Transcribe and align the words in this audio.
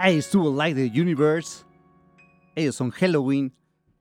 I 0.00 0.20
Still 0.20 0.54
Like 0.54 0.74
the 0.74 1.00
Universe. 1.00 1.64
Ellos 2.54 2.76
son 2.76 2.90
Halloween. 2.90 3.52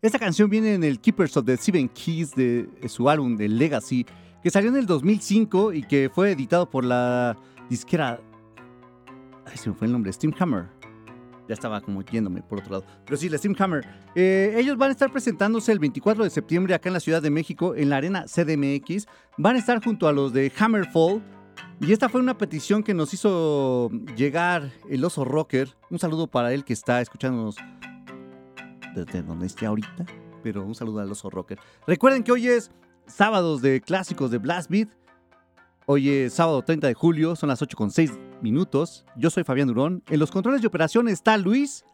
Esta 0.02 0.20
canción 0.20 0.50
viene 0.50 0.76
en 0.76 0.84
el 0.84 1.00
Keepers 1.00 1.36
of 1.38 1.46
the 1.46 1.58
Seven 1.58 1.90
Keys 1.90 2.36
de, 2.36 2.70
su 2.88 3.10
álbum 3.10 3.36
de 3.36 3.50
Legacy, 3.50 4.06
que 4.44 4.50
salió 4.50 4.70
en 4.70 4.78
el 4.78 4.86
2005 4.86 5.74
y 5.74 5.84
que 5.84 6.10
fue 6.14 6.32
editado 6.32 6.70
por 6.70 6.86
la 6.86 7.36
disquera. 7.70 8.20
Ay, 9.46 9.58
se 9.58 9.70
me 9.70 9.76
fue 9.76 9.88
el 9.88 9.94
nombre, 9.94 10.14
Steam 10.14 10.34
Hammer. 10.40 10.68
Ya 11.48 11.54
estaba 11.54 11.82
como 11.82 12.02
yéndome 12.04 12.42
por 12.42 12.60
otro 12.60 12.74
lado. 12.74 12.86
Pero 13.06 13.18
sí, 13.18 13.30
la 13.30 13.38
Steam 13.38 13.56
Hammer. 13.58 13.88
Eh, 14.14 14.54
ellos 14.58 14.78
van 14.78 14.90
a 14.90 14.92
estar 14.92 15.12
presentándose 15.12 15.72
el 15.72 15.80
24 15.80 16.24
de 16.24 16.30
septiembre 16.30 16.76
acá 16.76 16.90
en 16.90 16.94
la 16.94 17.00
Ciudad 17.00 17.22
de 17.22 17.30
México, 17.30 17.74
en 17.74 17.90
la 17.90 17.98
Arena 17.98 18.26
CDMX. 18.26 19.08
Van 19.38 19.56
a 19.56 19.60
estar 19.60 19.84
junto 19.84 20.08
a 20.08 20.12
los 20.12 20.34
de 20.34 20.52
Hammerfall 20.58 21.24
y 21.80 21.92
esta 21.92 22.10
fue 22.10 22.22
una 22.22 22.38
petición 22.38 22.84
que 22.84 22.94
nos 22.94 23.14
hizo 23.14 23.90
llegar 24.16 24.72
el 24.90 25.06
oso 25.06 25.24
rocker. 25.24 25.76
Un 25.90 26.00
saludo 26.00 26.28
para 26.28 26.54
él 26.54 26.64
que 26.64 26.74
está 26.74 27.02
escuchándonos 27.02 27.58
desde 28.96 29.22
donde 29.22 29.46
esté 29.46 29.66
ahorita. 29.66 30.06
Pero 30.44 30.64
un 30.64 30.76
saludo 30.76 31.00
al 31.00 31.12
oso 31.12 31.30
rocker. 31.30 31.60
Recuerden 31.86 32.24
que 32.24 32.32
hoy 32.32 32.48
es 32.48 32.72
sábados 33.06 33.62
de 33.62 33.82
clásicos 33.82 34.32
de 34.32 34.38
Blast 34.38 34.70
Beat. 34.70 34.90
Hoy 35.86 36.10
es 36.10 36.34
sábado 36.34 36.62
30 36.64 36.88
de 36.88 36.94
julio, 36.94 37.36
son 37.36 37.50
las 37.50 37.62
8 37.62 37.78
con 37.78 37.92
6 37.92 38.12
minutos. 38.42 39.06
Yo 39.16 39.30
soy 39.30 39.44
Fabián 39.44 39.68
Durón. 39.68 40.04
En 40.10 40.20
los 40.20 40.32
controles 40.32 40.62
de 40.62 40.68
operación 40.68 41.08
está 41.08 41.38
Luis. 41.38 41.86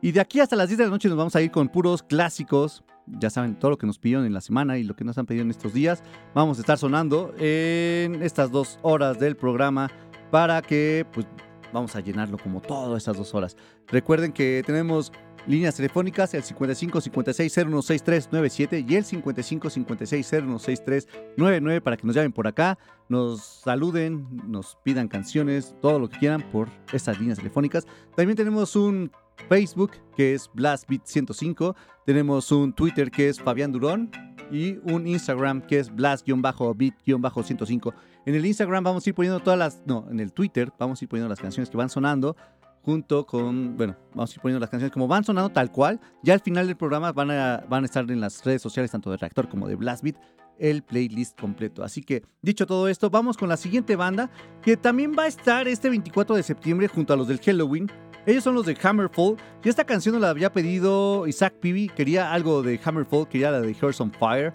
Y 0.00 0.12
de 0.12 0.20
aquí 0.20 0.40
hasta 0.40 0.54
las 0.54 0.68
10 0.68 0.78
de 0.78 0.84
la 0.84 0.90
noche 0.90 1.08
nos 1.08 1.18
vamos 1.18 1.34
a 1.34 1.42
ir 1.42 1.50
con 1.50 1.68
puros 1.68 2.02
clásicos. 2.02 2.84
Ya 3.18 3.30
saben, 3.30 3.58
todo 3.58 3.72
lo 3.72 3.78
que 3.78 3.86
nos 3.86 3.98
pidieron 3.98 4.26
en 4.26 4.34
la 4.34 4.40
semana 4.40 4.78
y 4.78 4.84
lo 4.84 4.94
que 4.94 5.04
nos 5.04 5.18
han 5.18 5.26
pedido 5.26 5.42
en 5.44 5.50
estos 5.50 5.72
días. 5.72 6.02
Vamos 6.34 6.58
a 6.58 6.60
estar 6.60 6.78
sonando 6.78 7.34
en 7.38 8.22
estas 8.22 8.50
dos 8.50 8.78
horas 8.82 9.18
del 9.18 9.36
programa 9.36 9.90
para 10.30 10.62
que 10.62 11.06
pues 11.12 11.26
vamos 11.72 11.94
a 11.96 12.00
llenarlo 12.00 12.38
como 12.38 12.60
todas 12.60 12.98
estas 12.98 13.16
dos 13.16 13.34
horas. 13.34 13.56
Recuerden 13.88 14.32
que 14.32 14.62
tenemos 14.64 15.12
líneas 15.46 15.76
telefónicas 15.76 16.34
el 16.34 16.42
55 16.42 17.00
56 17.00 17.52
0163 17.52 18.28
97 18.32 18.84
y 18.86 18.94
el 18.96 19.04
55 19.04 19.70
56 19.70 20.26
0163 20.28 21.08
99 21.36 21.80
para 21.80 21.96
que 21.96 22.06
nos 22.06 22.14
llamen 22.14 22.32
por 22.32 22.46
acá, 22.46 22.78
nos 23.08 23.42
saluden, 23.42 24.26
nos 24.46 24.76
pidan 24.84 25.08
canciones, 25.08 25.74
todo 25.80 25.98
lo 25.98 26.08
que 26.08 26.18
quieran 26.18 26.42
por 26.50 26.68
estas 26.92 27.18
líneas 27.18 27.38
telefónicas. 27.38 27.86
También 28.14 28.36
tenemos 28.36 28.76
un 28.76 29.10
Facebook 29.48 29.92
que 30.16 30.34
es 30.34 30.50
BlastBeat105, 30.52 31.74
tenemos 32.04 32.52
un 32.52 32.72
Twitter 32.72 33.10
que 33.10 33.28
es 33.28 33.40
Fabián 33.40 33.72
Durón 33.72 34.10
y 34.50 34.78
un 34.90 35.06
Instagram 35.06 35.60
que 35.62 35.78
es 35.78 35.92
Blast-Beat-105. 35.92 37.94
En 38.26 38.34
el 38.34 38.44
Instagram 38.46 38.82
vamos 38.84 39.06
a 39.06 39.10
ir 39.10 39.14
poniendo 39.14 39.40
todas 39.40 39.58
las, 39.58 39.82
no, 39.86 40.06
en 40.10 40.20
el 40.20 40.32
Twitter 40.32 40.72
vamos 40.78 41.00
a 41.00 41.04
ir 41.04 41.08
poniendo 41.08 41.28
las 41.28 41.40
canciones 41.40 41.70
que 41.70 41.76
van 41.76 41.90
sonando 41.90 42.36
junto 42.82 43.26
con, 43.26 43.76
bueno, 43.76 43.96
vamos 44.14 44.30
a 44.30 44.34
ir 44.34 44.40
poniendo 44.40 44.60
las 44.60 44.70
canciones 44.70 44.92
como 44.92 45.08
van 45.08 45.24
sonando 45.24 45.50
tal 45.50 45.70
cual. 45.70 46.00
Ya 46.22 46.34
al 46.34 46.40
final 46.40 46.66
del 46.66 46.76
programa 46.76 47.12
van 47.12 47.30
a, 47.30 47.64
van 47.68 47.84
a 47.84 47.86
estar 47.86 48.10
en 48.10 48.20
las 48.20 48.44
redes 48.44 48.62
sociales 48.62 48.90
tanto 48.90 49.10
de 49.10 49.18
Reactor 49.18 49.48
como 49.48 49.68
de 49.68 49.76
Blastbeat 49.76 50.16
el 50.58 50.82
playlist 50.82 51.40
completo. 51.40 51.84
Así 51.84 52.02
que, 52.02 52.24
dicho 52.42 52.66
todo 52.66 52.88
esto, 52.88 53.10
vamos 53.10 53.36
con 53.36 53.48
la 53.48 53.56
siguiente 53.56 53.96
banda 53.96 54.30
que 54.62 54.76
también 54.76 55.14
va 55.16 55.24
a 55.24 55.28
estar 55.28 55.68
este 55.68 55.88
24 55.88 56.36
de 56.36 56.42
septiembre 56.42 56.88
junto 56.88 57.12
a 57.12 57.16
los 57.16 57.28
del 57.28 57.38
Halloween. 57.38 57.90
Ellos 58.26 58.44
son 58.44 58.54
los 58.54 58.66
de 58.66 58.76
Hammerfall. 58.82 59.36
Y 59.64 59.68
esta 59.68 59.84
canción 59.84 60.20
la 60.20 60.30
había 60.30 60.52
pedido 60.52 61.26
Isaac 61.26 61.54
Pibi. 61.60 61.88
Quería 61.88 62.32
algo 62.32 62.62
de 62.62 62.80
Hammerfall, 62.82 63.28
quería 63.28 63.50
la 63.50 63.60
de 63.60 63.74
Hearts 63.74 64.00
on 64.00 64.12
Fire. 64.12 64.52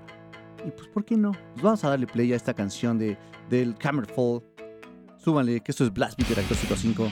Y 0.66 0.72
pues, 0.72 0.88
¿por 0.88 1.04
qué 1.04 1.18
no? 1.18 1.32
Pues 1.54 1.64
vamos 1.64 1.84
a 1.84 1.90
darle 1.90 2.08
play 2.08 2.34
a 2.34 2.36
esta 2.36 2.54
canción 2.54 2.98
de, 2.98 3.18
del 3.50 3.76
Hammerfall. 3.84 4.42
Súbanle, 5.18 5.62
que 5.62 5.72
esto 5.72 5.86
es 5.86 5.94
Blast 5.94 6.18
Beat 6.18 6.46
5. 6.76 7.12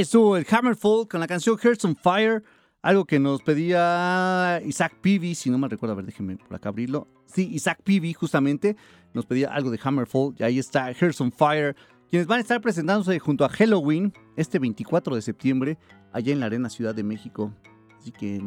Estuvo 0.00 0.36
el 0.36 0.44
Hammerfall 0.50 1.06
con 1.06 1.20
la 1.20 1.28
canción 1.28 1.56
Hearts 1.56 1.84
on 1.84 1.94
Fire, 1.94 2.42
algo 2.82 3.04
que 3.04 3.20
nos 3.20 3.42
pedía 3.42 4.60
Isaac 4.66 4.96
Peavy, 5.00 5.36
si 5.36 5.50
no 5.50 5.56
me 5.56 5.68
recuerdo, 5.68 5.92
a 5.92 5.96
ver, 5.96 6.06
déjenme 6.06 6.36
por 6.36 6.56
acá 6.56 6.70
abrirlo. 6.70 7.06
Sí, 7.26 7.48
Isaac 7.52 7.78
Peavy 7.84 8.12
justamente 8.12 8.76
nos 9.12 9.24
pedía 9.24 9.54
algo 9.54 9.70
de 9.70 9.78
Hammerfall 9.80 10.34
y 10.36 10.42
ahí 10.42 10.58
está 10.58 10.92
Hearts 10.92 11.20
on 11.20 11.30
Fire, 11.30 11.76
quienes 12.10 12.26
van 12.26 12.38
a 12.38 12.40
estar 12.40 12.60
presentándose 12.60 13.16
junto 13.20 13.44
a 13.44 13.48
Halloween 13.48 14.12
este 14.36 14.58
24 14.58 15.14
de 15.14 15.22
septiembre 15.22 15.78
allá 16.12 16.32
en 16.32 16.40
la 16.40 16.46
Arena 16.46 16.68
Ciudad 16.70 16.94
de 16.94 17.04
México. 17.04 17.54
Así 18.00 18.10
que 18.10 18.42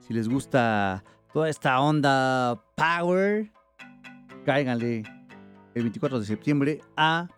si 0.00 0.12
les 0.12 0.28
gusta 0.28 1.02
toda 1.32 1.48
esta 1.48 1.80
onda 1.80 2.62
power, 2.76 3.50
cáiganle 4.44 5.02
el 5.74 5.82
24 5.82 6.20
de 6.20 6.26
septiembre 6.26 6.80
a 6.94 7.28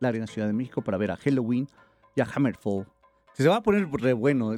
la 0.00 0.08
Arena 0.08 0.26
Ciudad 0.26 0.48
de 0.48 0.52
México 0.52 0.82
para 0.82 0.98
ver 0.98 1.12
a 1.12 1.16
Halloween 1.16 1.68
y 2.14 2.20
a 2.20 2.24
Hammerfall. 2.32 2.86
Se 3.34 3.48
va 3.48 3.56
a 3.56 3.62
poner 3.62 3.88
re 3.90 4.12
bueno. 4.12 4.54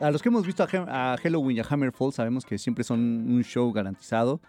A 0.00 0.10
los 0.10 0.22
que 0.22 0.28
hemos 0.28 0.46
visto 0.46 0.62
a, 0.62 1.16
Halloween 1.16 1.56
y 1.56 1.60
a 1.60 1.66
Hammerfall 1.68 2.12
sabemos 2.12 2.44
que 2.44 2.58
siempre 2.58 2.84
son 2.84 3.00
un 3.00 3.42
show 3.42 3.72
garantizado 3.72 4.40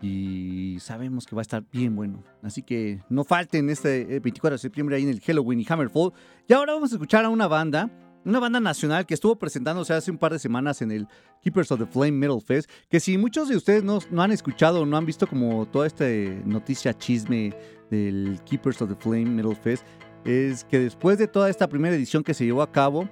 y 0.00 0.78
sabemos 0.80 1.26
que 1.26 1.36
va 1.36 1.42
a 1.42 1.42
estar 1.42 1.62
bien 1.70 1.94
bueno. 1.94 2.24
Así 2.42 2.62
que 2.62 3.02
no 3.10 3.24
falten 3.24 3.68
este 3.68 4.16
eh, 4.16 4.20
24 4.20 4.54
de 4.54 4.58
septiembre 4.58 4.96
ahí 4.96 5.02
en 5.02 5.10
el 5.10 5.20
Halloween 5.20 5.60
y 5.60 5.66
Hammerfall. 5.68 6.12
Y 6.48 6.54
ahora 6.54 6.72
vamos 6.72 6.92
a 6.92 6.94
escuchar 6.94 7.26
a 7.26 7.28
una 7.28 7.46
banda, 7.46 7.90
una 8.24 8.40
banda 8.40 8.60
nacional 8.60 9.04
que 9.04 9.12
estuvo 9.12 9.36
presentándose 9.36 9.92
hace 9.92 10.10
un 10.10 10.16
par 10.16 10.32
de 10.32 10.38
semanas 10.38 10.80
en 10.80 10.90
el 10.90 11.06
Keepers 11.42 11.70
of 11.72 11.80
the 11.80 11.86
Flame 11.86 12.12
Metal 12.12 12.40
Fest. 12.40 12.70
Que 12.88 12.98
si 13.00 13.18
muchos 13.18 13.50
de 13.50 13.56
ustedes 13.56 13.84
no, 13.84 14.00
han 14.16 14.32
escuchado 14.32 14.80
o 14.80 14.86
no 14.86 14.96
han 14.96 15.04
visto 15.04 15.26
como 15.26 15.66
toda 15.66 15.86
esta 15.86 16.08
eh, 16.08 16.42
noticia 16.46 16.96
chisme 16.96 17.54
del 17.90 18.40
Keepers 18.46 18.80
of 18.80 18.88
the 18.88 18.96
Flame 18.96 19.26
Metal 19.26 19.54
Fest, 19.54 19.84
es 20.24 20.64
que 20.64 20.78
después 20.78 21.18
de 21.18 21.26
toda 21.26 21.48
esta 21.50 21.68
primera 21.68 21.94
edición 21.96 22.22
que 22.22 22.34
se 22.34 22.44
llevó 22.44 22.62
a 22.62 22.70
cabo, 22.70 23.08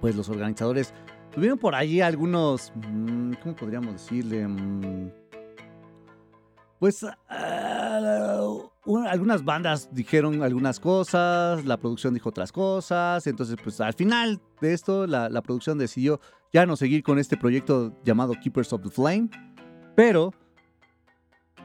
pues 0.00 0.16
los 0.16 0.28
organizadores 0.28 0.92
tuvieron 1.32 1.58
por 1.58 1.74
allí 1.74 2.00
algunos, 2.00 2.72
mm, 2.74 3.34
¿cómo 3.42 3.54
podríamos 3.56 3.92
decirle? 3.94 4.46
Mm, 4.46 5.10
Pues 6.78 7.06
ah, 7.28 8.40
un- 8.84 9.06
algunas 9.06 9.44
bandas 9.44 9.88
dijeron 9.92 10.42
algunas 10.42 10.80
cosas, 10.80 11.64
la 11.64 11.76
producción 11.76 12.12
dijo 12.12 12.30
otras 12.30 12.50
cosas, 12.50 13.24
entonces 13.28 13.54
pues 13.62 13.80
al 13.80 13.92
final 13.94 14.40
de 14.60 14.72
esto 14.72 15.06
la 15.06 15.42
producción 15.42 15.78
decidió 15.78 16.18
ya 16.52 16.66
no 16.66 16.74
seguir 16.74 17.04
con 17.04 17.20
este 17.20 17.36
proyecto 17.36 17.96
llamado 18.04 18.34
Keepers 18.34 18.72
of 18.72 18.82
the 18.82 18.90
Flame, 18.90 19.30
pero 19.94 20.34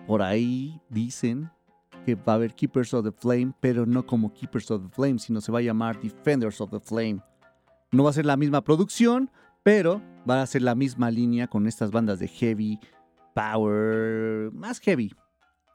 por 0.06 0.22
ahí 0.22 0.80
dicen 0.90 1.50
que 2.08 2.16
va 2.16 2.32
a 2.32 2.36
haber 2.36 2.54
Keepers 2.54 2.94
of 2.94 3.04
the 3.04 3.12
Flame, 3.12 3.52
pero 3.60 3.86
no 3.86 4.06
como 4.06 4.32
Keepers 4.32 4.72
of 4.72 4.82
the 4.82 4.90
Flame, 4.96 5.20
sino 5.20 5.42
se 5.42 5.52
va 5.52 5.60
a 5.60 5.62
llamar 5.62 6.00
Defenders 6.00 6.62
of 6.62 6.72
the 6.72 6.80
Flame. 6.80 7.20
No 7.92 8.06
va 8.06 8.12
a 8.12 8.14
ser 8.14 8.26
la 8.26 8.38
misma 8.38 8.64
producción, 8.64 9.30
pero 9.62 10.02
va 10.28 10.42
a 10.42 10.48
ser 10.48 10.62
la 10.62 10.74
misma 10.74 11.12
línea 11.12 11.48
con 11.48 11.68
estas 11.68 11.92
bandas 11.92 12.20
de 12.20 12.30
heavy, 12.30 12.80
power, 13.36 14.54
más 14.54 14.80
heavy, 14.80 15.14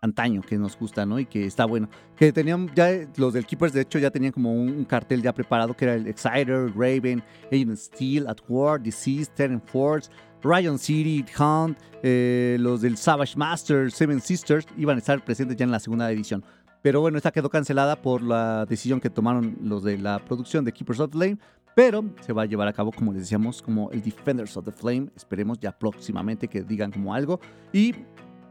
antaño 0.00 0.40
que 0.40 0.56
nos 0.56 0.78
gusta, 0.78 1.04
¿no? 1.04 1.18
Y 1.18 1.26
que 1.26 1.44
está 1.44 1.66
bueno. 1.66 1.90
Que 2.16 2.32
tenían 2.32 2.70
ya, 2.74 2.88
los 3.18 3.34
del 3.34 3.44
Keepers 3.44 3.74
de 3.74 3.82
hecho 3.82 3.98
ya 3.98 4.10
tenían 4.10 4.32
como 4.32 4.54
un, 4.54 4.86
cartel 4.86 5.20
ya 5.20 5.34
preparado 5.34 5.76
que 5.76 5.84
era 5.84 5.96
el 5.96 6.06
Exciter, 6.06 6.72
Raven, 6.74 7.22
Agent 7.48 7.76
Steel, 7.76 8.26
At 8.26 8.38
War, 8.48 8.80
Deceased, 8.80 9.34
Terran 9.34 9.60
Force, 9.60 10.10
Ryan 10.42 10.78
City, 10.78 11.24
Hunt, 11.38 11.78
eh, 12.02 12.56
los 12.60 12.80
del 12.80 12.96
Savage 12.96 13.36
Master, 13.36 13.90
Seven 13.90 14.20
Sisters, 14.20 14.66
iban 14.76 14.96
a 14.96 14.98
estar 14.98 15.24
presentes 15.24 15.56
ya 15.56 15.64
en 15.64 15.70
la 15.70 15.80
segunda 15.80 16.10
edición. 16.10 16.44
Pero 16.82 17.00
bueno, 17.00 17.16
esta 17.16 17.30
quedó 17.30 17.48
cancelada 17.48 18.02
por 18.02 18.22
la 18.22 18.66
decisión 18.66 19.00
que 19.00 19.08
tomaron 19.08 19.56
los 19.62 19.84
de 19.84 19.98
la 19.98 20.18
producción 20.18 20.64
de 20.64 20.72
Keepers 20.72 21.00
of 21.00 21.10
the 21.10 21.18
Flame. 21.18 21.38
Pero 21.74 22.04
se 22.20 22.32
va 22.32 22.42
a 22.42 22.46
llevar 22.46 22.68
a 22.68 22.72
cabo, 22.72 22.92
como 22.92 23.12
les 23.12 23.22
decíamos, 23.22 23.62
como 23.62 23.90
el 23.92 24.02
Defenders 24.02 24.56
of 24.56 24.64
the 24.64 24.72
Flame. 24.72 25.08
Esperemos 25.16 25.58
ya 25.58 25.72
próximamente 25.72 26.48
que 26.48 26.62
digan 26.62 26.90
como 26.90 27.14
algo. 27.14 27.40
Y 27.72 27.94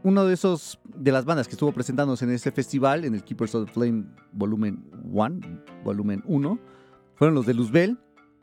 uno 0.02 0.24
de 0.24 0.34
esos, 0.34 0.80
de 0.96 1.12
las 1.12 1.24
bandas 1.24 1.46
que 1.46 1.52
estuvo 1.52 1.72
presentándose 1.72 2.24
en 2.24 2.32
este 2.32 2.50
festival, 2.50 3.04
en 3.04 3.14
el 3.14 3.22
Keepers 3.22 3.54
of 3.54 3.66
the 3.66 3.72
Flame 3.72 4.06
volumen 4.32 4.84
1, 5.04 5.40
volumen 5.84 6.22
1, 6.26 6.58
fueron 7.14 7.34
los 7.34 7.46
de 7.46 7.54
Luzbel. 7.54 7.98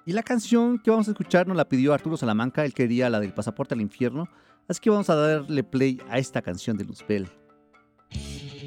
Y 0.09 0.11
la 0.11 0.23
canción 0.23 0.79
que 0.79 0.89
vamos 0.89 1.07
a 1.07 1.11
escuchar 1.11 1.45
nos 1.45 1.55
la 1.55 1.69
pidió 1.69 1.93
Arturo 1.93 2.17
Salamanca, 2.17 2.65
él 2.65 2.73
quería 2.73 3.11
la 3.11 3.19
del 3.19 3.31
pasaporte 3.31 3.75
al 3.75 3.81
infierno. 3.81 4.27
Así 4.67 4.79
que 4.79 4.89
vamos 4.89 5.07
a 5.11 5.13
darle 5.13 5.63
play 5.63 6.01
a 6.09 6.17
esta 6.17 6.41
canción 6.41 6.75
de 6.77 6.83
Luzbel. 6.83 7.29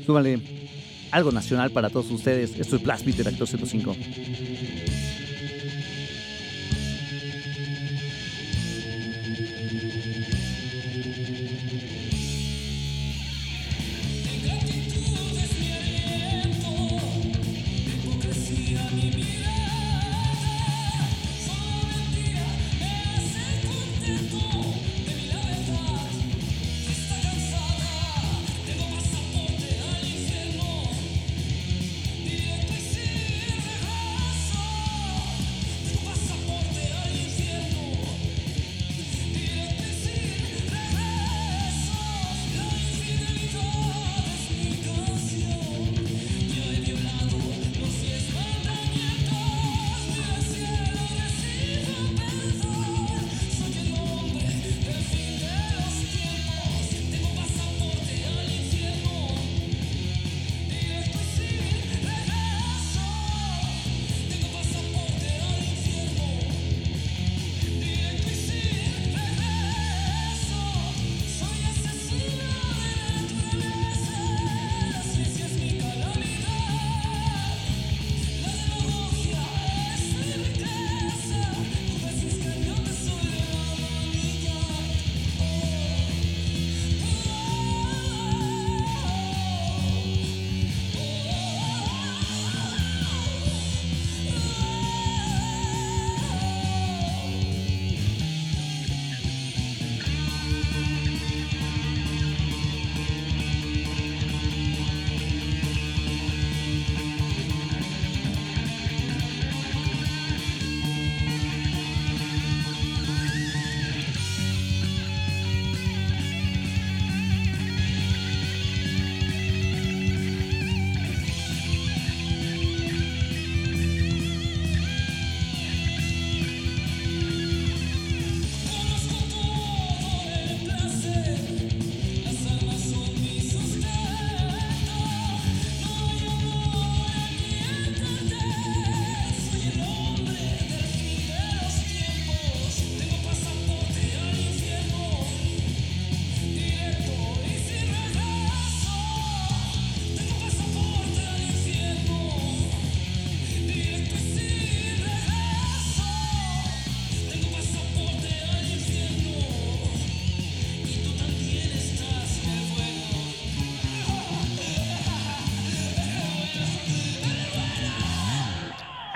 Súbale 0.07 0.41
algo 1.11 1.33
nacional 1.33 1.73
para 1.73 1.91
todos 1.91 2.13
ustedes. 2.13 2.57
Esto 2.61 2.77
es 2.77 2.83
Blast 2.85 3.05
Beat 3.05 3.17
de 3.17 3.29
Actor 3.29 3.49
105. 3.49 3.97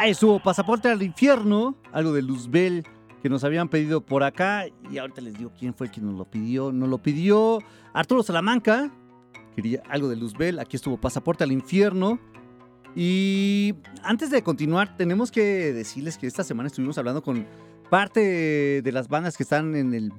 Ahí 0.06 0.12
estuvo 0.12 0.38
Pasaporte 0.38 0.88
al 0.88 1.02
Infierno, 1.02 1.74
algo 1.92 2.12
de 2.12 2.22
Luzbel 2.22 2.86
que 3.24 3.28
nos 3.28 3.42
habían 3.42 3.68
pedido 3.68 4.00
por 4.06 4.22
acá. 4.22 4.66
Y 4.88 4.98
ahorita 4.98 5.20
les 5.20 5.36
digo 5.36 5.50
quién 5.58 5.74
fue 5.74 5.90
que 5.90 6.00
nos 6.00 6.14
lo 6.14 6.24
pidió. 6.30 6.70
Nos 6.70 6.88
lo 6.88 6.98
pidió 6.98 7.58
Arturo 7.92 8.22
Salamanca, 8.22 8.88
quería 9.56 9.82
algo 9.90 10.08
de 10.08 10.14
Luzbel. 10.14 10.60
Aquí 10.60 10.76
estuvo 10.76 10.96
Pasaporte 10.96 11.42
al 11.42 11.50
Infierno. 11.50 12.20
Y 12.94 13.74
antes 14.04 14.30
de 14.30 14.42
continuar, 14.42 14.96
tenemos 14.96 15.32
que 15.32 15.72
decirles 15.72 16.16
que 16.18 16.28
esta 16.28 16.44
semana 16.44 16.68
estuvimos 16.68 16.96
hablando 16.98 17.20
con 17.20 17.44
parte 17.90 18.80
de 18.82 18.92
las 18.92 19.08
bandas 19.08 19.36
que 19.36 19.42
están 19.42 19.74
en 19.74 19.92
el, 19.92 20.12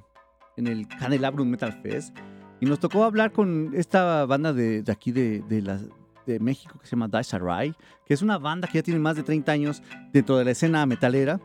en 0.58 0.68
el 0.68 0.86
Candelabrum 0.90 1.48
Metal 1.48 1.72
Fest. 1.82 2.14
Y 2.60 2.66
nos 2.66 2.82
tocó 2.82 3.06
hablar 3.06 3.32
con 3.32 3.72
esta 3.74 4.26
banda 4.26 4.52
de, 4.52 4.84
de 4.84 4.92
aquí 4.92 5.14
de, 5.14 5.40
de, 5.48 5.62
la- 5.62 5.80
de 6.28 6.40
México 6.40 6.78
que 6.80 6.86
se 6.86 6.96
llama 6.96 7.08
Dice 7.08 7.36
Array, 7.36 7.74
que 8.06 8.14
es 8.14 8.22
una 8.22 8.38
banda 8.38 8.68
que 8.68 8.78
ya 8.78 8.84
tiene 8.84 9.00
más 9.00 9.16
de 9.16 9.24
30 9.24 9.52
años 9.52 9.82
dentro 10.12 10.38
de 10.38 10.46
la 10.46 10.52
escena 10.52 10.86
metalera 10.86 11.40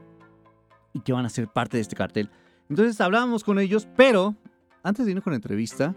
y 0.93 1.01
que 1.01 1.13
van 1.13 1.25
a 1.25 1.31
ser 1.31 1.49
parte 1.49 1.79
de 1.79 1.81
este 1.81 1.97
cartel. 1.97 2.29
Entonces 2.69 3.01
hablábamos 3.01 3.45
con 3.45 3.59
ellos, 3.59 3.89
pero 3.97 4.35
antes 4.83 5.07
de 5.07 5.13
irnos 5.13 5.25
con 5.25 5.33
la 5.33 5.37
entrevista, 5.37 5.95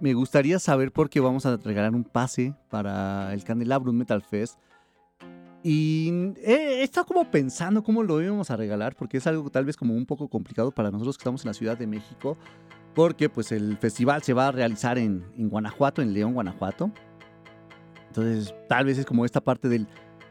me 0.00 0.14
gustaría 0.14 0.58
saber 0.58 0.92
por 0.92 1.08
qué 1.08 1.20
vamos 1.20 1.46
a 1.46 1.56
regalar 1.56 1.94
un 1.94 2.04
pase 2.04 2.54
para 2.70 3.32
el 3.34 3.44
Candelabrum 3.44 3.94
Metal 3.94 4.22
Fest. 4.22 4.58
Y 5.62 6.10
he, 6.42 6.80
he 6.80 6.82
estado 6.82 7.06
como 7.06 7.30
pensando 7.30 7.84
cómo 7.84 8.02
lo 8.02 8.20
íbamos 8.20 8.50
a 8.50 8.56
regalar, 8.56 8.96
porque 8.96 9.18
es 9.18 9.26
algo 9.28 9.48
tal 9.50 9.64
vez 9.64 9.76
como 9.76 9.94
un 9.94 10.06
poco 10.06 10.28
complicado 10.28 10.72
para 10.72 10.90
nosotros 10.90 11.16
que 11.16 11.22
estamos 11.22 11.44
en 11.44 11.50
la 11.50 11.54
Ciudad 11.54 11.78
de 11.78 11.86
México, 11.86 12.36
porque 12.94 13.28
pues 13.28 13.52
el 13.52 13.76
festival 13.78 14.22
se 14.22 14.32
va 14.32 14.48
a 14.48 14.52
realizar 14.52 14.98
en, 14.98 15.24
en 15.36 15.48
Guanajuato, 15.48 16.02
en 16.02 16.12
León, 16.12 16.34
Guanajuato. 16.34 16.90
Entonces 18.12 18.54
tal 18.68 18.84
vez 18.84 18.98
es 18.98 19.06
como 19.06 19.24
esta 19.24 19.40
parte 19.40 19.70
del, 19.70 19.88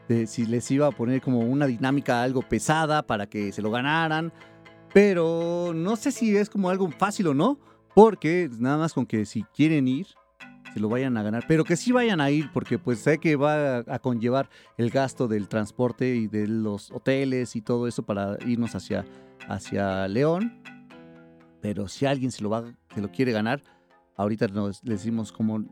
de 0.08 0.28
si 0.28 0.46
les 0.46 0.70
iba 0.70 0.86
a 0.86 0.92
poner 0.92 1.20
como 1.20 1.40
una 1.40 1.66
dinámica 1.66 2.22
algo 2.22 2.40
pesada 2.42 3.02
para 3.02 3.26
que 3.26 3.50
se 3.50 3.60
lo 3.60 3.72
ganaran, 3.72 4.32
pero 4.94 5.72
no 5.74 5.96
sé 5.96 6.12
si 6.12 6.36
es 6.36 6.48
como 6.48 6.70
algo 6.70 6.88
fácil 6.92 7.26
o 7.26 7.34
no, 7.34 7.58
porque 7.92 8.48
nada 8.56 8.78
más 8.78 8.92
con 8.92 9.04
que 9.04 9.26
si 9.26 9.42
quieren 9.42 9.88
ir, 9.88 10.06
se 10.72 10.78
lo 10.78 10.88
vayan 10.88 11.16
a 11.16 11.24
ganar, 11.24 11.44
pero 11.48 11.64
que 11.64 11.74
sí 11.74 11.90
vayan 11.90 12.20
a 12.20 12.30
ir, 12.30 12.50
porque 12.52 12.78
pues 12.78 13.00
sé 13.00 13.18
que 13.18 13.34
va 13.34 13.78
a, 13.78 13.98
conllevar 13.98 14.48
el 14.78 14.90
gasto 14.90 15.26
del 15.26 15.48
transporte 15.48 16.14
y 16.14 16.28
de 16.28 16.46
los 16.46 16.92
hoteles 16.92 17.56
y 17.56 17.62
todo 17.62 17.88
eso 17.88 18.04
para 18.04 18.38
irnos 18.46 18.76
hacia, 18.76 19.04
hacia 19.48 20.06
León. 20.06 20.62
Pero 21.60 21.88
si 21.88 22.06
alguien 22.06 22.30
se 22.30 22.44
lo, 22.44 22.50
va, 22.50 22.64
se 22.94 23.00
lo 23.00 23.10
quiere 23.10 23.32
ganar, 23.32 23.60
ahorita 24.16 24.46
nos, 24.46 24.84
les 24.84 25.00
decimos 25.00 25.32
como 25.32 25.64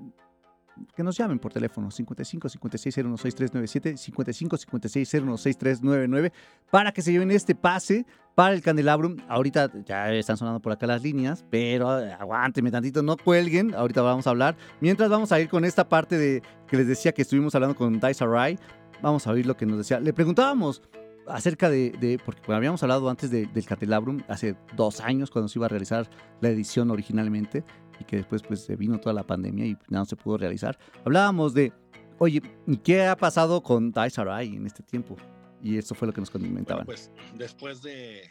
que 0.94 1.02
nos 1.02 1.16
llamen 1.16 1.38
por 1.38 1.52
teléfono 1.52 1.90
55 1.90 2.48
56 2.48 2.94
016397 2.94 3.96
55 3.96 4.56
56 4.56 5.08
016399 5.10 6.32
para 6.70 6.92
que 6.92 7.02
se 7.02 7.12
lleven 7.12 7.30
este 7.30 7.54
pase 7.54 8.06
para 8.34 8.54
el 8.54 8.62
Candelabrum. 8.62 9.16
Ahorita 9.28 9.70
ya 9.84 10.12
están 10.12 10.36
sonando 10.36 10.60
por 10.60 10.72
acá 10.72 10.86
las 10.86 11.02
líneas, 11.02 11.44
pero 11.50 12.00
eh, 12.00 12.12
aguántenme 12.12 12.70
tantito, 12.70 13.02
no 13.02 13.16
cuelguen. 13.16 13.74
Ahorita 13.74 14.02
vamos 14.02 14.26
a 14.26 14.30
hablar. 14.30 14.56
Mientras 14.80 15.10
vamos 15.10 15.32
a 15.32 15.40
ir 15.40 15.48
con 15.48 15.64
esta 15.64 15.88
parte 15.88 16.16
de 16.16 16.42
que 16.66 16.76
les 16.76 16.86
decía 16.86 17.12
que 17.12 17.22
estuvimos 17.22 17.54
hablando 17.54 17.76
con 17.76 18.00
Dice 18.00 18.24
Array. 18.24 18.58
Vamos 19.02 19.26
a 19.26 19.30
oír 19.32 19.46
lo 19.46 19.56
que 19.56 19.66
nos 19.66 19.78
decía. 19.78 19.98
Le 20.00 20.12
preguntábamos 20.12 20.82
acerca 21.26 21.68
de, 21.70 21.90
de- 22.00 22.18
porque 22.24 22.40
bueno, 22.46 22.56
habíamos 22.56 22.82
hablado 22.82 23.08
antes 23.10 23.30
de- 23.30 23.46
del 23.46 23.64
Candelabrum 23.66 24.22
hace 24.28 24.56
dos 24.76 25.00
años 25.00 25.30
cuando 25.30 25.48
se 25.48 25.58
iba 25.58 25.66
a 25.66 25.68
realizar 25.68 26.08
la 26.40 26.48
edición 26.48 26.90
originalmente 26.90 27.62
y 28.00 28.04
que 28.04 28.16
después 28.16 28.42
pues 28.42 28.60
se 28.64 28.74
vino 28.76 28.98
toda 28.98 29.12
la 29.12 29.24
pandemia 29.26 29.66
y 29.66 29.72
nada 29.88 30.00
no 30.00 30.04
se 30.06 30.16
pudo 30.16 30.38
realizar. 30.38 30.78
Hablábamos 31.04 31.54
de, 31.54 31.72
oye, 32.18 32.42
¿y 32.66 32.76
qué 32.78 33.04
ha 33.06 33.16
pasado 33.16 33.62
con 33.62 33.92
Dice 33.92 34.20
Array 34.20 34.56
en 34.56 34.66
este 34.66 34.82
tiempo? 34.82 35.16
Y 35.62 35.76
eso 35.76 35.94
fue 35.94 36.08
lo 36.08 36.14
que 36.14 36.20
nos 36.20 36.30
comentaban. 36.30 36.86
Bueno, 36.86 36.86
pues 36.86 37.10
después 37.36 37.82
de, 37.82 38.30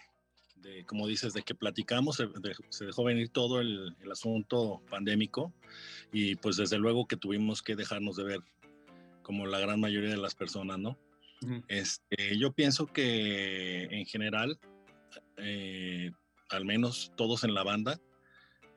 de, 0.55 0.83
como 0.85 1.05
dices, 1.07 1.33
de 1.33 1.43
que 1.43 1.53
platicamos, 1.53 2.15
se, 2.17 2.25
de- 2.25 2.55
se 2.69 2.85
dejó 2.85 3.03
venir 3.03 3.29
todo 3.29 3.61
el, 3.61 3.95
el 4.01 4.11
asunto 4.11 4.81
pandémico 4.89 5.53
y 6.11 6.35
pues 6.35 6.57
desde 6.57 6.79
luego 6.79 7.07
que 7.07 7.15
tuvimos 7.17 7.61
que 7.61 7.75
dejarnos 7.75 8.15
de 8.15 8.23
ver 8.23 8.39
como 9.21 9.45
la 9.45 9.59
gran 9.59 9.79
mayoría 9.79 10.09
de 10.09 10.17
las 10.17 10.33
personas, 10.33 10.79
¿no? 10.79 10.97
Este, 11.69 12.37
yo 12.37 12.51
pienso 12.51 12.87
que 12.87 13.83
en 13.83 14.05
general, 14.07 14.59
eh, 15.37 16.11
al 16.49 16.65
menos 16.65 17.13
todos 17.15 17.43
en 17.45 17.53
la 17.53 17.63
banda, 17.63 17.99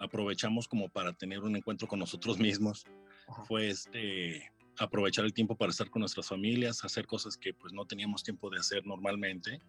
aprovechamos 0.03 0.69
como 0.69 0.89
para 0.89 1.13
tener 1.13 1.41
un 1.41 1.57
encuentro 1.57 1.87
con 1.89 1.99
nosotros 1.99 2.39
mismos. 2.39 2.85
Fue 3.47 3.69
este, 3.69 4.51
aprovechar 4.79 5.25
el 5.25 5.33
tiempo 5.33 5.57
para 5.57 5.71
estar 5.71 5.89
con 5.91 6.01
nuestras 6.01 6.29
familias, 6.29 6.85
hacer 6.85 7.07
cosas 7.07 7.37
que 7.37 7.55
pues 7.55 7.73
no 7.73 7.85
teníamos 7.87 8.23
tiempo 8.23 8.51
de 8.51 8.59
hacer 8.59 8.85
normalmente. 8.87 9.61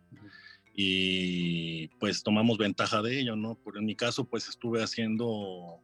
Y 0.76 1.88
pues 2.00 2.24
tomamos 2.24 2.58
ventaja 2.58 3.02
de 3.02 3.20
ello, 3.20 3.36
¿no? 3.36 3.56
Por 3.56 3.78
en 3.78 3.86
mi 3.86 3.96
caso, 3.96 4.26
pues 4.26 4.48
estuve 4.50 4.82
haciendo 4.82 5.80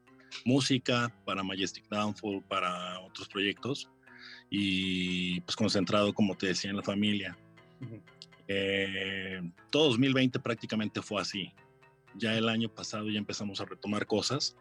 música 0.46 1.14
para 1.26 1.44
Majestic 1.44 1.88
Downfall, 1.90 2.44
para 2.44 3.00
otros 3.02 3.28
proyectos 3.28 3.90
y 4.50 5.42
pues 5.42 5.56
concentrado, 5.56 6.14
como 6.14 6.36
te 6.36 6.48
decía, 6.48 6.72
en 6.72 6.78
la 6.78 6.84
familia. 6.84 7.38
Eh, 8.48 9.42
todo 9.70 9.90
2020 9.90 10.40
prácticamente 10.40 11.02
fue 11.02 11.22
así. 11.22 11.54
Ya 12.16 12.36
el 12.36 12.50
año 12.50 12.70
pasado 12.70 13.10
ya 13.10 13.20
empezamos 13.20 13.62
a 13.62 13.66
retomar 13.66 14.08
cosas 14.08 14.56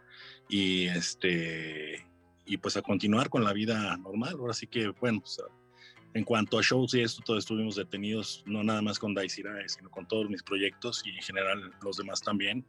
y 0.48 0.86
este 0.86 2.06
y 2.48 2.56
pues 2.56 2.76
a 2.76 2.82
continuar 2.82 3.28
con 3.28 3.44
la 3.44 3.52
vida 3.52 3.96
normal. 3.98 4.36
Ahora 4.38 4.54
sí 4.54 4.66
que, 4.66 4.88
bueno, 4.88 5.20
pues, 5.20 5.38
en 6.14 6.24
cuanto 6.24 6.58
a 6.58 6.62
shows 6.62 6.94
y 6.94 7.00
esto, 7.00 7.22
todos 7.24 7.40
estuvimos 7.40 7.76
detenidos, 7.76 8.42
no 8.46 8.64
nada 8.64 8.80
más 8.80 8.98
con 8.98 9.14
Dice 9.14 9.42
Irae, 9.42 9.68
sino 9.68 9.90
con 9.90 10.08
todos 10.08 10.28
mis 10.30 10.42
proyectos 10.42 11.02
y 11.04 11.10
en 11.10 11.22
general 11.22 11.70
los 11.82 11.98
demás 11.98 12.22
también, 12.22 12.64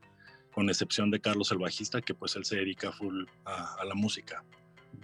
con 0.53 0.69
excepción 0.69 1.09
de 1.09 1.21
Carlos 1.21 1.51
el 1.51 1.59
bajista, 1.59 2.01
que 2.01 2.13
pues 2.13 2.35
él 2.35 2.43
se 2.43 2.57
dedica 2.57 2.91
full 2.91 3.23
a, 3.45 3.83
la 3.85 3.95
música. 3.95 4.43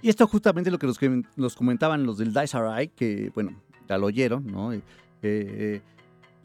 Y 0.02 0.10
esto 0.10 0.28
justamente 0.28 0.70
lo 0.70 0.78
que 0.78 0.88
nos, 1.36 1.56
comentaban 1.56 2.06
los 2.06 2.18
del 2.18 2.34
Dice 2.34 2.92
que 2.96 3.32
bueno, 3.34 3.64
ya 3.88 3.98
lo 3.98 4.08
oyeron, 4.08 4.46
¿no? 4.46 4.74
Eh, 4.74 4.82
eh, 5.22 5.82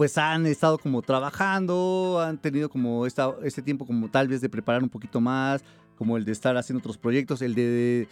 pues 0.01 0.17
han 0.17 0.47
estado 0.47 0.79
como 0.79 1.03
trabajando, 1.03 2.23
han 2.27 2.39
tenido 2.39 2.71
como 2.71 3.05
esta, 3.05 3.35
este 3.43 3.61
tiempo 3.61 3.85
como 3.85 4.11
tal 4.11 4.29
vez 4.29 4.41
de 4.41 4.49
preparar 4.49 4.83
un 4.83 4.89
poquito 4.89 5.21
más, 5.21 5.63
como 5.95 6.17
el 6.17 6.25
de 6.25 6.33
estar 6.33 6.57
haciendo 6.57 6.79
otros 6.79 6.97
proyectos, 6.97 7.43
el 7.43 7.55
de 7.55 8.09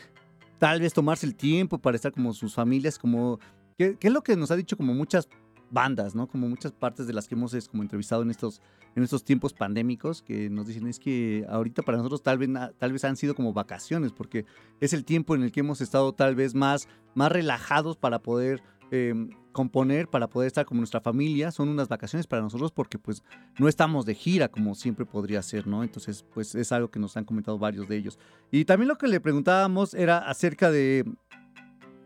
tal 0.58 0.82
vez 0.82 0.92
tomarse 0.92 1.24
el 1.24 1.34
tiempo 1.34 1.78
para 1.78 1.96
estar 1.96 2.12
como 2.12 2.34
sus 2.34 2.54
familias, 2.54 2.98
como, 2.98 3.40
que, 3.78 3.96
es 3.98 4.12
lo 4.12 4.22
que 4.22 4.36
nos 4.36 4.50
ha 4.50 4.56
dicho 4.56 4.76
como 4.76 4.92
muchas 4.92 5.30
bandas, 5.70 6.14
¿no? 6.14 6.26
Como 6.26 6.46
muchas 6.46 6.72
partes 6.72 7.06
de 7.06 7.14
las 7.14 7.26
que 7.26 7.36
hemos 7.36 7.56
como 7.68 7.82
entrevistado 7.82 8.20
en 8.20 8.32
estos, 8.32 8.60
en 8.94 9.02
estos 9.02 9.24
tiempos 9.24 9.54
pandémicos, 9.54 10.20
que 10.20 10.50
nos 10.50 10.66
dicen 10.66 10.86
es 10.88 10.98
que 10.98 11.46
ahorita 11.48 11.80
para 11.80 11.96
nosotros 11.96 12.22
tal 12.22 12.36
vez, 12.36 12.50
tal 12.76 12.92
vez 12.92 13.02
han 13.04 13.16
sido 13.16 13.34
como 13.34 13.54
vacaciones, 13.54 14.12
porque 14.12 14.44
es 14.80 14.92
el 14.92 15.06
tiempo 15.06 15.34
en 15.34 15.42
el 15.42 15.52
que 15.52 15.60
hemos 15.60 15.80
estado 15.80 16.12
tal 16.12 16.34
vez 16.34 16.54
más, 16.54 16.86
más 17.14 17.32
relajados 17.32 17.96
para 17.96 18.18
poder 18.18 18.62
eh, 18.90 19.14
componer, 19.58 20.06
para 20.06 20.28
poder 20.28 20.46
estar 20.46 20.64
como 20.64 20.78
nuestra 20.78 21.00
familia. 21.00 21.50
Son 21.50 21.68
unas 21.68 21.88
vacaciones 21.88 22.28
para 22.28 22.42
nosotros 22.42 22.70
porque 22.70 22.96
pues 22.96 23.24
no 23.58 23.66
estamos 23.66 24.06
de 24.06 24.14
gira 24.14 24.46
como 24.46 24.76
siempre 24.76 25.04
podría 25.04 25.42
ser, 25.42 25.66
¿no? 25.66 25.82
Entonces 25.82 26.24
pues 26.32 26.54
es 26.54 26.70
algo 26.70 26.92
que 26.92 27.00
nos 27.00 27.16
han 27.16 27.24
comentado 27.24 27.58
varios 27.58 27.88
de 27.88 27.96
ellos. 27.96 28.20
Y 28.52 28.64
también 28.64 28.86
lo 28.86 28.96
que 28.96 29.08
le 29.08 29.20
preguntábamos 29.20 29.94
era 29.94 30.18
acerca 30.18 30.70
de, 30.70 31.04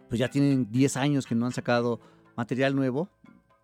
pues 0.09 0.19
ya 0.19 0.31
tienen 0.31 0.73
10 0.73 0.97
años 0.97 1.27
que 1.27 1.35
no 1.35 1.45
han 1.45 1.53
sacado 1.53 2.01
material 2.39 2.75
nuevo. 2.75 3.11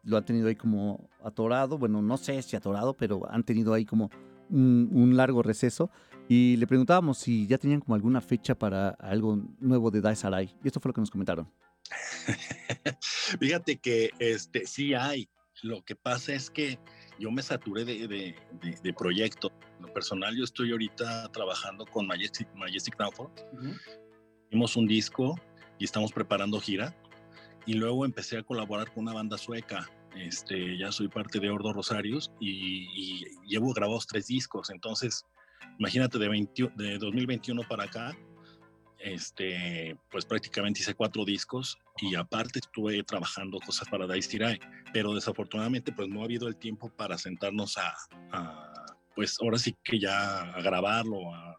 Lo 0.04 0.18
han 0.18 0.26
tenido 0.26 0.48
ahí 0.48 0.54
como 0.54 1.08
atorado, 1.24 1.78
bueno, 1.78 2.02
no 2.02 2.18
sé 2.18 2.42
si 2.42 2.56
atorado, 2.56 2.92
pero 2.92 3.22
han 3.30 3.42
tenido 3.42 3.72
ahí 3.72 3.86
como 3.86 4.10
un, 4.50 5.16
largo 5.16 5.42
receso. 5.42 5.90
Y 6.28 6.58
le 6.58 6.66
preguntábamos 6.66 7.16
si 7.16 7.46
ya 7.46 7.56
tenían 7.56 7.80
como 7.80 7.94
alguna 7.94 8.20
fecha 8.20 8.54
para 8.54 8.90
algo 8.90 9.40
nuevo 9.60 9.90
de 9.90 10.16
Arai. 10.22 10.54
Y 10.62 10.66
esto 10.66 10.78
fue 10.78 10.90
lo 10.90 10.92
que 10.92 11.00
nos 11.00 11.10
comentaron. 11.10 11.48
Fíjate 13.40 13.76
que 13.76 14.10
este, 14.18 14.66
sí 14.66 14.94
hay. 14.94 15.28
Lo 15.62 15.82
que 15.82 15.96
pasa 15.96 16.32
es 16.34 16.50
que 16.50 16.78
yo 17.18 17.30
me 17.30 17.42
saturé 17.42 17.84
de, 17.84 18.06
de, 18.06 18.36
de- 18.60 18.78
de 18.82 18.92
proyectos. 18.92 19.50
Lo 19.80 19.92
personal, 19.92 20.36
yo 20.36 20.44
estoy 20.44 20.70
ahorita 20.72 21.30
trabajando 21.32 21.84
con 21.86 22.06
Majestic, 22.06 22.48
Majestic 22.54 22.96
Downfall. 22.96 23.30
Hicimos 24.48 24.76
un 24.76 24.86
disco 24.86 25.38
y 25.78 25.84
estamos 25.84 26.12
preparando 26.12 26.60
gira. 26.60 26.96
Y 27.66 27.74
luego 27.74 28.04
empecé 28.04 28.38
a 28.38 28.42
colaborar 28.42 28.92
con 28.92 29.04
una 29.04 29.12
banda 29.14 29.36
sueca. 29.36 29.88
Este, 30.16 30.78
ya 30.78 30.90
soy 30.90 31.08
parte 31.08 31.38
de 31.38 31.50
Ordo 31.50 31.72
Rosarios 31.72 32.30
y, 32.40 32.88
y 32.94 33.24
llevo 33.46 33.72
grabados 33.72 34.06
tres 34.06 34.26
discos. 34.28 34.70
Entonces, 34.70 35.24
imagínate 35.78 36.18
de, 36.18 36.28
20 36.28 36.70
de 36.76 36.98
2021 36.98 37.62
para 37.68 37.84
acá, 37.84 38.16
este, 39.12 39.96
pues 40.10 40.24
prácticamente 40.24 40.80
hice 40.80 40.94
cuatro 40.94 41.24
discos 41.24 41.78
y 42.00 42.14
aparte 42.14 42.58
estuve 42.60 43.02
trabajando 43.02 43.58
cosas 43.60 43.88
para 43.88 44.06
Dice 44.06 44.30
Tirae, 44.30 44.60
pero 44.92 45.14
desafortunadamente 45.14 45.92
pues 45.92 46.08
no 46.08 46.20
ha 46.22 46.24
habido 46.24 46.48
el 46.48 46.56
tiempo 46.56 46.90
para 46.90 47.18
sentarnos 47.18 47.76
a, 47.78 47.94
a, 48.32 48.86
pues 49.14 49.36
ahora 49.40 49.58
sí 49.58 49.76
que 49.82 49.98
ya 49.98 50.40
a 50.42 50.60
grabarlo, 50.62 51.34
a, 51.34 51.56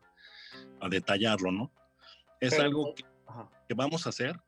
a 0.82 0.90
detallarlo, 0.90 1.52
¿no? 1.52 1.72
Es 2.40 2.52
Pero- 2.52 2.64
algo 2.64 2.96
que, 2.96 3.04
que 3.68 3.74
vamos 3.74 4.06
a 4.06 4.10
hacer, 4.10 4.40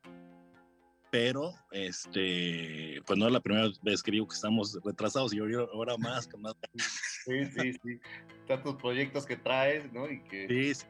pero 1.12 1.54
este, 1.72 3.02
pues 3.06 3.20
no 3.20 3.28
es 3.28 3.34
la 3.34 3.42
primera 3.42 3.68
vez 3.82 4.02
que 4.02 4.12
digo 4.12 4.28
que 4.28 4.36
estamos 4.36 4.80
retrasados 4.84 5.34
y 5.34 5.40
ahora 5.40 5.98
más, 5.98 6.28
con 6.28 6.42
más 6.42 6.56
Sí, 7.26 7.46
sí, 7.46 7.74
sí. 7.74 8.00
Tantos 8.48 8.76
proyectos 8.76 9.26
que 9.26 9.36
traes, 9.36 9.92
¿no? 9.92 10.10
Y 10.10 10.24
que... 10.24 10.48
Sí, 10.48 10.74
sí, 10.74 10.86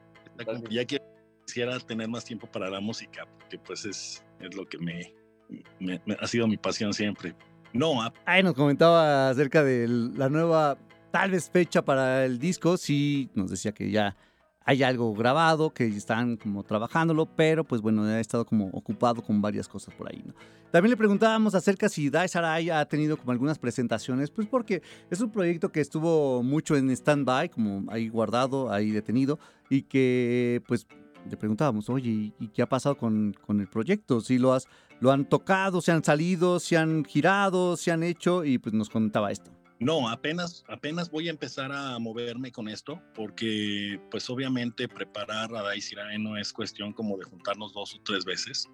ya 0.70 0.84
que 0.84 1.00
quisiera 1.52 1.78
tener 1.80 2.08
más 2.08 2.24
tiempo 2.24 2.46
para 2.50 2.70
la 2.70 2.80
música, 2.80 3.26
porque 3.38 3.58
pues 3.58 3.84
es, 3.84 4.24
es 4.40 4.54
lo 4.56 4.64
que 4.66 4.78
me, 4.78 5.12
me- 5.80 6.00
me- 6.06 6.16
ha 6.18 6.26
sido 6.26 6.48
mi 6.48 6.56
pasión 6.56 6.92
siempre. 6.94 7.34
No, 7.74 8.02
a- 8.02 8.12
Ahí 8.24 8.42
nos 8.42 8.54
comentaba 8.54 9.28
acerca 9.28 9.62
de 9.62 9.86
la 9.88 10.28
nueva, 10.30 10.78
tal 11.10 11.30
vez 11.30 11.50
fecha 11.50 11.82
para 11.84 12.24
el 12.24 12.38
disco. 12.38 12.76
Sí, 12.76 13.28
nos 13.34 13.50
decía 13.50 13.72
que 13.72 13.90
ya 13.90 14.16
hay 14.64 14.82
algo 14.82 15.12
grabado, 15.14 15.70
que 15.74 15.86
están 15.86 16.36
como 16.36 16.62
trabajándolo, 16.62 17.26
pero 17.26 17.64
pues 17.64 17.80
bueno, 17.82 18.04
ha 18.04 18.20
estado 18.20 18.44
como 18.46 18.66
ocupado 18.68 19.20
con 19.22 19.42
varias 19.42 19.68
cosas 19.68 19.94
por 19.94 20.08
ahí, 20.08 20.22
¿no? 20.24 20.34
También 20.70 20.90
le 20.90 20.96
preguntábamos 20.96 21.54
acerca 21.54 21.88
si 21.90 22.08
Dice 22.08 22.38
Arai 22.38 22.70
ha 22.70 22.84
tenido 22.86 23.18
como 23.18 23.32
algunas 23.32 23.58
presentaciones, 23.58 24.30
pues 24.30 24.46
porque 24.46 24.80
es 25.10 25.20
un 25.20 25.30
proyecto 25.30 25.70
que 25.70 25.80
estuvo 25.80 26.42
mucho 26.42 26.76
en 26.76 26.88
stand-by, 26.90 27.50
como 27.50 27.90
ahí 27.92 28.08
guardado, 28.08 28.72
ahí 28.72 28.90
detenido, 28.90 29.38
y 29.68 29.82
que 29.82 30.62
pues 30.66 30.86
le 31.30 31.36
preguntábamos, 31.36 31.88
oye, 31.90 32.10
¿y- 32.10 32.34
¿y 32.40 32.48
qué 32.48 32.62
ha 32.62 32.68
pasado 32.68 32.96
con, 32.96 33.32
con 33.46 33.60
el 33.60 33.68
proyecto? 33.68 34.20
Si 34.20 34.38
lo 34.38 34.52
has 34.52 34.66
lo 35.00 35.10
han 35.10 35.28
tocado, 35.28 35.80
se 35.80 35.90
han 35.90 36.04
salido, 36.04 36.60
se 36.60 36.76
han 36.76 37.04
girado, 37.04 37.76
se 37.76 37.90
han 37.90 38.04
hecho 38.04 38.44
y 38.44 38.58
pues 38.58 38.72
nos 38.72 38.88
contaba 38.88 39.32
esto. 39.32 39.50
no, 39.80 40.08
apenas, 40.08 40.62
apenas 40.68 41.10
voy 41.10 41.26
a 41.26 41.32
empezar 41.32 41.72
a 41.72 41.98
moverme 41.98 42.52
con 42.52 42.68
esto, 42.68 43.02
porque 43.16 44.00
pues 44.12 44.30
obviamente 44.30 44.86
preparar 44.86 45.52
a 45.56 45.62
Daisy 45.62 45.94
Irae 45.94 46.20
no 46.20 46.36
es 46.36 46.52
cuestión 46.52 46.92
como 46.92 47.16
de 47.18 47.24
juntarnos 47.24 47.72
dos 47.72 47.96
o 47.96 48.00
tres 48.04 48.24
veces. 48.24 48.68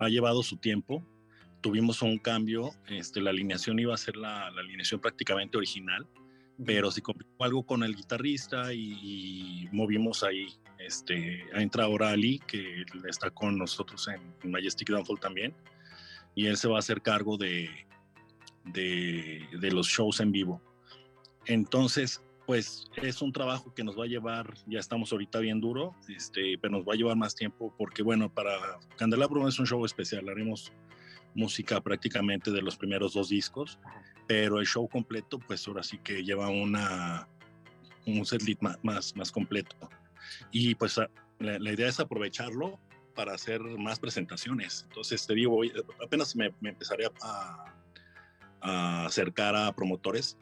Ha 0.00 0.08
llevado 0.08 0.42
su 0.42 0.56
tiempo. 0.56 1.00
Tuvimos 1.60 2.02
un 2.02 2.18
cambio, 2.18 2.70
este, 2.88 3.20
la 3.20 3.30
alineación 3.30 3.78
iba 3.78 3.94
a 3.94 3.96
ser 3.98 4.16
la, 4.16 4.50
la 4.50 4.60
alineación 4.60 5.00
prácticamente 5.00 5.56
original, 5.56 6.08
pero 6.64 6.90
se 6.90 7.02
complicó 7.02 7.44
algo 7.44 7.64
con 7.64 7.82
el 7.82 7.94
guitarrista 7.94 8.72
y, 8.72 8.98
y 9.02 9.68
movimos 9.72 10.22
ahí. 10.22 10.48
Este, 10.78 11.44
entra 11.52 11.84
ahora 11.84 12.10
Ali, 12.10 12.38
que 12.40 12.84
está 13.08 13.30
con 13.30 13.58
nosotros 13.58 14.08
en, 14.08 14.20
en 14.42 14.50
Majestic 14.50 14.88
Downfall 14.88 15.20
también, 15.20 15.54
y 16.34 16.46
él 16.46 16.56
se 16.56 16.68
va 16.68 16.76
a 16.76 16.78
hacer 16.78 17.02
cargo 17.02 17.36
de, 17.36 17.68
de, 18.64 19.46
de 19.60 19.70
los 19.72 19.88
shows 19.88 20.20
en 20.20 20.32
vivo. 20.32 20.62
Entonces, 21.46 22.22
pues 22.46 22.90
es 22.96 23.20
un 23.20 23.32
trabajo 23.32 23.74
que 23.74 23.84
nos 23.84 23.98
va 23.98 24.04
a 24.04 24.08
llevar, 24.08 24.54
ya 24.66 24.78
estamos 24.78 25.12
ahorita 25.12 25.38
bien 25.40 25.60
duro, 25.60 25.94
este, 26.08 26.56
pero 26.58 26.78
nos 26.78 26.86
va 26.86 26.94
a 26.94 26.96
llevar 26.96 27.16
más 27.16 27.34
tiempo 27.34 27.74
porque, 27.76 28.02
bueno, 28.02 28.32
para 28.32 28.78
Candelabro 28.96 29.46
es 29.48 29.58
un 29.58 29.66
show 29.66 29.84
especial, 29.84 30.28
haremos 30.28 30.72
música 31.34 31.80
prácticamente 31.80 32.50
de 32.50 32.62
los 32.62 32.76
primeros 32.76 33.12
dos 33.12 33.28
discos, 33.28 33.78
pero 34.28 34.60
el 34.60 34.66
show 34.66 34.86
completo, 34.88 35.40
pues 35.40 35.66
ahora 35.66 35.82
sí 35.82 35.98
que 35.98 36.22
lleva 36.22 36.48
una, 36.50 37.26
un 38.06 38.24
setlist 38.24 38.62
más, 38.62 38.78
más, 38.84 39.16
más 39.16 39.32
completo. 39.32 39.74
Y 40.52 40.74
pues 40.76 40.98
a- 40.98 41.10
la, 41.40 41.58
la 41.58 41.72
idea 41.72 41.88
es 41.88 41.98
aprovecharlo 41.98 42.78
para 43.14 43.34
hacer 43.34 43.60
más 43.60 43.98
presentaciones. 43.98 44.84
Entonces, 44.88 45.26
te 45.26 45.34
digo, 45.34 45.52
voy- 45.56 45.72
apenas 46.04 46.36
me, 46.36 46.52
me 46.60 46.68
empezaré 46.70 47.06
a, 47.22 47.64
a 48.60 49.06
acercar 49.06 49.56
a 49.56 49.72
promotores 49.74 50.36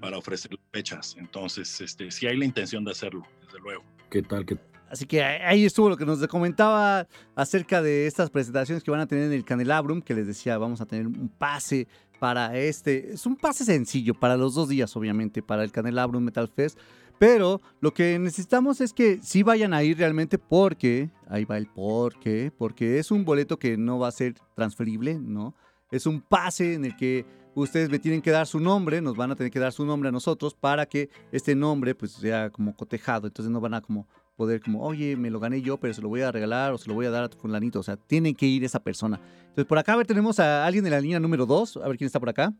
para 0.00 0.18
ofrecer 0.18 0.58
fechas. 0.72 1.14
Entonces, 1.18 1.80
este, 1.80 2.10
sí 2.10 2.26
hay 2.26 2.36
la 2.36 2.44
intención 2.44 2.84
de 2.84 2.90
hacerlo, 2.92 3.22
desde 3.44 3.58
luego. 3.60 3.84
¿Qué 4.10 4.22
tal? 4.22 4.44
¿Qué 4.46 4.56
Así 4.88 5.04
que 5.04 5.20
ahí 5.20 5.64
estuvo 5.64 5.88
lo 5.88 5.96
que 5.96 6.06
nos 6.06 6.24
comentaba 6.28 7.08
acerca 7.34 7.82
de 7.82 8.06
estas 8.06 8.30
presentaciones 8.30 8.84
que 8.84 8.90
van 8.92 9.00
a 9.00 9.06
tener 9.08 9.24
en 9.24 9.32
el 9.32 9.44
Candelabrum, 9.44 10.00
que 10.00 10.14
les 10.14 10.28
decía, 10.28 10.58
vamos 10.58 10.80
a 10.80 10.86
tener 10.86 11.08
un 11.08 11.28
pase 11.28 11.88
para 12.18 12.56
este. 12.56 13.12
Es 13.12 13.26
un 13.26 13.36
pase 13.36 13.64
sencillo 13.64 14.14
para 14.14 14.36
los 14.36 14.54
dos 14.54 14.68
días, 14.68 14.96
obviamente, 14.96 15.42
para 15.42 15.64
el 15.64 15.72
Candelabrum 15.72 16.22
Metal 16.22 16.48
Fest. 16.48 16.78
Pero 17.18 17.62
lo 17.80 17.94
que 17.94 18.18
necesitamos 18.18 18.80
es 18.80 18.92
que 18.92 19.20
sí 19.22 19.42
vayan 19.42 19.72
a 19.72 19.82
ir 19.82 19.96
realmente 19.96 20.36
porque, 20.38 21.10
ahí 21.28 21.44
va 21.44 21.56
el 21.56 21.66
porque, 21.66 22.52
porque 22.56 22.98
es 22.98 23.10
un 23.10 23.24
boleto 23.24 23.58
que 23.58 23.78
no 23.78 23.98
va 23.98 24.08
a 24.08 24.12
ser 24.12 24.34
transferible, 24.54 25.18
¿no? 25.18 25.54
Es 25.90 26.04
un 26.04 26.20
pase 26.20 26.74
en 26.74 26.84
el 26.84 26.96
que 26.96 27.24
ustedes 27.54 27.88
me 27.88 27.98
tienen 27.98 28.20
que 28.20 28.30
dar 28.30 28.46
su 28.46 28.60
nombre, 28.60 29.00
nos 29.00 29.16
van 29.16 29.30
a 29.30 29.36
tener 29.36 29.50
que 29.50 29.58
dar 29.58 29.72
su 29.72 29.86
nombre 29.86 30.10
a 30.10 30.12
nosotros 30.12 30.54
para 30.54 30.84
que 30.84 31.08
este 31.32 31.54
nombre 31.54 31.94
pues 31.94 32.12
sea 32.12 32.50
como 32.50 32.76
cotejado, 32.76 33.26
entonces 33.26 33.50
no 33.50 33.60
van 33.60 33.74
a 33.74 33.80
como 33.80 34.06
poder 34.36 34.60
como, 34.60 34.82
oye, 34.82 35.16
me 35.16 35.30
lo 35.30 35.40
gané 35.40 35.62
yo, 35.62 35.78
pero 35.78 35.94
se 35.94 36.02
lo 36.02 36.08
voy 36.08 36.20
a 36.20 36.30
regalar 36.30 36.72
o 36.72 36.78
se 36.78 36.88
lo 36.88 36.94
voy 36.94 37.06
a 37.06 37.10
dar 37.10 37.24
a 37.24 37.28
tu 37.28 37.38
fulanito, 37.38 37.80
o 37.80 37.82
sea, 37.82 37.96
tiene 37.96 38.34
que 38.34 38.46
ir 38.46 38.64
esa 38.64 38.80
persona. 38.80 39.18
Entonces 39.40 39.64
por 39.64 39.78
acá, 39.78 39.94
a 39.94 39.96
ver, 39.96 40.06
tenemos 40.06 40.38
a 40.38 40.66
alguien 40.66 40.84
en 40.86 40.92
la 40.92 41.00
línea 41.00 41.18
número 41.18 41.46
2, 41.46 41.78
a 41.78 41.88
ver 41.88 41.96
quién 41.96 42.06
está 42.06 42.20
por 42.20 42.28
acá. 42.28 42.52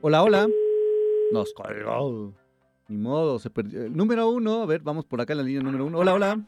Hola, 0.00 0.22
hola. 0.22 0.46
Nos 1.32 1.52
colgó. 1.52 2.32
Ni 2.88 2.96
modo, 2.96 3.38
se 3.38 3.50
perdió. 3.50 3.82
El 3.82 3.96
número 3.96 4.28
uno, 4.30 4.62
a 4.62 4.66
ver, 4.66 4.80
vamos 4.80 5.04
por 5.04 5.20
acá 5.20 5.32
en 5.32 5.38
la 5.38 5.44
línea 5.44 5.62
número 5.62 5.86
uno. 5.86 5.98
Hola, 5.98 6.14
hola. 6.14 6.40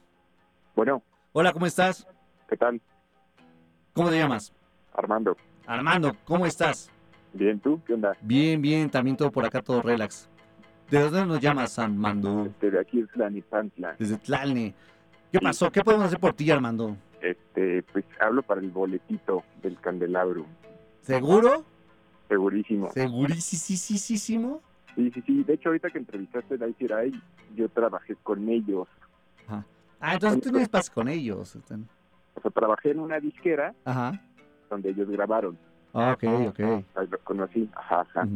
Bueno, 0.77 1.03
Hola, 1.33 1.53
¿cómo 1.53 1.67
estás? 1.67 2.07
¿qué 2.49 2.57
tal? 2.57 2.81
¿Cómo 3.93 4.11
te 4.11 4.19
llamas? 4.19 4.53
Armando. 4.93 5.37
Armando, 5.67 6.17
¿cómo 6.25 6.47
estás? 6.47 6.91
Bien, 7.33 7.61
¿tú? 7.61 7.81
¿Qué 7.87 7.95
onda? 7.95 8.17
Bien, 8.21 8.61
bien, 8.61 8.91
también 8.91 9.17
todo 9.17 9.31
por 9.31 9.45
acá, 9.45 9.63
todo 9.63 9.83
relax. 9.83 10.29
¿De 10.91 11.01
dónde 11.01 11.25
nos 11.27 11.41
llamas, 11.41 11.79
Armando? 11.79 12.47
Este, 12.47 12.71
de 12.73 12.81
aquí 12.81 13.01
es 13.01 13.17
Lanipantla. 13.17 13.95
Desde 13.99 14.19
Tlalne. 14.19 14.75
¿Qué 15.31 15.39
pasó? 15.39 15.71
¿Qué 15.71 15.83
podemos 15.83 16.07
hacer 16.07 16.19
por 16.19 16.33
ti, 16.33 16.51
Armando? 16.51 16.97
Este, 17.21 17.85
pues 17.93 18.05
hablo 18.21 18.43
para 18.43 18.61
el 18.61 18.71
boletito 18.71 19.45
del 19.63 19.79
candelabro. 19.81 20.47
¿Seguro? 21.03 21.65
Segurísimo. 22.29 22.91
¿Segurísimo? 22.93 24.61
Sí, 24.97 25.11
sí, 25.13 25.23
sí. 25.25 25.45
De 25.45 25.55
hecho, 25.55 25.69
ahorita 25.69 25.91
que 25.91 25.99
entrevistaste 25.99 26.55
a 26.57 26.87
Rai, 26.89 27.13
yo 27.55 27.69
trabajé 27.69 28.17
con 28.17 28.49
ellos. 28.49 28.89
Ah, 30.03 30.15
entonces 30.15 30.41
tú 30.41 30.51
no 30.51 30.67
paz 30.67 30.89
con 30.89 31.09
ellos. 31.09 31.55
O 31.55 32.41
sea, 32.41 32.51
trabajé 32.51 32.93
en 32.93 33.01
una 33.01 33.21
disquera 33.21 33.75
Ajá. 33.85 34.21
donde 34.71 34.91
ellos 34.91 35.09
grabaron. 35.11 35.59
Ah, 35.93 36.13
ok, 36.15 36.49
ok. 36.49 36.61
Los 37.11 37.21
conocí. 37.23 37.69
Ajá, 37.75 38.01
ajá. 38.01 38.27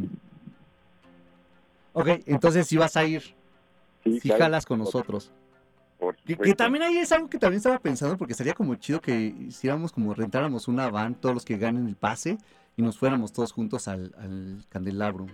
Ok, 1.95 2.07
entonces 2.25 2.67
si 2.67 2.77
vas 2.77 2.95
a 2.97 3.05
ir, 3.05 3.21
Sí, 4.03 4.19
si 4.19 4.27
claro, 4.29 4.43
jalas 4.43 4.65
con 4.65 4.79
nosotros. 4.79 5.31
por 5.97 6.15
Que, 6.17 6.35
que 6.37 6.53
también 6.53 6.83
ahí 6.83 6.97
es 6.97 7.11
algo 7.11 7.29
que 7.29 7.39
también 7.39 7.57
estaba 7.57 7.79
pensando, 7.79 8.17
porque 8.17 8.33
sería 8.33 8.53
como 8.53 8.75
chido 8.75 8.99
que 9.01 9.15
hiciéramos 9.17 9.91
como 9.91 10.13
rentáramos 10.13 10.67
una 10.67 10.89
van, 10.89 11.15
todos 11.15 11.33
los 11.33 11.45
que 11.45 11.57
ganen 11.57 11.87
el 11.87 11.95
pase, 11.95 12.37
y 12.75 12.81
nos 12.81 12.99
fuéramos 12.99 13.31
todos 13.31 13.51
juntos 13.53 13.87
al, 13.87 14.13
al 14.19 14.63
candelabro. 14.69 15.25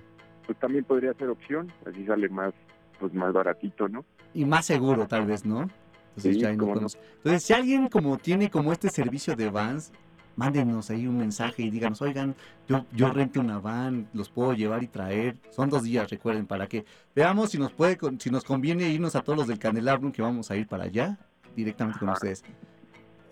Pues 0.45 0.57
también 0.59 0.83
podría 0.85 1.13
ser 1.15 1.29
opción. 1.29 1.71
Así 1.85 2.05
sale 2.05 2.29
más, 2.29 2.53
pues 2.99 3.11
más 3.13 3.33
baratito, 3.33 3.89
¿no? 3.89 4.05
Y 4.33 4.45
más 4.45 4.65
seguro, 4.67 5.07
tal 5.07 5.25
vez, 5.25 5.43
¿no? 5.43 5.61
Entonces 6.09 6.35
Sí, 6.35 6.41
ya 6.41 6.53
no. 6.53 6.67
podemos- 6.67 6.97
Entonces, 7.17 7.43
si 7.43 7.53
alguien 7.53 7.87
como 7.87 8.17
tiene 8.17 8.49
como 8.51 8.71
este 8.71 8.89
servicio 8.89 9.35
de 9.35 9.49
vans, 9.49 9.91
mándenos 10.35 10.89
ahí 10.89 11.07
un 11.07 11.17
mensaje 11.17 11.63
y 11.63 11.69
díganos, 11.69 12.01
oigan, 12.01 12.35
yo, 12.67 12.85
yo 12.93 13.11
rento 13.11 13.39
una 13.39 13.59
van, 13.59 14.07
los 14.13 14.29
puedo 14.29 14.53
llevar 14.53 14.83
y 14.83 14.87
traer. 14.87 15.37
Son 15.51 15.69
dos 15.69 15.83
días, 15.83 16.09
recuerden, 16.09 16.47
para 16.47 16.67
que 16.67 16.85
veamos 17.15 17.51
si 17.51 17.57
nos 17.57 17.71
puede, 17.73 17.97
si 18.19 18.29
nos 18.29 18.43
conviene 18.43 18.89
irnos 18.89 19.15
a 19.15 19.21
todos 19.21 19.37
los 19.39 19.47
del 19.47 19.59
Candelabrum 19.59 20.11
que 20.11 20.21
vamos 20.21 20.49
a 20.51 20.55
ir 20.55 20.67
para 20.67 20.85
allá, 20.85 21.17
directamente 21.55 21.99
con 21.99 22.09
ustedes. 22.09 22.43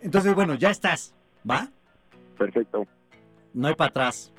Entonces, 0.01 0.33
bueno, 0.35 0.55
ya 0.55 0.69
estás, 0.69 1.13
¿va? 1.49 1.69
Perfecto. 2.37 2.85
No 3.53 3.67
hay 3.67 3.75
para 3.75 3.89
atrás. 3.89 4.31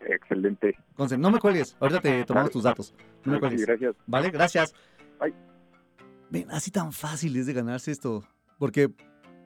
Excelente. 0.00 0.76
Entonces, 0.90 1.18
no 1.18 1.30
me 1.30 1.38
cuelgues, 1.40 1.76
ahorita 1.80 2.00
te 2.00 2.24
tomamos 2.24 2.50
tus 2.50 2.62
datos. 2.62 2.94
No 3.24 3.32
me 3.32 3.38
Sí, 3.38 3.40
cuelgues. 3.40 3.66
gracias. 3.66 3.94
Vale, 4.06 4.30
gracias. 4.30 4.74
Bye. 5.20 5.34
Ven, 6.30 6.50
así 6.50 6.70
tan 6.70 6.92
fácil 6.92 7.36
es 7.36 7.46
de 7.46 7.52
ganarse 7.52 7.90
esto. 7.90 8.22
Porque, 8.58 8.90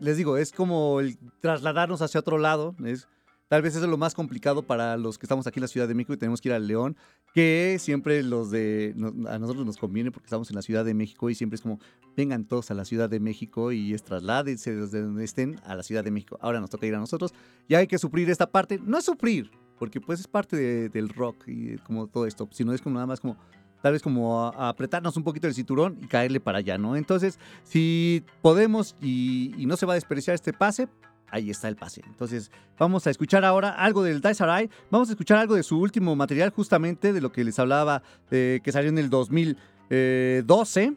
les 0.01 0.17
digo, 0.17 0.37
es 0.37 0.53
como 0.53 1.01
el 1.01 1.17
trasladarnos 1.41 2.03
hacia 2.03 2.21
otro 2.21 2.39
lado. 2.39 2.75
Es, 2.85 3.07
tal 3.49 3.63
vez 3.63 3.75
es 3.77 3.83
lo 3.83 3.97
más 3.99 4.15
complicado 4.15 4.63
para 4.63 4.97
los 4.97 5.19
que 5.19 5.27
estamos 5.27 5.47
aquí 5.47 5.59
en 5.59 5.63
la 5.63 5.69
Ciudad 5.69 5.89
de 5.89 5.95
México 5.95 6.13
y 6.13 6.17
tenemos 6.17 6.41
que 6.41 6.49
ir 6.49 6.55
al 6.55 6.67
León. 6.67 6.97
Que 7.35 7.77
siempre 7.79 8.23
los 8.23 8.51
de. 8.51 8.95
a 9.29 9.39
nosotros 9.39 9.65
nos 9.65 9.77
conviene 9.77 10.11
porque 10.11 10.27
estamos 10.27 10.51
en 10.51 10.57
la 10.57 10.63
Ciudad 10.63 10.85
de 10.85 10.95
México 10.95 11.31
y 11.31 11.35
siempre 11.35 11.55
es 11.57 11.61
como, 11.63 11.79
vengan 12.17 12.45
todos 12.45 12.71
a 12.71 12.75
la 12.75 12.85
Ciudad 12.85 13.09
de 13.09 13.21
México 13.21 13.71
y 13.73 13.95
es 13.95 14.03
trasládense 14.03 14.75
desde 14.75 15.03
donde 15.03 15.25
estén 15.25 15.61
a 15.65 15.75
la 15.77 15.83
Ciudad 15.83 16.03
de 16.05 16.11
México. 16.11 16.39
Ahora 16.41 16.61
nos 16.61 16.71
toca 16.71 16.87
ir 16.87 16.95
a 16.95 16.99
nosotros 16.99 17.33
y 17.69 17.75
hay 17.75 17.87
que 17.87 17.99
suplir 17.99 18.29
esta 18.31 18.51
parte. 18.51 18.81
No 18.85 18.99
es 18.99 19.05
suplir, 19.05 19.51
porque 19.79 20.01
pues 20.01 20.19
es 20.21 20.27
parte 20.27 20.57
de- 20.57 20.89
del 20.89 21.09
rock 21.09 21.45
y 21.47 21.77
como 21.79 22.07
todo 22.09 22.27
esto, 22.27 22.49
sino 22.53 22.73
es 22.73 22.81
como 22.83 22.95
nada 22.95 23.07
más 23.07 23.21
como 23.21 23.37
tal 23.83 23.93
vez 23.93 24.03
como 24.03 24.47
apretarnos 24.47 25.17
un 25.17 25.25
poquito 25.25 25.47
el 25.47 25.55
cinturón 25.55 25.99
y 26.03 26.07
caerle 26.07 26.41
para 26.41 26.59
allá, 26.59 26.79
¿no? 26.79 26.97
Entonces, 26.97 27.39
si 27.63 28.25
podemos 28.43 28.97
y, 29.01 29.55
no 29.67 29.77
se 29.77 29.87
va 29.87 29.93
a 29.93 29.97
desperdiciar 29.97 30.35
este 30.35 30.53
pase, 30.53 30.89
ahí 31.29 31.51
está 31.51 31.69
el 31.69 31.77
pase. 31.77 32.03
Entonces, 32.07 32.51
vamos 32.79 33.07
a 33.07 33.11
escuchar 33.11 33.45
ahora 33.45 33.71
algo 33.71 34.03
del 34.03 34.21
Dice 34.21 34.43
Arai, 34.43 34.69
vamos 34.91 35.09
a 35.09 35.13
escuchar 35.13 35.39
algo 35.39 35.55
de 35.55 35.63
su 35.63 35.79
último 35.79 36.15
material, 36.17 36.51
justamente 36.51 37.13
de 37.13 37.21
lo 37.21 37.33
que 37.33 37.45
les 37.45 37.59
hablaba, 37.59 38.03
eh, 38.31 38.61
que 38.63 38.73
salió 38.73 38.91
en 38.91 38.99
el 38.99 39.11
2012. 39.11 40.95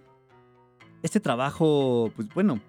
Este 1.02 1.20
trabajo, 1.20 2.12
pues 2.16 2.28
bueno, 2.34 2.62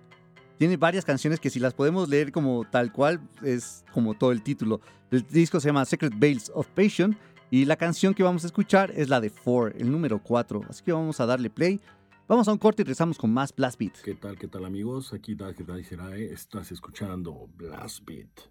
Tiene 0.56 0.76
varias 0.76 1.04
canciones 1.04 1.40
que 1.40 1.50
si 1.50 1.58
las 1.58 1.74
podemos 1.74 2.08
leer 2.08 2.30
como 2.30 2.64
tal 2.64 2.92
cual, 2.92 3.20
es 3.42 3.84
como 3.92 4.14
todo 4.14 4.30
el 4.30 4.40
título. 4.40 4.80
El 5.10 5.26
disco 5.26 5.58
se 5.58 5.68
llama 5.68 5.84
Secret 5.84 6.12
Veils 6.16 6.50
of 6.54 6.68
Passion 6.68 7.16
y 7.54 7.66
la 7.66 7.76
canción 7.76 8.14
que 8.14 8.24
vamos 8.24 8.42
a 8.42 8.48
escuchar 8.48 8.90
es 8.96 9.08
la 9.08 9.20
de 9.20 9.30
Four, 9.30 9.76
el 9.78 9.88
número 9.92 10.20
4. 10.20 10.62
Así 10.68 10.82
que 10.82 10.90
vamos 10.90 11.20
a 11.20 11.26
darle 11.26 11.50
play. 11.50 11.80
Vamos 12.26 12.48
a 12.48 12.52
un 12.52 12.58
corte 12.58 12.82
y 12.82 12.84
regresamos 12.84 13.16
con 13.16 13.32
más 13.32 13.54
Blast 13.54 13.78
Beat. 13.78 13.92
¿Qué 14.02 14.16
tal, 14.16 14.36
qué 14.36 14.48
tal 14.48 14.64
amigos? 14.64 15.12
Aquí 15.12 15.36
Dag 15.36 15.54
Daiserae, 15.64 16.32
estás 16.32 16.72
escuchando 16.72 17.48
Blast 17.54 18.04
Beat. 18.04 18.50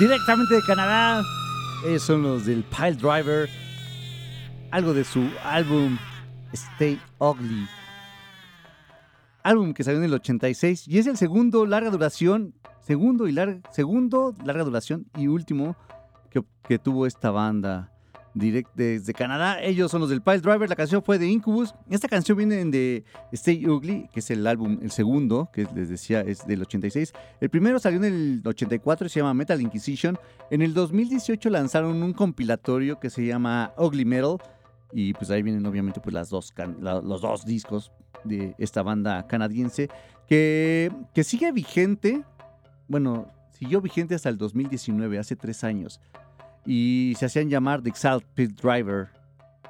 Directamente 0.00 0.54
de 0.54 0.62
Canadá. 0.62 1.22
Ellos 1.86 2.02
son 2.02 2.22
los 2.22 2.46
del 2.46 2.64
Pile 2.64 2.94
Driver. 2.94 3.50
Algo 4.70 4.94
de 4.94 5.04
su 5.04 5.28
álbum 5.44 5.98
Stay 6.54 6.98
Ugly. 7.18 7.68
Álbum 9.42 9.74
que 9.74 9.84
salió 9.84 9.98
en 9.98 10.06
el 10.06 10.14
86 10.14 10.88
y 10.88 10.98
es 10.98 11.06
el 11.06 11.18
segundo 11.18 11.66
larga 11.66 11.90
duración, 11.90 12.54
segundo 12.80 13.28
y 13.28 13.32
larga, 13.32 13.60
segundo 13.72 14.34
larga 14.42 14.64
duración 14.64 15.04
y 15.18 15.26
último 15.26 15.76
que, 16.30 16.42
que 16.66 16.78
tuvo 16.78 17.06
esta 17.06 17.30
banda 17.30 17.89
direct 18.34 18.70
desde 18.74 19.12
Canadá. 19.12 19.60
Ellos 19.62 19.90
son 19.90 20.00
los 20.00 20.10
del 20.10 20.22
Pile 20.22 20.38
Driver. 20.40 20.68
La 20.68 20.76
canción 20.76 21.02
fue 21.02 21.18
de 21.18 21.26
Incubus. 21.28 21.74
Esta 21.88 22.08
canción 22.08 22.38
viene 22.38 22.64
de 22.64 23.04
Stay 23.32 23.66
Ugly, 23.66 24.08
que 24.12 24.20
es 24.20 24.30
el 24.30 24.46
álbum, 24.46 24.78
el 24.82 24.90
segundo, 24.90 25.48
que 25.52 25.66
les 25.74 25.88
decía 25.88 26.20
es 26.20 26.46
del 26.46 26.62
86. 26.62 27.12
El 27.40 27.50
primero 27.50 27.78
salió 27.78 27.98
en 27.98 28.04
el 28.04 28.42
84 28.44 29.06
y 29.06 29.10
se 29.10 29.20
llama 29.20 29.34
Metal 29.34 29.60
Inquisition. 29.60 30.18
En 30.50 30.62
el 30.62 30.74
2018 30.74 31.50
lanzaron 31.50 32.02
un 32.02 32.12
compilatorio 32.12 33.00
que 33.00 33.10
se 33.10 33.24
llama 33.26 33.72
Ugly 33.76 34.04
Metal. 34.04 34.36
Y 34.92 35.12
pues 35.14 35.30
ahí 35.30 35.42
vienen 35.42 35.64
obviamente 35.66 36.00
pues 36.00 36.12
las 36.14 36.30
dos 36.30 36.52
la- 36.80 37.00
los 37.00 37.20
dos 37.20 37.44
discos 37.44 37.92
de 38.24 38.54
esta 38.58 38.82
banda 38.82 39.26
canadiense 39.28 39.88
que, 40.28 40.90
que 41.14 41.22
sigue 41.24 41.52
vigente. 41.52 42.24
Bueno, 42.88 43.26
siguió 43.52 43.80
vigente 43.80 44.14
hasta 44.16 44.28
el 44.28 44.36
2019, 44.36 45.18
hace 45.18 45.36
tres 45.36 45.62
años 45.64 46.00
y 46.64 47.14
se 47.18 47.26
hacían 47.26 47.48
llamar 47.48 47.82
The 47.82 47.90
Exalt 47.90 48.24
Driver. 48.36 49.08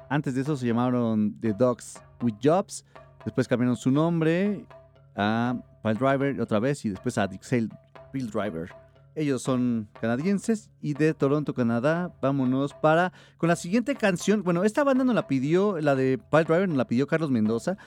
Antes 0.09 0.35
de 0.35 0.41
eso 0.41 0.57
se 0.57 0.67
llamaron 0.67 1.39
The 1.39 1.53
Dogs 1.53 2.01
with 2.21 2.35
Jobs. 2.43 2.85
Después 3.25 3.47
cambiaron 3.47 3.75
su 3.75 3.91
nombre 3.91 4.65
a 5.15 5.55
Pile 5.83 5.95
Driver 5.95 6.41
otra 6.41 6.59
vez 6.59 6.83
y 6.85 6.89
después 6.89 7.17
a 7.17 7.27
The 7.27 7.35
Exalt 7.35 7.71
Driver. 8.13 8.69
Ellos 9.13 9.41
son 9.41 9.89
canadienses 9.99 10.69
y 10.81 10.93
de 10.93 11.13
Toronto, 11.13 11.53
Canadá. 11.53 12.13
Vámonos 12.21 12.73
para 12.73 13.11
con 13.37 13.49
la 13.49 13.55
siguiente 13.55 13.95
canción. 13.95 14.43
Bueno, 14.43 14.63
esta 14.63 14.83
banda 14.83 15.03
nos 15.03 15.15
la 15.15 15.27
pidió, 15.27 15.79
la 15.79 15.95
de 15.95 16.17
Pile 16.17 16.43
Driver 16.45 16.67
nos 16.69 16.77
la 16.77 16.87
pidió 16.87 17.07
Carlos 17.07 17.29
Mendoza. 17.29 17.77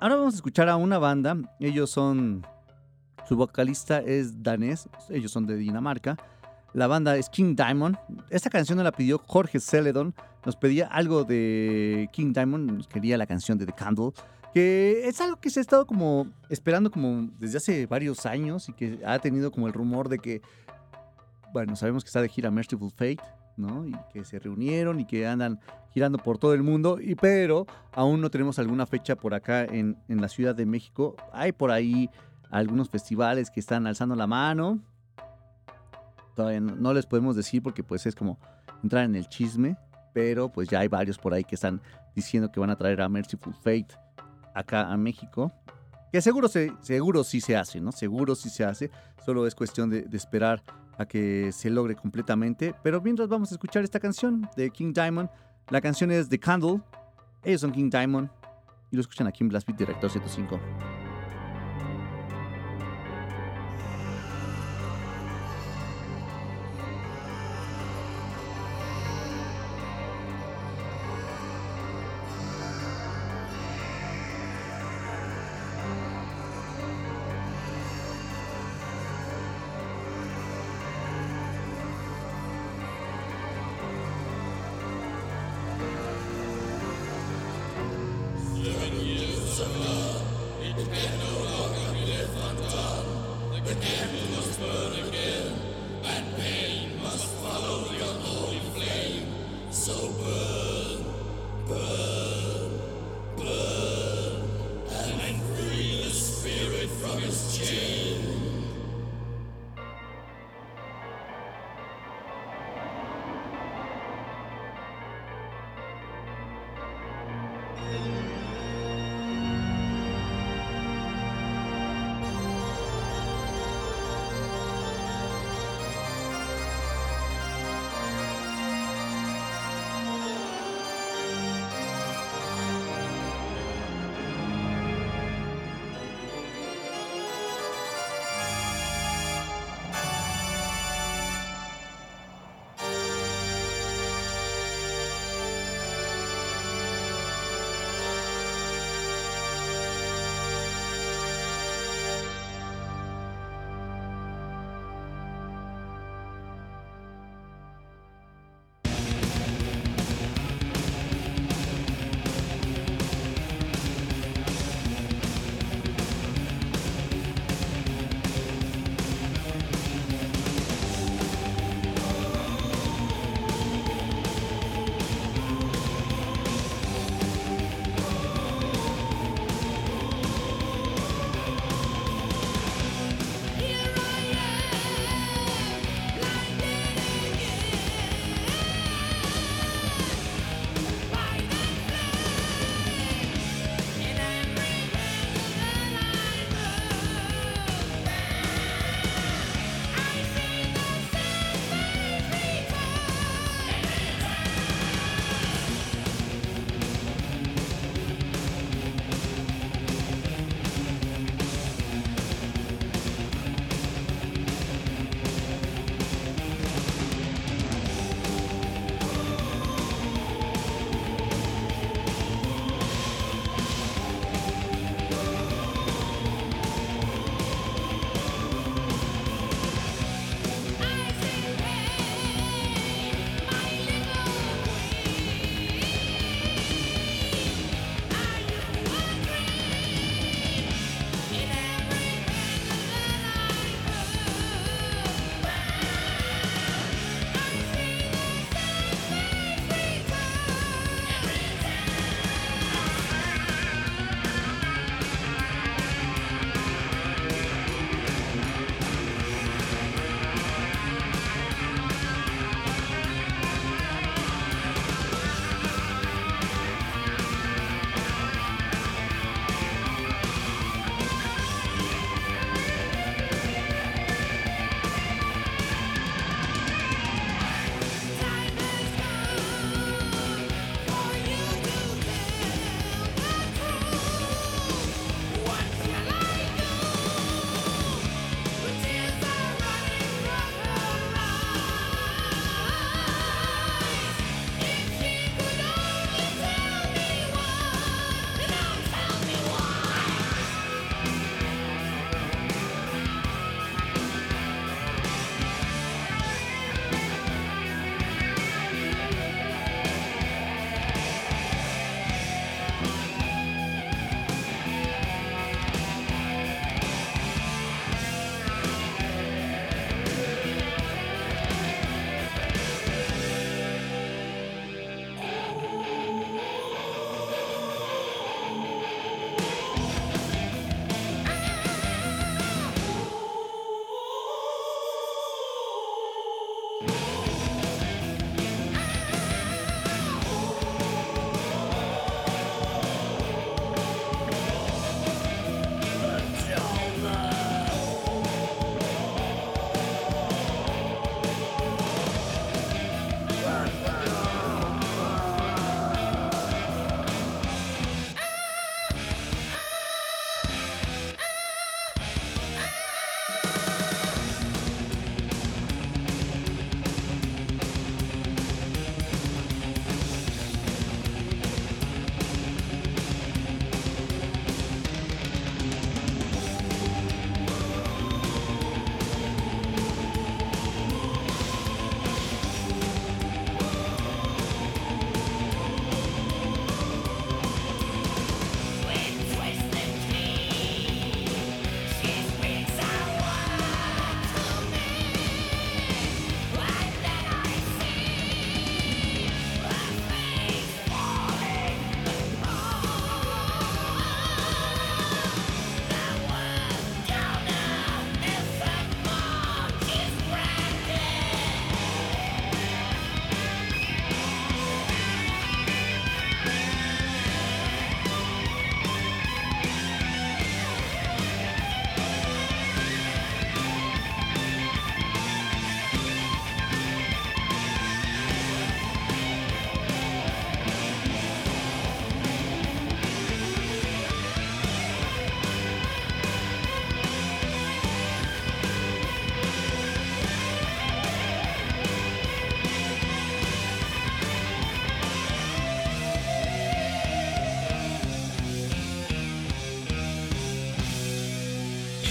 Ahora 0.00 0.16
vamos 0.16 0.34
a 0.34 0.36
escuchar 0.36 0.68
a 0.68 0.76
una 0.76 0.98
banda. 0.98 1.36
Ellos 1.60 1.90
son 1.90 2.44
su 3.26 3.36
vocalista 3.36 4.00
es 4.00 4.42
danés, 4.42 4.88
ellos 5.08 5.32
son 5.32 5.46
de 5.46 5.56
Dinamarca. 5.56 6.16
La 6.74 6.88
banda 6.88 7.16
es 7.16 7.30
King 7.30 7.54
Diamond. 7.54 7.96
Esta 8.30 8.50
canción 8.50 8.82
la 8.82 8.90
pidió 8.90 9.22
Jorge 9.28 9.60
Celedon. 9.60 10.12
Nos 10.44 10.56
pedía 10.56 10.88
algo 10.88 11.22
de 11.22 12.10
King 12.12 12.32
Diamond. 12.32 12.68
Nos 12.72 12.88
quería 12.88 13.16
la 13.16 13.26
canción 13.26 13.56
de 13.58 13.64
The 13.64 13.72
Candle. 13.72 14.10
Que 14.52 15.06
es 15.06 15.20
algo 15.20 15.36
que 15.36 15.50
se 15.50 15.60
ha 15.60 15.62
estado 15.62 15.86
como 15.86 16.26
esperando 16.48 16.90
como 16.90 17.28
desde 17.38 17.58
hace 17.58 17.86
varios 17.86 18.26
años 18.26 18.68
y 18.68 18.72
que 18.72 18.98
ha 19.06 19.20
tenido 19.20 19.52
como 19.52 19.68
el 19.68 19.72
rumor 19.72 20.08
de 20.08 20.18
que, 20.18 20.42
bueno, 21.52 21.76
sabemos 21.76 22.02
que 22.02 22.08
está 22.08 22.20
de 22.20 22.28
gira 22.28 22.50
Merciful 22.50 22.90
Fate, 22.90 23.22
¿no? 23.56 23.86
Y 23.86 23.94
que 24.12 24.24
se 24.24 24.40
reunieron 24.40 24.98
y 24.98 25.06
que 25.06 25.28
andan 25.28 25.60
girando 25.92 26.18
por 26.18 26.38
todo 26.38 26.54
el 26.54 26.64
mundo. 26.64 26.98
Y 27.00 27.14
pero 27.14 27.66
aún 27.92 28.20
no 28.20 28.30
tenemos 28.30 28.58
alguna 28.58 28.84
fecha 28.86 29.14
por 29.14 29.32
acá 29.32 29.64
en 29.64 29.96
la 30.08 30.28
Ciudad 30.28 30.56
de 30.56 30.66
México. 30.66 31.14
Hay 31.32 31.52
por 31.52 31.70
ahí 31.70 32.10
algunos 32.50 32.90
festivales 32.90 33.48
que 33.48 33.60
están 33.60 33.86
alzando 33.86 34.16
la 34.16 34.26
mano. 34.26 34.80
Todavía 36.34 36.60
no, 36.60 36.92
les 36.92 37.06
podemos 37.06 37.36
decir 37.36 37.62
porque 37.62 37.82
pues 37.82 38.06
es 38.06 38.14
como 38.14 38.38
entrar 38.82 39.04
en 39.04 39.14
el 39.14 39.28
chisme, 39.28 39.76
pero 40.12 40.50
pues 40.50 40.68
ya 40.68 40.80
hay 40.80 40.88
varios 40.88 41.18
por 41.18 41.32
ahí 41.32 41.44
que 41.44 41.54
están 41.54 41.80
diciendo 42.14 42.50
que 42.50 42.60
van 42.60 42.70
a 42.70 42.76
traer 42.76 43.00
a 43.00 43.08
Merciful 43.08 43.54
Fate 43.54 43.88
acá 44.54 44.92
a 44.92 44.96
México. 44.96 45.52
Que 46.12 46.20
seguro, 46.20 46.48
se, 46.48 46.72
seguro 46.80 47.24
sí 47.24 47.40
se 47.40 47.56
hace, 47.56 47.80
¿no? 47.80 47.90
Seguro 47.90 48.34
sí 48.34 48.48
se 48.48 48.64
hace. 48.64 48.90
Solo 49.24 49.46
es 49.46 49.54
cuestión 49.54 49.90
de, 49.90 50.02
de 50.02 50.16
esperar 50.16 50.62
a 50.98 51.06
que 51.06 51.50
se 51.52 51.70
logre 51.70 51.96
completamente. 51.96 52.74
Pero 52.82 53.00
mientras 53.00 53.28
vamos 53.28 53.50
a 53.50 53.54
escuchar 53.54 53.82
esta 53.82 54.00
canción 54.00 54.48
de 54.56 54.70
King 54.70 54.92
Diamond. 54.92 55.28
La 55.70 55.80
canción 55.80 56.10
es 56.10 56.28
The 56.28 56.38
Candle. 56.38 56.80
Ellos 57.42 57.60
son 57.60 57.72
King 57.72 57.90
Diamond. 57.90 58.28
Y 58.90 58.96
lo 58.96 59.00
escuchan 59.00 59.26
aquí 59.26 59.42
en 59.42 59.48
Blast 59.48 59.66
Beat 59.66 59.78
Director 59.78 60.10
105. 60.10 60.60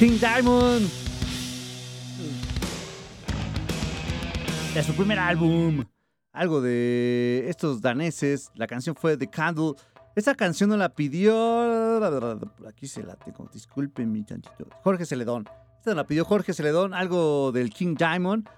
King 0.03 0.19
Diamond. 0.19 0.85
De 4.73 4.83
su 4.83 4.93
primer 4.95 5.17
álbum. 5.17 5.85
Algo 6.33 6.59
de 6.59 7.45
estos 7.47 7.79
daneses. 7.79 8.51
La 8.55 8.67
canción 8.67 8.97
fue 8.97 9.15
The 9.15 9.29
Candle. 9.29 9.75
Esta 10.13 10.35
canción 10.35 10.71
no 10.71 10.75
la 10.75 10.89
pidió. 10.89 12.03
Aquí 12.67 12.85
se 12.85 13.01
la 13.01 13.15
tengo. 13.15 13.49
Disculpen 13.53 14.11
mi 14.11 14.25
tantito. 14.25 14.67
Jorge 14.83 15.05
Celedón. 15.05 15.47
Esta 15.77 15.95
la 15.95 16.05
pidió 16.05 16.25
Jorge 16.25 16.51
Celedón. 16.51 16.93
Algo 16.93 17.53
del 17.53 17.69
King 17.69 17.95
Diamond. 17.97 18.49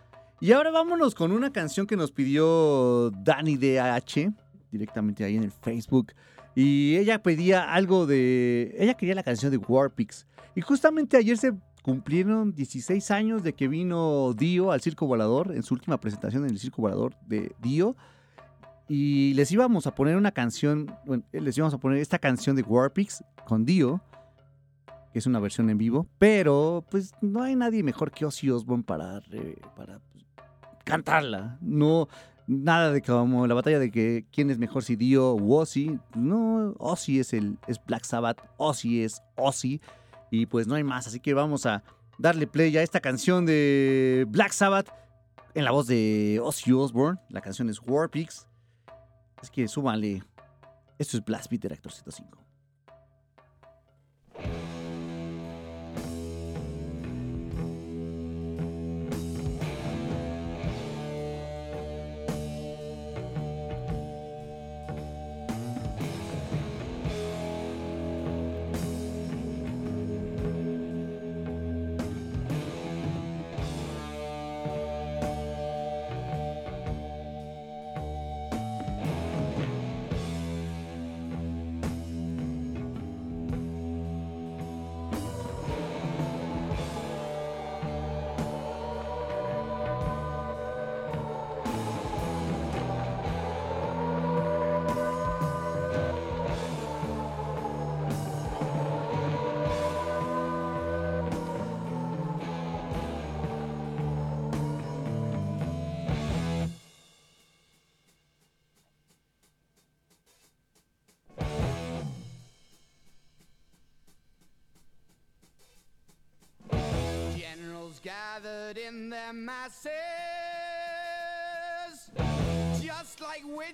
Y 0.41 0.51
ahora 0.51 0.71
vámonos 0.71 1.13
con 1.13 1.31
una 1.31 1.53
canción 1.53 1.85
que 1.85 1.95
nos 1.95 2.11
pidió 2.11 3.11
Dani 3.23 3.55
DH. 3.57 4.33
Directamente 4.71 5.23
ahí 5.23 5.35
en 5.35 5.43
el 5.43 5.51
Facebook. 5.51 6.11
Y 6.55 6.95
ella 6.95 7.21
pedía 7.21 7.73
algo 7.73 8.05
de. 8.05 8.75
Ella 8.79 8.95
quería 8.95 9.13
la 9.13 9.23
canción 9.23 9.51
de 9.51 9.57
Warpix. 9.57 10.25
Y 10.55 10.61
justamente 10.61 11.17
ayer 11.17 11.37
se 11.37 11.53
cumplieron 11.83 12.55
16 12.55 13.11
años 13.11 13.43
de 13.43 13.53
que 13.53 13.67
vino 13.67 14.33
Dio 14.33 14.71
al 14.71 14.81
Circo 14.81 15.05
Volador, 15.05 15.51
en 15.53 15.61
su 15.61 15.73
última 15.73 15.99
presentación 15.99 16.45
en 16.45 16.51
el 16.51 16.59
Circo 16.59 16.81
Volador 16.81 17.15
de 17.27 17.53
Dio. 17.61 17.95
Y 18.87 19.33
les 19.33 19.51
íbamos 19.51 19.85
a 19.85 19.93
poner 19.93 20.15
una 20.15 20.31
canción, 20.31 20.95
bueno, 21.05 21.23
les 21.31 21.57
íbamos 21.57 21.73
a 21.73 21.77
poner 21.77 21.99
esta 21.99 22.19
canción 22.19 22.55
de 22.55 22.61
Warpix 22.61 23.23
con 23.45 23.65
Dio, 23.65 24.01
que 25.11 25.19
es 25.19 25.25
una 25.25 25.39
versión 25.39 25.69
en 25.69 25.77
vivo, 25.77 26.07
pero 26.19 26.85
pues 26.89 27.13
no 27.21 27.41
hay 27.41 27.55
nadie 27.55 27.83
mejor 27.83 28.11
que 28.11 28.25
Ozzy 28.25 28.49
Osbourne 28.49 28.83
para, 28.83 29.21
para 29.75 29.99
pues, 30.11 30.25
cantarla. 30.83 31.57
No, 31.61 32.07
nada 32.47 32.91
de 32.91 33.01
como 33.01 33.47
la 33.47 33.53
batalla 33.53 33.79
de 33.79 33.91
que 33.91 34.25
quién 34.31 34.49
es 34.49 34.57
mejor 34.57 34.83
si 34.83 34.95
Dio 34.95 35.31
o 35.31 35.59
Ozzy. 35.59 35.99
No, 36.15 36.75
Ozzy 36.77 37.19
es, 37.19 37.33
el, 37.33 37.57
es 37.67 37.83
Black 37.85 38.03
Sabbath, 38.03 38.41
Ozzy 38.57 39.03
es 39.03 39.21
Ozzy. 39.35 39.81
Y 40.31 40.45
pues 40.45 40.67
no 40.67 40.75
hay 40.75 40.83
más, 40.83 41.07
así 41.07 41.19
que 41.19 41.33
vamos 41.33 41.65
a 41.65 41.83
darle 42.17 42.47
play 42.47 42.75
a 42.77 42.83
esta 42.83 42.99
canción 42.99 43.45
de 43.45 44.25
Black 44.29 44.51
Sabbath 44.51 44.89
en 45.53 45.63
la 45.63 45.71
voz 45.71 45.87
de 45.87 46.39
Ozzy 46.43 46.71
Osbourne. 46.71 47.19
La 47.29 47.41
canción 47.41 47.69
es 47.69 47.79
Warpix. 47.81 48.47
Es 49.41 49.49
que 49.49 49.67
súmale. 49.67 50.23
Esto 50.97 51.17
es 51.17 51.25
Blast 51.25 51.49
Beat 51.49 51.63
de 51.63 51.69
Reactor 51.69 51.91
105. 51.91 52.44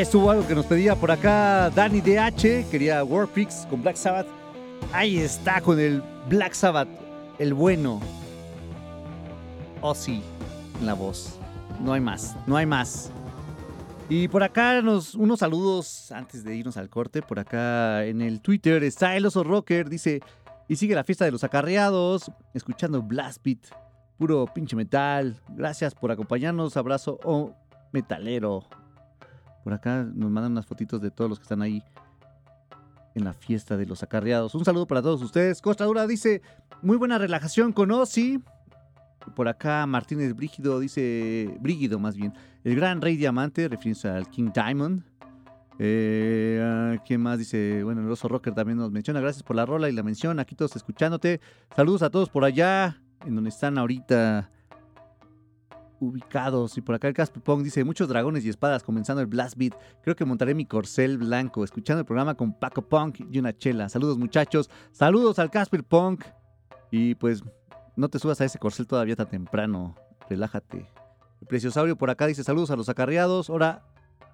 Estuvo 0.00 0.30
algo 0.30 0.46
que 0.46 0.54
nos 0.54 0.64
pedía 0.64 0.96
por 0.96 1.10
acá 1.10 1.68
Danny 1.70 2.00
DH, 2.00 2.70
quería 2.70 3.04
Warpix 3.04 3.66
con 3.68 3.82
Black 3.82 3.96
Sabbath. 3.96 4.26
Ahí 4.92 5.18
está 5.18 5.60
con 5.60 5.78
el 5.78 6.02
Black 6.28 6.54
Sabbath, 6.54 6.88
el 7.38 7.52
bueno. 7.52 8.00
Ozzy 9.82 10.22
en 10.80 10.86
la 10.86 10.94
voz. 10.94 11.38
No 11.80 11.92
hay 11.92 12.00
más, 12.00 12.34
no 12.46 12.56
hay 12.56 12.64
más. 12.64 13.10
Y 14.08 14.28
por 14.28 14.42
acá 14.42 14.80
nos, 14.80 15.14
unos 15.14 15.40
saludos 15.40 16.10
antes 16.12 16.44
de 16.44 16.56
irnos 16.56 16.78
al 16.78 16.88
corte. 16.88 17.20
Por 17.20 17.38
acá 17.38 18.04
en 18.06 18.22
el 18.22 18.40
Twitter 18.40 18.82
está 18.82 19.16
el 19.16 19.26
oso 19.26 19.44
rocker. 19.44 19.90
Dice, 19.90 20.22
y 20.66 20.76
sigue 20.76 20.94
la 20.94 21.04
fiesta 21.04 21.26
de 21.26 21.30
los 21.30 21.44
acarreados, 21.44 22.32
escuchando 22.54 23.02
Blast 23.02 23.44
Beat, 23.44 23.66
puro 24.18 24.46
pinche 24.52 24.76
metal. 24.76 25.40
Gracias 25.50 25.94
por 25.94 26.10
acompañarnos. 26.10 26.76
Abrazo, 26.78 27.20
oh, 27.22 27.52
metalero. 27.92 28.64
Por 29.62 29.72
acá 29.72 30.04
nos 30.04 30.30
mandan 30.30 30.52
unas 30.52 30.66
fotitos 30.66 31.00
de 31.00 31.10
todos 31.10 31.28
los 31.28 31.38
que 31.38 31.44
están 31.44 31.62
ahí 31.62 31.82
en 33.14 33.24
la 33.24 33.32
fiesta 33.32 33.76
de 33.76 33.86
los 33.86 34.02
acarreados. 34.02 34.54
Un 34.54 34.64
saludo 34.64 34.86
para 34.86 35.02
todos 35.02 35.22
ustedes. 35.22 35.60
Costa 35.60 35.84
Dura 35.84 36.06
dice, 36.06 36.42
muy 36.82 36.96
buena 36.96 37.18
relajación 37.18 37.72
con 37.72 37.90
Ozzy. 37.90 38.42
Por 39.34 39.48
acá 39.48 39.84
Martínez 39.86 40.34
Brígido 40.34 40.80
dice, 40.80 41.54
Brígido 41.60 41.98
más 41.98 42.16
bien, 42.16 42.32
el 42.64 42.74
gran 42.74 43.00
rey 43.00 43.16
diamante, 43.16 43.68
refiriéndose 43.68 44.08
al 44.08 44.28
King 44.30 44.50
Diamond. 44.54 45.02
Eh, 45.78 46.98
¿Quién 47.06 47.22
más 47.22 47.38
dice? 47.38 47.82
Bueno, 47.84 48.02
el 48.02 48.10
oso 48.10 48.28
rocker 48.28 48.54
también 48.54 48.78
nos 48.78 48.90
menciona. 48.90 49.20
Gracias 49.20 49.42
por 49.42 49.56
la 49.56 49.64
rola 49.66 49.88
y 49.88 49.92
la 49.92 50.02
mención. 50.02 50.38
Aquí 50.38 50.54
todos 50.54 50.76
escuchándote. 50.76 51.40
Saludos 51.74 52.02
a 52.02 52.10
todos 52.10 52.28
por 52.28 52.44
allá, 52.44 53.00
en 53.24 53.34
donde 53.34 53.50
están 53.50 53.78
ahorita 53.78 54.50
ubicados. 56.00 56.76
Y 56.76 56.80
por 56.80 56.94
acá 56.94 57.08
el 57.08 57.14
Casper 57.14 57.42
Pong 57.42 57.62
dice, 57.62 57.84
muchos 57.84 58.08
dragones 58.08 58.44
y 58.44 58.48
espadas 58.48 58.82
comenzando 58.82 59.20
el 59.20 59.26
Blast 59.26 59.56
Beat. 59.56 59.74
Creo 60.02 60.16
que 60.16 60.24
montaré 60.24 60.54
mi 60.54 60.66
corcel 60.66 61.18
blanco, 61.18 61.62
escuchando 61.62 62.00
el 62.00 62.06
programa 62.06 62.34
con 62.34 62.52
Paco 62.52 62.82
Punk 62.82 63.20
y 63.30 63.38
una 63.38 63.56
chela. 63.56 63.88
Saludos 63.88 64.18
muchachos. 64.18 64.70
Saludos 64.90 65.38
al 65.38 65.50
Casper 65.50 65.84
Punk. 65.84 66.24
Y 66.90 67.14
pues 67.14 67.44
no 67.96 68.08
te 68.08 68.18
subas 68.18 68.40
a 68.40 68.44
ese 68.44 68.58
corcel 68.58 68.86
todavía 68.86 69.14
tan 69.14 69.28
temprano. 69.28 69.94
Relájate. 70.28 70.88
El 71.40 71.46
Preciosaurio 71.46 71.96
por 71.96 72.10
acá 72.10 72.26
dice 72.26 72.42
saludos 72.44 72.70
a 72.70 72.76
los 72.76 72.88
acarreados. 72.88 73.50
Ahora 73.50 73.84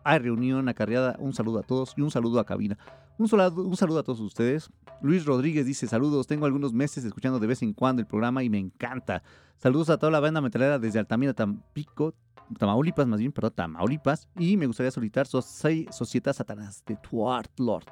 hay 0.07 0.19
reunión 0.21 0.69
acarreada. 0.69 1.17
Un 1.19 1.33
saludo 1.35 1.59
a 1.59 1.63
todos 1.63 1.95
y 1.97 2.01
un 2.03 2.11
saludo 2.11 2.39
a 2.41 2.45
cabina. 2.45 2.79
Un 3.19 3.29
saludo, 3.29 3.63
un 3.67 3.77
saludo 3.77 3.99
a 3.99 4.03
todos 4.03 4.21
ustedes. 4.21 4.71
Luis 5.03 5.25
Rodríguez 5.27 5.67
dice 5.67 5.87
saludos. 5.87 6.27
Tengo 6.27 6.47
algunos 6.47 6.73
meses 6.73 7.05
escuchando 7.05 7.39
de 7.39 7.47
vez 7.47 7.63
en 7.63 7.73
cuando 7.73 8.01
el 8.01 8.07
programa 8.07 8.43
y 8.43 8.51
me 8.51 8.59
encanta. 8.59 9.23
Saludos 9.57 9.91
a 9.91 9.99
toda 9.99 10.13
la 10.13 10.21
banda 10.21 10.41
metalera 10.41 10.79
desde 10.79 10.99
Altamira, 10.99 11.33
Tampico, 11.35 12.15
Tamaulipas, 12.59 13.07
más 13.07 13.19
bien, 13.19 13.33
perdón, 13.33 13.53
Tamaulipas. 13.57 14.29
Y 14.39 14.57
me 14.57 14.67
gustaría 14.67 14.91
solicitar 14.91 15.27
Soci- 15.27 15.91
Sociedad 15.91 16.33
Satanás 16.33 16.83
de 16.87 16.97
Tuart 16.97 17.51
Lord 17.59 17.85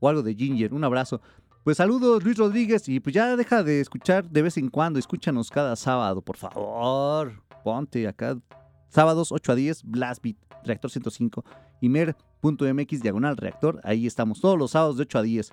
o 0.00 0.08
algo 0.08 0.22
de 0.22 0.34
Ginger. 0.34 0.72
Un 0.74 0.84
abrazo. 0.84 1.20
Pues 1.62 1.76
saludos, 1.76 2.24
Luis 2.24 2.36
Rodríguez. 2.38 2.88
Y 2.88 3.00
pues 3.00 3.14
ya 3.14 3.36
deja 3.36 3.62
de 3.62 3.80
escuchar 3.80 4.28
de 4.28 4.42
vez 4.42 4.56
en 4.56 4.68
cuando. 4.70 4.98
Escúchanos 4.98 5.50
cada 5.50 5.76
sábado, 5.76 6.22
por 6.22 6.36
favor. 6.38 7.32
Ponte 7.62 8.08
acá. 8.08 8.36
Sábados 8.88 9.30
8 9.30 9.52
a 9.52 9.54
10, 9.54 9.84
Blast 9.84 10.22
Beat, 10.24 10.36
Reactor 10.64 10.90
105, 10.90 11.44
Imer.mx, 11.80 13.00
diagonal 13.00 13.36
reactor. 13.36 13.80
Ahí 13.84 14.06
estamos 14.06 14.40
todos 14.40 14.58
los 14.58 14.72
sábados 14.72 14.96
de 14.96 15.02
8 15.02 15.18
a 15.18 15.22
10. 15.22 15.50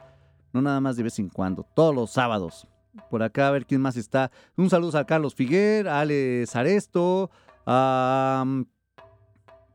No 0.54 0.62
nada 0.62 0.80
más 0.80 0.96
de 0.98 1.04
vez 1.04 1.20
en 1.20 1.30
cuando, 1.30 1.66
todos 1.76 1.94
los 1.94 2.12
sábados. 2.12 2.68
Por 3.10 3.22
acá 3.22 3.48
a 3.48 3.52
ver 3.52 3.66
quién 3.66 3.82
más 3.82 3.96
está. 3.98 4.32
Un 4.56 4.70
saludo 4.70 4.98
a 4.98 5.06
Carlos 5.06 5.36
Figuer, 5.36 5.88
a 5.88 6.02
Ale 6.02 6.46
Zaresto, 6.48 7.30
a... 7.66 8.44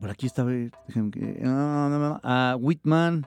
Por 0.01 0.11
aquí 0.11 0.27
está, 0.27 0.43
a 0.43 2.21
a 2.25 2.57
Whitman, 2.57 3.25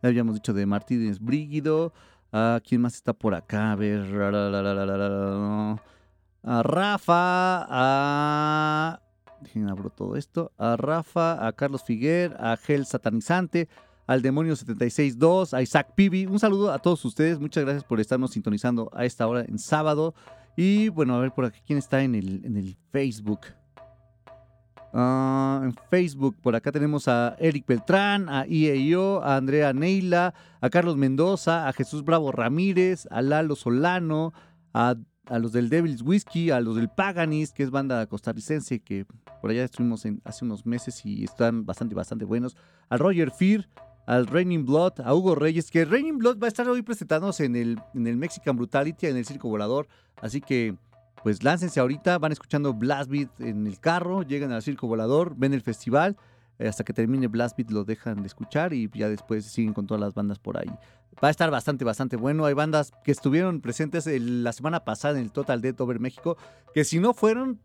habíamos 0.00 0.36
dicho 0.36 0.54
de 0.54 0.64
Martínez 0.64 1.18
Brígido, 1.18 1.92
Ah, 2.38 2.60
¿Quién 2.62 2.82
más 2.82 2.94
está 2.94 3.12
por 3.14 3.34
acá? 3.34 3.72
A 3.72 3.76
ver. 3.76 4.00
A 6.42 6.62
Rafa, 6.62 7.66
a. 7.68 9.00
Dejen 9.40 9.68
abro 9.68 9.90
todo 9.90 10.16
esto. 10.16 10.52
A 10.58 10.76
Rafa, 10.76 11.46
a 11.46 11.52
Carlos 11.52 11.84
Figuer, 11.84 12.36
a 12.38 12.56
Gel 12.56 12.86
Satanizante, 12.86 13.68
al 14.06 14.22
Demonio 14.22 14.56
762, 14.56 15.54
a 15.54 15.62
Isaac 15.62 15.94
Pibi. 15.94 16.26
Un 16.26 16.38
saludo 16.38 16.72
a 16.72 16.78
todos 16.78 17.04
ustedes. 17.04 17.38
Muchas 17.38 17.64
gracias 17.64 17.84
por 17.84 18.00
estarnos 18.00 18.30
sintonizando 18.32 18.90
a 18.94 19.04
esta 19.04 19.26
hora 19.26 19.44
en 19.46 19.58
sábado. 19.58 20.14
Y 20.56 20.88
bueno, 20.88 21.14
a 21.14 21.20
ver 21.20 21.32
por 21.32 21.44
aquí 21.44 21.60
quién 21.66 21.78
está 21.78 22.02
en 22.02 22.14
el, 22.14 22.44
en 22.44 22.56
el 22.56 22.76
Facebook. 22.90 23.40
Ah, 24.98 25.60
en 25.62 25.74
Facebook, 25.90 26.36
por 26.40 26.56
acá 26.56 26.72
tenemos 26.72 27.06
a 27.06 27.36
Eric 27.38 27.66
Beltrán, 27.66 28.30
a 28.30 28.46
IEIO, 28.46 29.22
a 29.22 29.36
Andrea 29.36 29.74
Neila, 29.74 30.32
a 30.62 30.70
Carlos 30.70 30.96
Mendoza, 30.96 31.68
a 31.68 31.72
Jesús 31.74 32.02
Bravo 32.02 32.32
Ramírez, 32.32 33.06
a 33.10 33.20
Lalo 33.20 33.56
Solano, 33.56 34.32
a, 34.72 34.94
a 35.28 35.38
los 35.38 35.52
del 35.52 35.68
Devil's 35.68 36.02
Whiskey, 36.02 36.50
a 36.50 36.60
los 36.60 36.76
del 36.76 36.88
Paganis, 36.88 37.52
que 37.52 37.62
es 37.62 37.70
banda 37.70 38.06
costarricense 38.06 38.80
que 38.80 39.06
por 39.40 39.50
allá 39.50 39.64
estuvimos 39.64 40.04
en, 40.04 40.20
hace 40.24 40.44
unos 40.44 40.66
meses 40.66 41.04
y 41.04 41.24
están 41.24 41.66
bastante, 41.66 41.94
bastante 41.94 42.24
buenos. 42.24 42.56
A 42.88 42.96
Roger 42.96 43.30
Fear, 43.30 43.68
al 44.06 44.26
Raining 44.26 44.64
Blood, 44.64 45.00
a 45.04 45.14
Hugo 45.14 45.34
Reyes, 45.34 45.70
que 45.70 45.84
Raining 45.84 46.18
Blood 46.18 46.38
va 46.40 46.46
a 46.46 46.48
estar 46.48 46.68
hoy 46.68 46.82
presentándose 46.82 47.44
en 47.44 47.56
el, 47.56 47.78
en 47.94 48.06
el 48.06 48.16
Mexican 48.16 48.56
Brutality, 48.56 49.06
en 49.06 49.16
el 49.16 49.26
Circo 49.26 49.48
Volador. 49.48 49.88
Así 50.22 50.40
que, 50.40 50.76
pues 51.22 51.42
láncense 51.42 51.80
ahorita, 51.80 52.18
van 52.18 52.32
escuchando 52.32 52.72
Blast 52.72 53.10
Beat 53.10 53.40
en 53.40 53.66
el 53.66 53.80
carro, 53.80 54.22
llegan 54.22 54.52
al 54.52 54.62
Circo 54.62 54.86
Volador, 54.86 55.34
ven 55.36 55.54
el 55.54 55.60
festival, 55.60 56.16
eh, 56.58 56.68
hasta 56.68 56.84
que 56.84 56.92
termine 56.92 57.26
Blast 57.26 57.56
Beat 57.56 57.70
lo 57.70 57.84
dejan 57.84 58.22
de 58.22 58.28
escuchar 58.28 58.72
y 58.72 58.88
ya 58.94 59.08
después 59.08 59.44
siguen 59.44 59.74
con 59.74 59.86
todas 59.86 60.00
las 60.00 60.14
bandas 60.14 60.38
por 60.38 60.56
ahí. 60.56 60.70
Va 61.22 61.28
a 61.28 61.30
estar 61.30 61.50
bastante, 61.50 61.84
bastante 61.84 62.16
bueno. 62.16 62.44
Hay 62.44 62.54
bandas 62.54 62.92
que 63.04 63.12
estuvieron 63.12 63.60
presentes 63.60 64.06
la 64.06 64.52
semana 64.52 64.84
pasada 64.84 65.18
en 65.18 65.24
el 65.24 65.32
Total 65.32 65.60
Dead 65.62 65.78
Over 65.80 65.98
México, 65.98 66.36
que 66.74 66.84
si 66.84 66.98
no 66.98 67.14
fueron, 67.14 67.60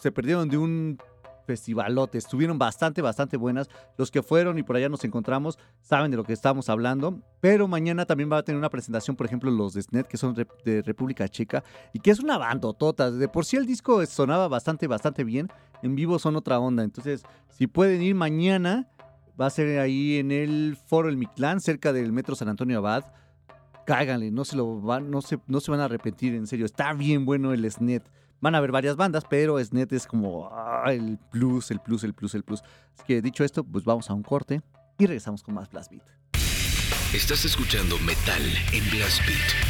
se 0.00 0.10
perdieron 0.10 0.48
de 0.48 0.58
un 0.58 0.98
festivalote. 1.48 2.18
Estuvieron 2.18 2.58
bastante, 2.58 3.00
bastante 3.00 3.36
buenas. 3.36 3.68
Los 3.96 4.10
que 4.10 4.22
fueron 4.22 4.58
y 4.58 4.62
por 4.62 4.76
allá 4.76 4.88
nos 4.88 5.04
encontramos 5.04 5.58
saben 5.80 6.10
de 6.10 6.16
lo 6.16 6.24
que 6.24 6.32
estamos 6.34 6.68
hablando. 6.68 7.20
Pero 7.40 7.66
mañana 7.66 8.04
también 8.04 8.30
va 8.30 8.38
a 8.38 8.42
tener 8.42 8.58
una 8.58 8.68
presentación, 8.68 9.16
por 9.16 9.26
ejemplo, 9.26 9.50
los 9.50 9.72
de 9.72 9.82
SNET, 9.82 10.06
que 10.06 10.18
son 10.18 10.34
de 10.34 10.82
República 10.82 11.28
Checa, 11.28 11.64
y 11.92 12.00
que 12.00 12.10
es 12.10 12.20
una 12.20 12.36
bandotota. 12.36 13.10
De 13.10 13.28
por 13.28 13.46
sí 13.46 13.56
el 13.56 13.64
disco 13.64 14.04
sonaba 14.06 14.46
bastante, 14.48 14.86
bastante 14.86 15.24
bien. 15.24 15.48
En 15.82 15.94
vivo 15.94 16.18
son 16.18 16.36
otra 16.36 16.58
onda. 16.58 16.82
Entonces, 16.82 17.22
si 17.48 17.66
pueden 17.66 18.02
ir 18.02 18.14
mañana, 18.14 18.86
va 19.40 19.46
a 19.46 19.50
ser 19.50 19.78
ahí 19.78 20.18
en 20.18 20.30
el 20.30 20.76
Foro 20.86 21.08
El 21.08 21.16
Mictlán, 21.16 21.60
cerca 21.60 21.92
del 21.92 22.12
Metro 22.12 22.34
San 22.34 22.48
Antonio 22.48 22.78
Abad. 22.78 23.04
Cáiganle, 23.86 24.30
no 24.30 24.44
se, 24.44 24.56
lo 24.56 24.80
van, 24.80 25.10
no, 25.10 25.22
se, 25.22 25.38
no 25.46 25.60
se 25.60 25.70
van 25.70 25.80
a 25.80 25.84
arrepentir, 25.84 26.34
en 26.34 26.46
serio. 26.46 26.66
Está 26.66 26.92
bien 26.92 27.24
bueno 27.24 27.52
el 27.52 27.70
SNET. 27.70 28.02
Van 28.40 28.54
a 28.54 28.58
haber 28.58 28.70
varias 28.70 28.96
bandas, 28.96 29.24
pero 29.28 29.62
SNET 29.62 29.92
es 29.92 30.06
como 30.06 30.50
ah, 30.52 30.92
el 30.92 31.18
plus, 31.30 31.70
el 31.70 31.80
plus, 31.80 32.04
el 32.04 32.14
plus, 32.14 32.34
el 32.34 32.44
plus. 32.44 32.62
Así 32.94 33.04
que 33.06 33.22
dicho 33.22 33.44
esto, 33.44 33.64
pues 33.64 33.84
vamos 33.84 34.10
a 34.10 34.14
un 34.14 34.22
corte 34.22 34.60
y 34.98 35.06
regresamos 35.06 35.42
con 35.42 35.54
más 35.54 35.70
Blast 35.70 35.90
Beat. 35.90 36.02
Estás 37.14 37.44
escuchando 37.44 37.98
Metal 38.00 38.42
en 38.72 38.90
Blast 38.90 39.26
Beat. 39.26 39.67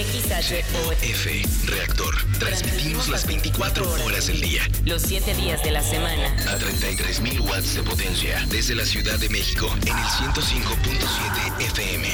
F, 0.00 1.42
reactor. 1.66 2.14
Transmitimos 2.38 3.08
las 3.08 3.26
24 3.26 3.86
horas 4.02 4.28
del 4.28 4.40
día. 4.40 4.62
Los 4.86 5.02
7 5.02 5.34
días 5.34 5.62
de 5.62 5.72
la 5.72 5.82
semana. 5.82 6.26
A 6.48 6.56
33.000 6.56 7.40
watts 7.40 7.74
de 7.74 7.82
potencia. 7.82 8.42
Desde 8.48 8.74
la 8.74 8.86
Ciudad 8.86 9.18
de 9.18 9.28
México 9.28 9.70
en 9.82 9.88
el 9.88 10.04
105.7 10.04 11.66
FM. 11.66 12.08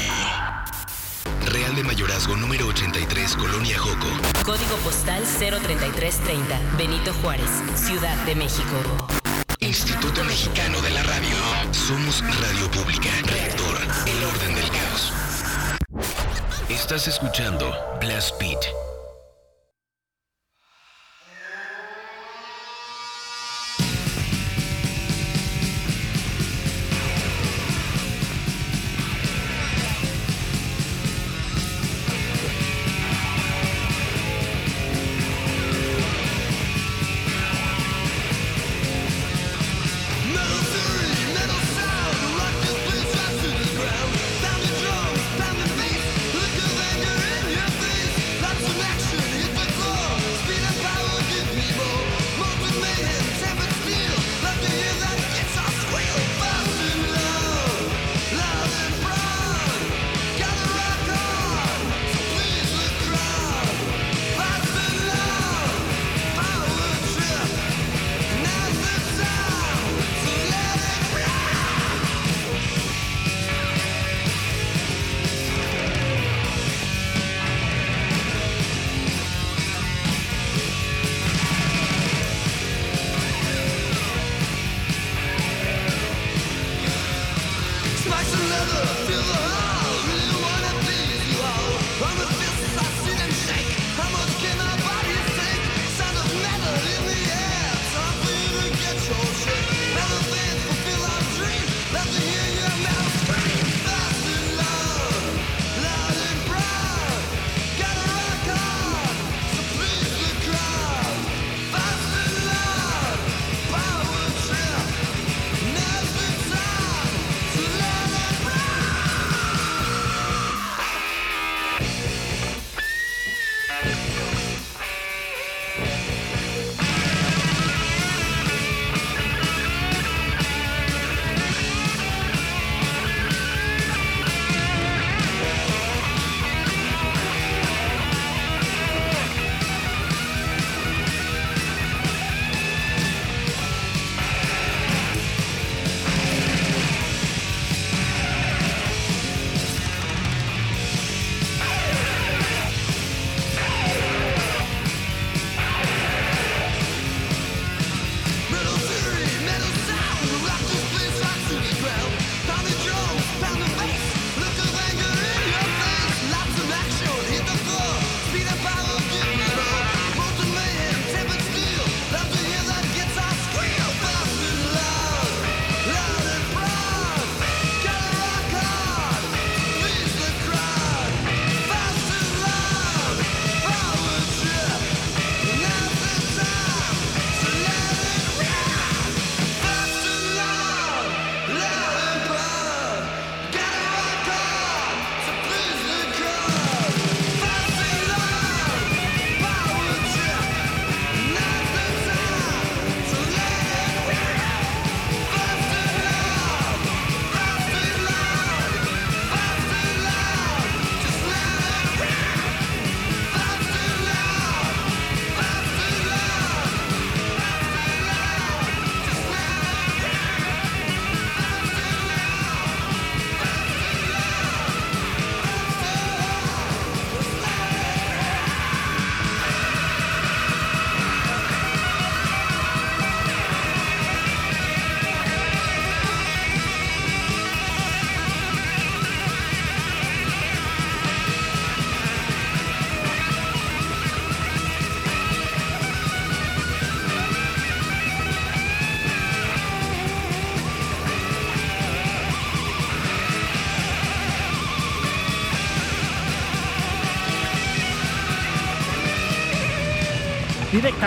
Real 1.45 1.75
de 1.75 1.83
Mayorazgo 1.85 2.35
número 2.35 2.67
83, 2.67 3.37
Colonia 3.37 3.79
Joco. 3.79 4.07
Código 4.43 4.75
postal 4.83 5.23
03330. 5.23 6.59
Benito 6.77 7.13
Juárez, 7.21 7.49
Ciudad 7.75 8.17
de 8.25 8.35
México. 8.35 9.07
Instituto 9.59 10.25
Mexicano 10.25 10.81
de 10.81 10.89
la 10.89 11.03
Radio. 11.03 11.37
Somos 11.71 12.21
Radio 12.41 12.69
Pública. 12.69 13.09
Reactor. 13.23 13.77
El 14.05 14.23
orden. 14.25 14.56
Estás 16.87 17.05
escuchando 17.09 17.75
Blast 17.99 18.39
Beat. 18.39 18.86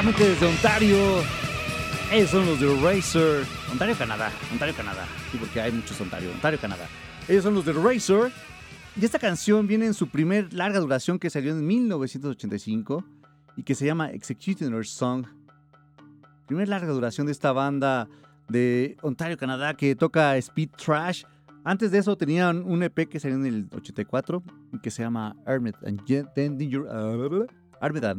Directamente 0.00 0.32
desde 0.32 0.46
Ontario. 0.46 0.96
Ellos 2.10 2.30
son 2.30 2.46
los 2.46 2.58
de 2.58 2.74
Razer. 2.80 3.44
Ontario, 3.70 3.94
Canadá. 3.98 4.32
Ontario, 4.50 4.74
Canadá. 4.74 5.06
Sí, 5.30 5.36
porque 5.36 5.60
hay 5.60 5.72
muchos 5.72 6.00
Ontario. 6.00 6.30
Ontario, 6.32 6.58
Canadá. 6.58 6.88
Ellos 7.28 7.44
son 7.44 7.52
los 7.52 7.66
de 7.66 7.74
Razer. 7.74 8.32
Y 8.98 9.04
esta 9.04 9.18
canción 9.18 9.66
viene 9.66 9.84
en 9.84 9.92
su 9.92 10.08
primer 10.08 10.54
larga 10.54 10.80
duración 10.80 11.18
que 11.18 11.28
salió 11.28 11.52
en 11.52 11.66
1985 11.66 13.04
y 13.58 13.62
que 13.62 13.74
se 13.74 13.84
llama 13.84 14.10
Executioner 14.10 14.86
Song. 14.86 15.26
Primer 16.46 16.68
larga 16.68 16.92
duración 16.92 17.26
de 17.26 17.32
esta 17.32 17.52
banda 17.52 18.08
de 18.48 18.96
Ontario, 19.02 19.36
Canadá, 19.36 19.74
que 19.74 19.94
toca 19.96 20.34
speed 20.38 20.70
trash. 20.82 21.24
Antes 21.62 21.90
de 21.90 21.98
eso 21.98 22.16
tenían 22.16 22.62
un 22.62 22.82
EP 22.82 23.06
que 23.06 23.20
salió 23.20 23.36
en 23.36 23.44
el 23.44 23.68
84 23.70 24.42
y 24.72 24.78
que 24.78 24.90
se 24.90 25.02
llama 25.02 25.36
Armed 25.44 25.74
and 25.84 26.00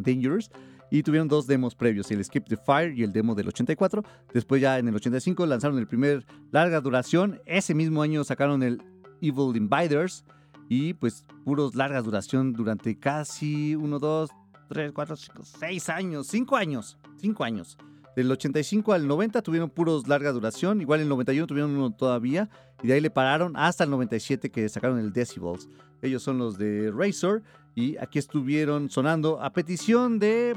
Dangerous. 0.06 0.52
Y 0.92 1.04
tuvieron 1.04 1.30
dos 1.30 1.48
demos 1.48 1.74
previos, 1.74 2.12
el 2.12 2.20
Escape 2.20 2.46
the 2.50 2.58
Fire 2.58 2.94
y 2.94 3.04
el 3.04 3.14
demo 3.14 3.34
del 3.34 3.48
84. 3.48 4.04
Después 4.34 4.62
ya 4.62 4.78
en 4.78 4.90
el 4.90 4.96
85 4.96 5.46
lanzaron 5.46 5.80
el 5.80 5.88
primer 5.88 6.26
larga 6.52 6.82
duración. 6.82 7.40
Ese 7.46 7.74
mismo 7.74 8.02
año 8.02 8.26
sacaron 8.26 8.62
el 8.62 8.84
Evil 9.22 9.56
Invaders. 9.56 10.26
Y 10.68 10.94
pues 10.94 11.26
puros 11.46 11.76
largas 11.76 12.04
duración 12.04 12.52
durante 12.54 13.00
casi 13.00 13.74
1, 13.76 14.00
2, 14.00 14.30
3, 14.68 14.92
4, 14.92 15.16
5, 15.16 15.44
6 15.44 15.90
años. 15.90 16.28
5 16.28 16.56
años. 16.58 16.98
5 17.22 17.44
años. 17.46 17.78
Del 18.16 18.30
85 18.30 18.92
al 18.92 19.08
90 19.08 19.42
tuvieron 19.42 19.70
puros 19.70 20.10
larga 20.10 20.34
duración. 20.34 20.82
Igual 20.82 21.00
en 21.00 21.04
el 21.04 21.10
91 21.10 21.48
tuvieron 21.48 21.72
uno 21.72 21.92
todavía. 21.92 22.50
Y 22.84 22.88
de 22.88 22.94
ahí 22.96 23.02
le 23.02 23.10
pararon 23.10 23.56
hasta 23.56 23.86
el 23.86 23.90
97 23.92 24.52
que 24.52 24.68
sacaron 24.68 25.00
el 25.00 25.14
Decibels. 25.14 25.70
Ellos 26.02 26.22
son 26.22 26.38
los 26.38 26.58
de 26.58 26.92
Razor. 26.94 27.44
Y 27.76 27.98
aquí 27.98 28.20
estuvieron 28.20 28.90
sonando 28.90 29.42
a 29.42 29.54
petición 29.54 30.20
de 30.20 30.56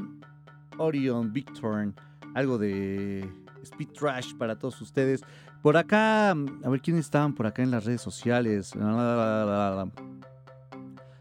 Orion 0.79 1.33
Victorn. 1.33 1.95
Algo 2.35 2.59
de 2.59 3.29
Speed 3.63 3.89
Trash 3.91 4.35
para 4.35 4.59
todos 4.59 4.81
ustedes. 4.81 5.23
Por 5.63 5.77
acá, 5.77 6.31
a 6.33 6.35
ver 6.69 6.81
quiénes 6.83 7.07
estaban 7.07 7.35
por 7.35 7.47
acá 7.47 7.63
en 7.63 7.71
las 7.71 7.85
redes 7.85 8.03
sociales. 8.03 8.73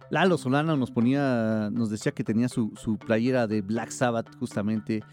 Lalo 0.09 0.37
Solana 0.37 0.75
nos 0.75 0.91
ponía, 0.91 1.69
nos 1.71 1.89
decía 1.89 2.11
que 2.11 2.23
tenía 2.23 2.49
su, 2.49 2.73
su 2.75 2.97
playera 2.97 3.47
de 3.47 3.61
Black 3.61 3.89
Sabbath 3.91 4.35
justamente. 4.37 5.03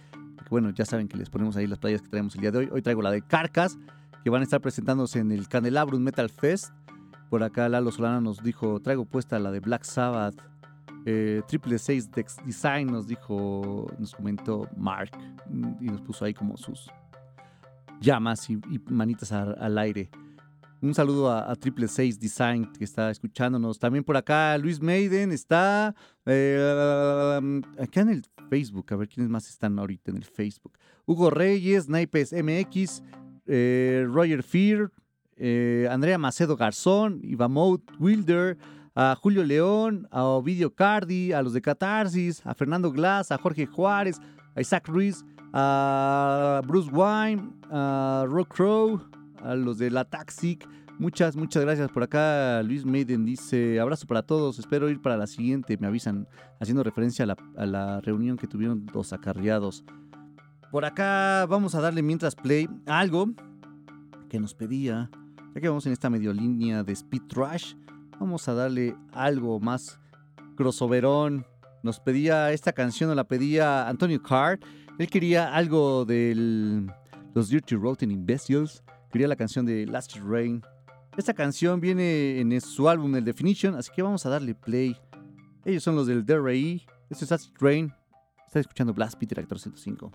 Bueno, 0.50 0.70
ya 0.70 0.84
saben 0.84 1.06
que 1.06 1.16
les 1.16 1.30
ponemos 1.30 1.56
ahí 1.56 1.66
las 1.66 1.78
playas 1.78 2.02
que 2.02 2.08
traemos 2.08 2.34
el 2.34 2.40
día 2.40 2.50
de 2.50 2.58
hoy. 2.58 2.68
Hoy 2.72 2.82
traigo 2.82 3.02
la 3.02 3.10
de 3.12 3.22
Carcas, 3.22 3.78
que 4.24 4.30
van 4.30 4.40
a 4.40 4.44
estar 4.44 4.60
presentándose 4.60 5.20
en 5.20 5.30
el 5.30 5.46
Candelabrum 5.46 6.02
Metal 6.02 6.28
Fest. 6.28 6.72
Por 7.28 7.44
acá 7.44 7.68
Lalo 7.68 7.92
Solana 7.92 8.20
nos 8.20 8.42
dijo, 8.42 8.80
traigo 8.80 9.04
puesta 9.04 9.38
la 9.38 9.52
de 9.52 9.60
Black 9.60 9.84
Sabbath. 9.84 10.34
Eh, 11.06 11.42
Triple 11.48 11.76
Dex 11.76 12.36
Design 12.44 12.88
nos 12.88 13.06
dijo, 13.06 13.86
nos 13.98 14.14
comentó 14.14 14.68
Mark 14.76 15.10
mm, 15.48 15.72
y 15.80 15.84
nos 15.86 16.00
puso 16.02 16.24
ahí 16.24 16.34
como 16.34 16.56
sus 16.56 16.90
llamas 18.00 18.48
y, 18.50 18.58
manitas 18.88 19.32
al 19.32 19.78
aire. 19.78 20.10
Un 20.82 20.94
saludo 20.94 21.30
a, 21.30 21.54
Triple 21.56 21.88
Seis 21.88 22.18
Design 22.18 22.64
que 22.72 22.84
está 22.84 23.10
escuchándonos. 23.10 23.78
También 23.78 24.02
por 24.02 24.16
acá 24.16 24.56
Luis 24.56 24.80
Maiden 24.80 25.30
está 25.30 25.94
eh, 26.24 27.40
acá 27.78 28.00
en 28.00 28.08
el 28.08 28.22
Facebook. 28.48 28.86
A 28.90 28.96
ver 28.96 29.08
quiénes 29.08 29.30
más 29.30 29.46
están 29.48 29.78
ahorita 29.78 30.10
en 30.10 30.16
el 30.16 30.24
Facebook. 30.24 30.78
Hugo 31.04 31.28
Reyes, 31.28 31.86
Naipes 31.86 32.32
MX, 32.32 33.02
eh, 33.46 34.06
Roger 34.08 34.42
Fear, 34.42 34.90
eh, 35.36 35.86
Andrea 35.90 36.16
Macedo 36.16 36.56
Garzón, 36.56 37.20
Ivamout 37.24 37.82
Wilder, 37.98 38.56
a 38.94 39.16
Julio 39.20 39.44
León, 39.44 40.08
a 40.10 40.24
Ovidio 40.24 40.74
Cardi, 40.74 41.32
a 41.32 41.42
los 41.42 41.52
de 41.52 41.62
Catarsis, 41.62 42.44
a 42.44 42.54
Fernando 42.54 42.90
Glass, 42.90 43.30
a 43.30 43.38
Jorge 43.38 43.66
Juárez, 43.66 44.20
a 44.54 44.60
Isaac 44.60 44.88
Ruiz, 44.88 45.24
a 45.52 46.62
Bruce 46.66 46.90
Wine, 46.90 47.52
a 47.70 48.24
Rock 48.28 48.54
Crow, 48.54 49.00
a 49.42 49.54
los 49.54 49.78
de 49.78 49.90
La 49.90 50.04
Taxic. 50.04 50.68
Muchas, 50.98 51.34
muchas 51.34 51.64
gracias 51.64 51.90
por 51.90 52.02
acá. 52.02 52.62
Luis 52.62 52.84
Maiden 52.84 53.24
dice, 53.24 53.80
abrazo 53.80 54.06
para 54.06 54.22
todos, 54.22 54.58
espero 54.58 54.90
ir 54.90 55.00
para 55.00 55.16
la 55.16 55.26
siguiente, 55.26 55.78
me 55.78 55.86
avisan, 55.86 56.28
haciendo 56.60 56.82
referencia 56.82 57.26
a 57.56 57.66
la, 57.66 58.00
reunión 58.02 58.36
que 58.36 58.46
tuvieron 58.46 58.86
los 58.92 59.12
acarreados. 59.12 59.84
Por 60.70 60.84
acá 60.84 61.46
vamos 61.48 61.74
a 61.74 61.80
darle 61.80 62.02
mientras 62.02 62.34
play 62.34 62.68
algo 62.86 63.30
que 64.28 64.38
nos 64.38 64.54
pedía, 64.54 65.10
ya 65.54 65.60
que 65.60 65.68
vamos 65.68 65.86
en 65.86 65.92
esta 65.92 66.10
medio 66.10 66.32
línea 66.32 66.84
de 66.84 66.92
Speed 66.92 67.22
Trash, 67.28 67.74
vamos 68.20 68.46
a 68.48 68.54
darle 68.54 68.94
algo 69.12 69.58
más 69.58 69.98
crossoverón. 70.54 71.46
Nos 71.82 71.98
pedía 71.98 72.52
esta 72.52 72.72
canción, 72.72 73.08
nos 73.08 73.16
la 73.16 73.24
pedía 73.24 73.88
Antonio 73.88 74.22
Carr. 74.22 74.60
Él 74.98 75.08
quería 75.08 75.54
algo 75.54 76.04
de 76.04 76.86
los 77.34 77.48
Dirty 77.48 77.74
Rotten 77.74 78.10
Imbeciles. 78.10 78.84
Quería 79.10 79.26
la 79.26 79.36
canción 79.36 79.64
de 79.64 79.86
Last 79.86 80.16
Rain. 80.16 80.62
Esta 81.16 81.34
canción 81.34 81.80
viene 81.80 82.38
en 82.38 82.60
su 82.60 82.88
álbum 82.88 83.16
El 83.16 83.24
Definition, 83.24 83.74
así 83.74 83.90
que 83.92 84.02
vamos 84.02 84.24
a 84.26 84.28
darle 84.28 84.54
play. 84.54 84.96
Ellos 85.64 85.82
son 85.82 85.96
los 85.96 86.06
del 86.06 86.24
DRI. 86.24 86.86
Esto 87.08 87.24
es 87.24 87.30
Last 87.30 87.56
Rain. 87.58 87.92
Está 88.46 88.60
escuchando 88.60 88.92
Blast 88.92 89.18
Beat 89.18 89.32
Reactor 89.32 89.58
105. 89.58 90.12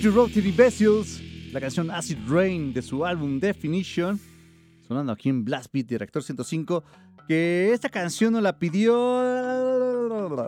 Dirty 0.00 0.40
the 0.40 0.48
Imbeciles, 0.48 1.20
la 1.52 1.60
canción 1.60 1.90
Acid 1.90 2.16
Rain 2.26 2.72
de 2.72 2.80
su 2.80 3.04
álbum 3.04 3.38
Definition, 3.38 4.18
sonando 4.88 5.12
aquí 5.12 5.28
en 5.28 5.44
Blast 5.44 5.70
Beat 5.70 5.86
Director 5.86 6.22
105, 6.22 6.82
que 7.28 7.70
esta 7.74 7.90
canción 7.90 8.32
nos 8.32 8.42
la 8.42 8.58
pidió, 8.58 8.94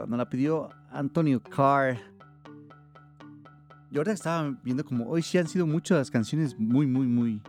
nos 0.09 0.19
la 0.19 0.29
pidió 0.31 0.71
Antonio 0.91 1.43
Carr. 1.43 1.99
Y 3.91 3.99
ahora 3.99 4.13
estaba 4.13 4.51
viendo 4.63 4.83
como 4.83 5.09
hoy 5.11 5.21
sí 5.21 5.37
han 5.37 5.47
sido 5.47 5.67
muchas 5.67 6.11
canciones 6.11 6.59
muy, 6.59 6.87
muy, 6.87 7.07
muy 7.07 7.43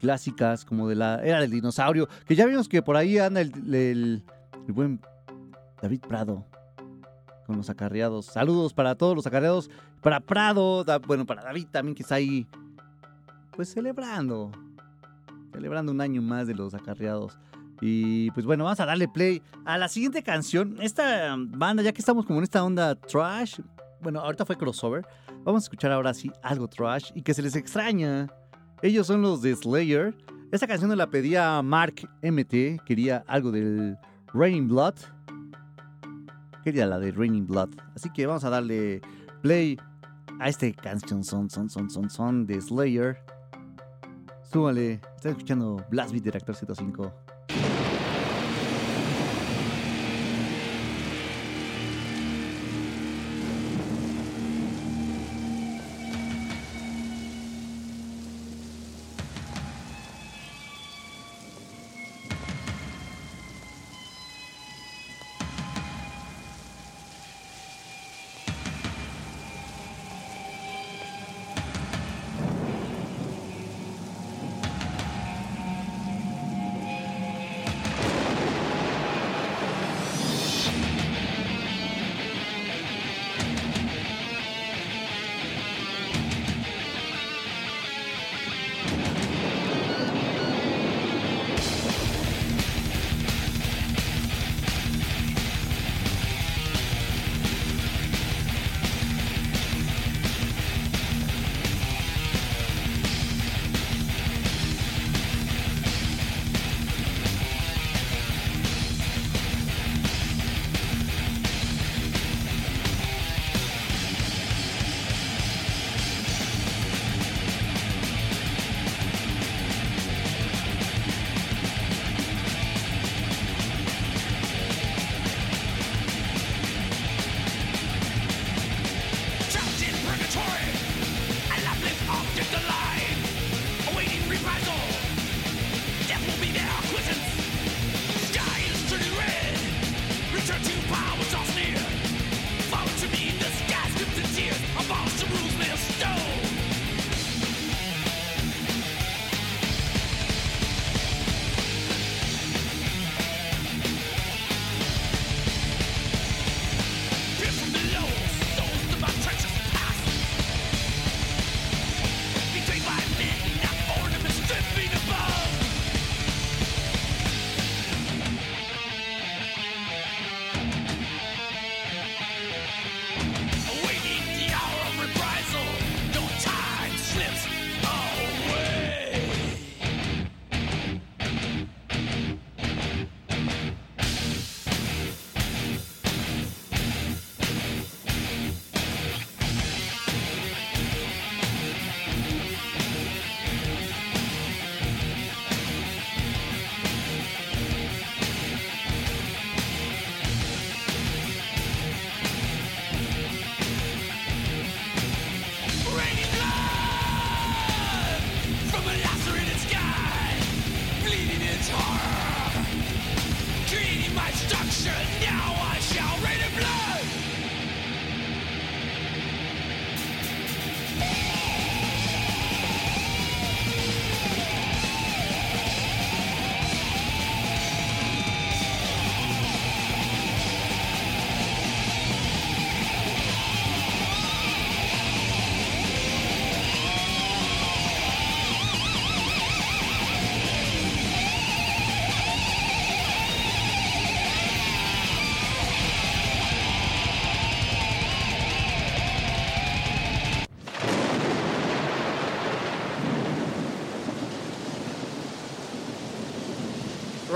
clásicas, 0.00 0.64
como 0.64 0.88
de 0.88 0.94
la 0.96 1.22
era 1.22 1.40
del 1.42 1.50
dinosaurio, 1.50 2.08
que 2.26 2.34
ya 2.34 2.46
vimos 2.46 2.66
que 2.66 2.80
por 2.80 2.96
ahí 2.96 3.18
anda 3.18 3.42
el- 3.42 4.22
el 4.66 4.72
buen 4.72 5.00
David 5.82 6.00
Prado 6.00 6.46
los 7.56 7.70
acarreados. 7.70 8.26
Saludos 8.26 8.74
para 8.74 8.94
todos 8.94 9.14
los 9.14 9.26
acarreados, 9.26 9.70
para 10.00 10.20
Prado, 10.20 10.84
bueno, 11.06 11.26
para 11.26 11.42
David 11.42 11.66
también 11.70 11.94
que 11.94 12.02
está 12.02 12.16
ahí, 12.16 12.46
pues 13.52 13.72
celebrando, 13.72 14.50
celebrando 15.52 15.92
un 15.92 16.00
año 16.00 16.22
más 16.22 16.46
de 16.46 16.54
los 16.54 16.74
acarreados. 16.74 17.38
Y 17.80 18.30
pues 18.30 18.46
bueno, 18.46 18.64
vamos 18.64 18.78
a 18.78 18.86
darle 18.86 19.08
play 19.08 19.42
a 19.64 19.76
la 19.76 19.88
siguiente 19.88 20.22
canción. 20.22 20.76
Esta 20.80 21.34
banda, 21.36 21.82
ya 21.82 21.92
que 21.92 22.00
estamos 22.00 22.24
como 22.24 22.38
en 22.38 22.44
esta 22.44 22.62
onda 22.62 22.94
trash, 22.94 23.58
bueno, 24.00 24.20
ahorita 24.20 24.46
fue 24.46 24.56
crossover, 24.56 25.04
vamos 25.44 25.62
a 25.62 25.66
escuchar 25.66 25.90
ahora 25.90 26.14
sí 26.14 26.30
algo 26.42 26.68
trash 26.68 27.10
y 27.14 27.22
que 27.22 27.34
se 27.34 27.42
les 27.42 27.56
extraña. 27.56 28.28
Ellos 28.82 29.06
son 29.06 29.22
los 29.22 29.42
de 29.42 29.54
Slayer. 29.56 30.14
Esta 30.52 30.66
canción 30.66 30.88
nos 30.88 30.98
la 30.98 31.08
pedía 31.08 31.62
Mark 31.62 32.08
MT, 32.22 32.84
quería 32.84 33.24
algo 33.26 33.50
del 33.50 33.96
Raining 34.32 34.68
Blood. 34.68 34.94
Quería 36.62 36.86
la 36.86 36.98
de 36.98 37.10
Raining 37.12 37.46
Blood. 37.46 37.70
Así 37.94 38.10
que 38.10 38.26
vamos 38.26 38.44
a 38.44 38.50
darle 38.50 39.00
play 39.42 39.78
a 40.38 40.48
este 40.48 40.74
canción 40.74 41.24
son, 41.24 41.50
son, 41.50 41.68
son, 41.68 41.90
son, 41.90 42.10
son 42.10 42.46
de 42.46 42.60
Slayer. 42.60 43.18
Súbale, 44.42 45.00
están 45.16 45.32
escuchando 45.32 45.84
Blast 45.90 46.12
Beat 46.12 46.24
Director 46.24 46.54
105. 46.54 47.12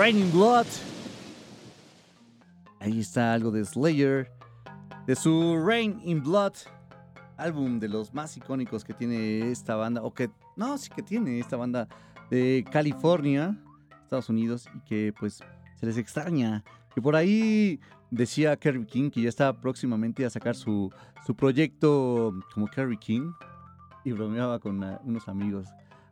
Raining 0.07 0.31
Blood. 0.31 0.67
Ahí 2.79 3.01
está 3.01 3.33
algo 3.33 3.51
de 3.51 3.65
Slayer. 3.65 4.31
De 5.05 5.17
su 5.17 5.61
Rain 5.67 6.01
in 6.05 6.23
Blood. 6.23 6.53
Álbum 7.37 7.81
de 7.81 7.89
los 7.89 8.15
más 8.15 8.37
icónicos 8.37 8.85
que 8.85 8.95
tiene 8.95 9.51
esta 9.51 9.75
banda. 9.75 10.05
O 10.05 10.15
que. 10.15 10.31
No, 10.55 10.79
sí 10.79 10.91
que 10.95 11.03
tiene 11.03 11.41
esta 11.41 11.57
banda 11.57 11.89
de 12.31 12.65
California, 12.71 13.61
Estados 14.05 14.29
Unidos. 14.29 14.69
Y 14.77 14.81
que 14.89 15.13
pues 15.19 15.41
se 15.75 15.87
les 15.87 15.97
extraña. 15.97 16.63
Que 16.95 17.03
por 17.03 17.17
ahí 17.17 17.81
decía 18.13 18.57
Kerry 18.57 18.87
King 18.87 19.11
que 19.11 19.23
ya 19.23 19.29
está 19.29 19.61
próximamente 19.61 20.25
a 20.25 20.31
sacar 20.31 20.55
su, 20.55 20.89
su 21.27 21.35
proyecto 21.35 22.33
como 22.55 22.69
Kerry 22.69 22.99
King. 22.99 23.33
Y 24.05 24.13
bromeaba 24.13 24.61
con 24.61 24.85
unos 25.03 25.27
amigos 25.27 25.67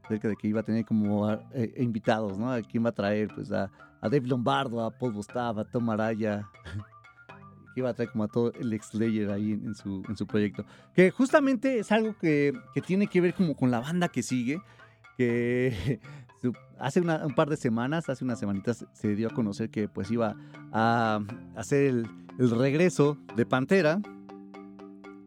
acerca 0.04 0.28
de 0.28 0.36
que 0.36 0.48
iba 0.48 0.60
a 0.60 0.62
tener 0.62 0.84
como 0.84 1.30
eh, 1.30 1.74
invitados, 1.78 2.38
¿no? 2.38 2.52
¿A 2.52 2.60
quién 2.62 2.84
va 2.84 2.90
a 2.90 2.92
traer? 2.92 3.28
Pues 3.34 3.50
a, 3.52 3.70
Dave 4.02 4.26
Lombardo, 4.26 4.84
a 4.84 4.90
Paul 4.90 5.14
Gustav, 5.14 5.58
a 5.58 5.64
Tom 5.64 5.88
Araya. 5.90 6.48
que 7.74 7.80
iba 7.80 7.90
a 7.90 7.94
traer 7.94 8.10
como 8.10 8.24
a 8.24 8.28
todo 8.28 8.52
el 8.52 8.72
ex 8.72 8.88
Slayer 8.88 9.30
ahí 9.30 9.52
en, 9.52 9.74
su, 9.74 10.04
en 10.08 10.16
su 10.16 10.26
proyecto. 10.26 10.64
Que 10.94 11.10
justamente 11.10 11.78
es 11.78 11.90
algo 11.90 12.16
que, 12.18 12.52
que 12.72 12.80
tiene 12.80 13.08
que 13.08 13.20
ver 13.20 13.34
como 13.34 13.56
con 13.56 13.70
la 13.70 13.80
banda 13.80 14.08
que 14.08 14.22
sigue. 14.22 14.60
Que 15.16 16.00
hace 16.78 17.00
un 17.00 17.34
par 17.34 17.48
de 17.48 17.56
semanas, 17.56 18.08
hace 18.08 18.24
unas 18.24 18.38
semanitas, 18.38 18.86
se 18.92 19.16
dio 19.16 19.28
a 19.28 19.30
conocer 19.30 19.70
que 19.70 19.88
pues 19.88 20.10
iba 20.10 20.36
a 20.72 21.20
hacer 21.56 21.86
el, 21.86 22.08
el 22.38 22.50
regreso 22.50 23.18
de 23.34 23.46
Pantera. 23.46 24.00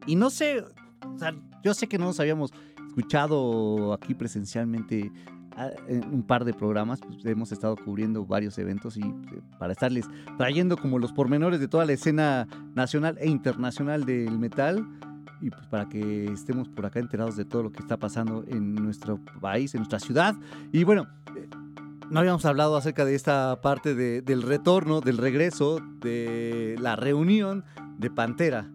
Y 0.06 0.16
no 0.16 0.30
sé, 0.30 0.64
o 1.04 1.18
sea, 1.18 1.36
yo 1.64 1.74
sé 1.74 1.88
que 1.88 1.98
no 1.98 2.06
nos 2.06 2.20
habíamos 2.20 2.54
escuchado 2.98 3.94
aquí 3.94 4.16
presencialmente 4.16 5.12
ah, 5.56 5.70
un 6.12 6.24
par 6.24 6.46
de 6.46 6.54
programas, 6.54 7.00
pues 7.00 7.24
hemos 7.26 7.52
estado 7.52 7.76
cubriendo 7.76 8.26
varios 8.26 8.58
eventos 8.58 8.98
y 8.98 9.02
eh, 9.02 9.42
para 9.60 9.74
estarles 9.74 10.08
trayendo 10.38 10.78
como 10.78 10.98
los 10.98 11.14
pormenores 11.14 11.60
de 11.60 11.68
toda 11.68 11.86
la 11.86 11.94
escena 11.94 12.48
nacional 12.74 13.16
e 13.20 13.30
internacional 13.30 14.04
del 14.04 14.40
metal 14.40 14.84
y 15.42 15.52
pues 15.52 15.68
para 15.68 15.88
que 15.88 16.26
estemos 16.34 16.68
por 16.70 16.88
acá 16.88 17.00
enterados 17.00 17.38
de 17.38 17.46
todo 17.46 17.62
lo 17.64 17.72
que 17.72 17.80
está 17.82 17.98
pasando 17.98 18.44
en 18.48 18.74
nuestro 18.74 19.20
país, 19.40 19.76
en 19.76 19.82
nuestra 19.82 20.00
ciudad. 20.00 20.34
Y 20.72 20.84
bueno, 20.84 21.06
eh, 21.36 21.48
no 22.10 22.20
habíamos 22.20 22.46
hablado 22.46 22.76
acerca 22.78 23.06
de 23.06 23.14
esta 23.14 23.62
parte 23.62 23.94
de- 23.94 24.24
del 24.24 24.42
retorno, 24.42 25.02
del 25.02 25.18
regreso, 25.20 25.80
de 26.02 26.76
la 26.80 26.96
reunión 26.96 27.64
de 28.00 28.10
Pantera. 28.10 28.72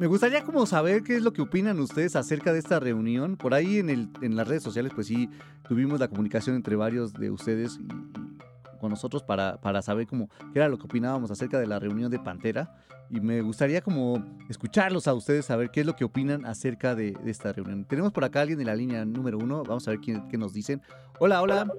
Me 0.00 0.06
gustaría 0.06 0.42
como 0.44 0.64
saber 0.64 1.02
qué 1.02 1.14
es 1.14 1.22
lo 1.22 1.34
que 1.34 1.42
opinan 1.42 1.78
ustedes 1.78 2.16
acerca 2.16 2.54
de 2.54 2.58
esta 2.58 2.80
reunión. 2.80 3.36
Por 3.36 3.52
ahí 3.52 3.80
en, 3.80 3.90
el, 3.90 4.08
en 4.22 4.34
las 4.34 4.48
redes 4.48 4.62
sociales, 4.62 4.92
pues 4.94 5.08
sí, 5.08 5.28
tuvimos 5.68 6.00
la 6.00 6.08
comunicación 6.08 6.56
entre 6.56 6.74
varios 6.74 7.12
de 7.12 7.30
ustedes 7.30 7.78
y, 7.78 7.82
y 7.82 8.78
con 8.80 8.88
nosotros 8.88 9.22
para, 9.22 9.60
para 9.60 9.82
saber 9.82 10.06
cómo 10.06 10.30
qué 10.54 10.60
era 10.60 10.70
lo 10.70 10.78
que 10.78 10.84
opinábamos 10.84 11.30
acerca 11.30 11.60
de 11.60 11.66
la 11.66 11.78
reunión 11.78 12.10
de 12.10 12.18
Pantera. 12.18 12.74
Y 13.10 13.20
me 13.20 13.42
gustaría 13.42 13.82
como 13.82 14.24
escucharlos 14.48 15.06
a 15.06 15.12
ustedes, 15.12 15.44
saber 15.44 15.70
qué 15.70 15.80
es 15.80 15.86
lo 15.86 15.94
que 15.94 16.04
opinan 16.04 16.46
acerca 16.46 16.94
de, 16.94 17.12
de 17.22 17.30
esta 17.30 17.52
reunión. 17.52 17.84
Tenemos 17.84 18.10
por 18.10 18.24
acá 18.24 18.38
a 18.38 18.42
alguien 18.42 18.58
en 18.58 18.68
la 18.68 18.74
línea 18.74 19.04
número 19.04 19.36
uno. 19.36 19.64
Vamos 19.64 19.86
a 19.86 19.90
ver 19.90 20.00
quién, 20.00 20.26
qué 20.30 20.38
nos 20.38 20.54
dicen. 20.54 20.80
Hola, 21.18 21.42
hola. 21.42 21.70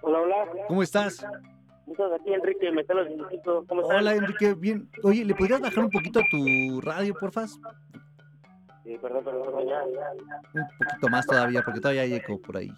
Hola, 0.00 0.20
hola. 0.20 0.36
¿Cómo 0.68 0.82
estás? 0.82 1.16
Estás 1.16 1.53
Enrique 1.86 2.68
Instituto. 2.68 3.64
¿Cómo 3.68 3.82
estás? 3.82 3.98
Hola, 3.98 4.14
Enrique. 4.14 4.54
Bien. 4.54 4.88
Oye, 5.02 5.24
¿le 5.24 5.34
podrías 5.34 5.60
bajar 5.60 5.84
un 5.84 5.90
poquito 5.90 6.20
a 6.20 6.22
tu 6.30 6.80
radio, 6.80 7.14
porfas? 7.14 7.58
Sí, 8.84 8.98
perdón, 9.00 9.24
perdón, 9.24 9.66
ya, 9.66 9.82
ya. 9.92 10.60
Un 10.60 10.68
poquito 10.78 11.08
más 11.08 11.26
todavía, 11.26 11.62
porque 11.62 11.80
todavía 11.80 12.02
hay 12.02 12.14
eco 12.14 12.40
por 12.40 12.56
ahí. 12.56 12.68
Hay 12.68 12.76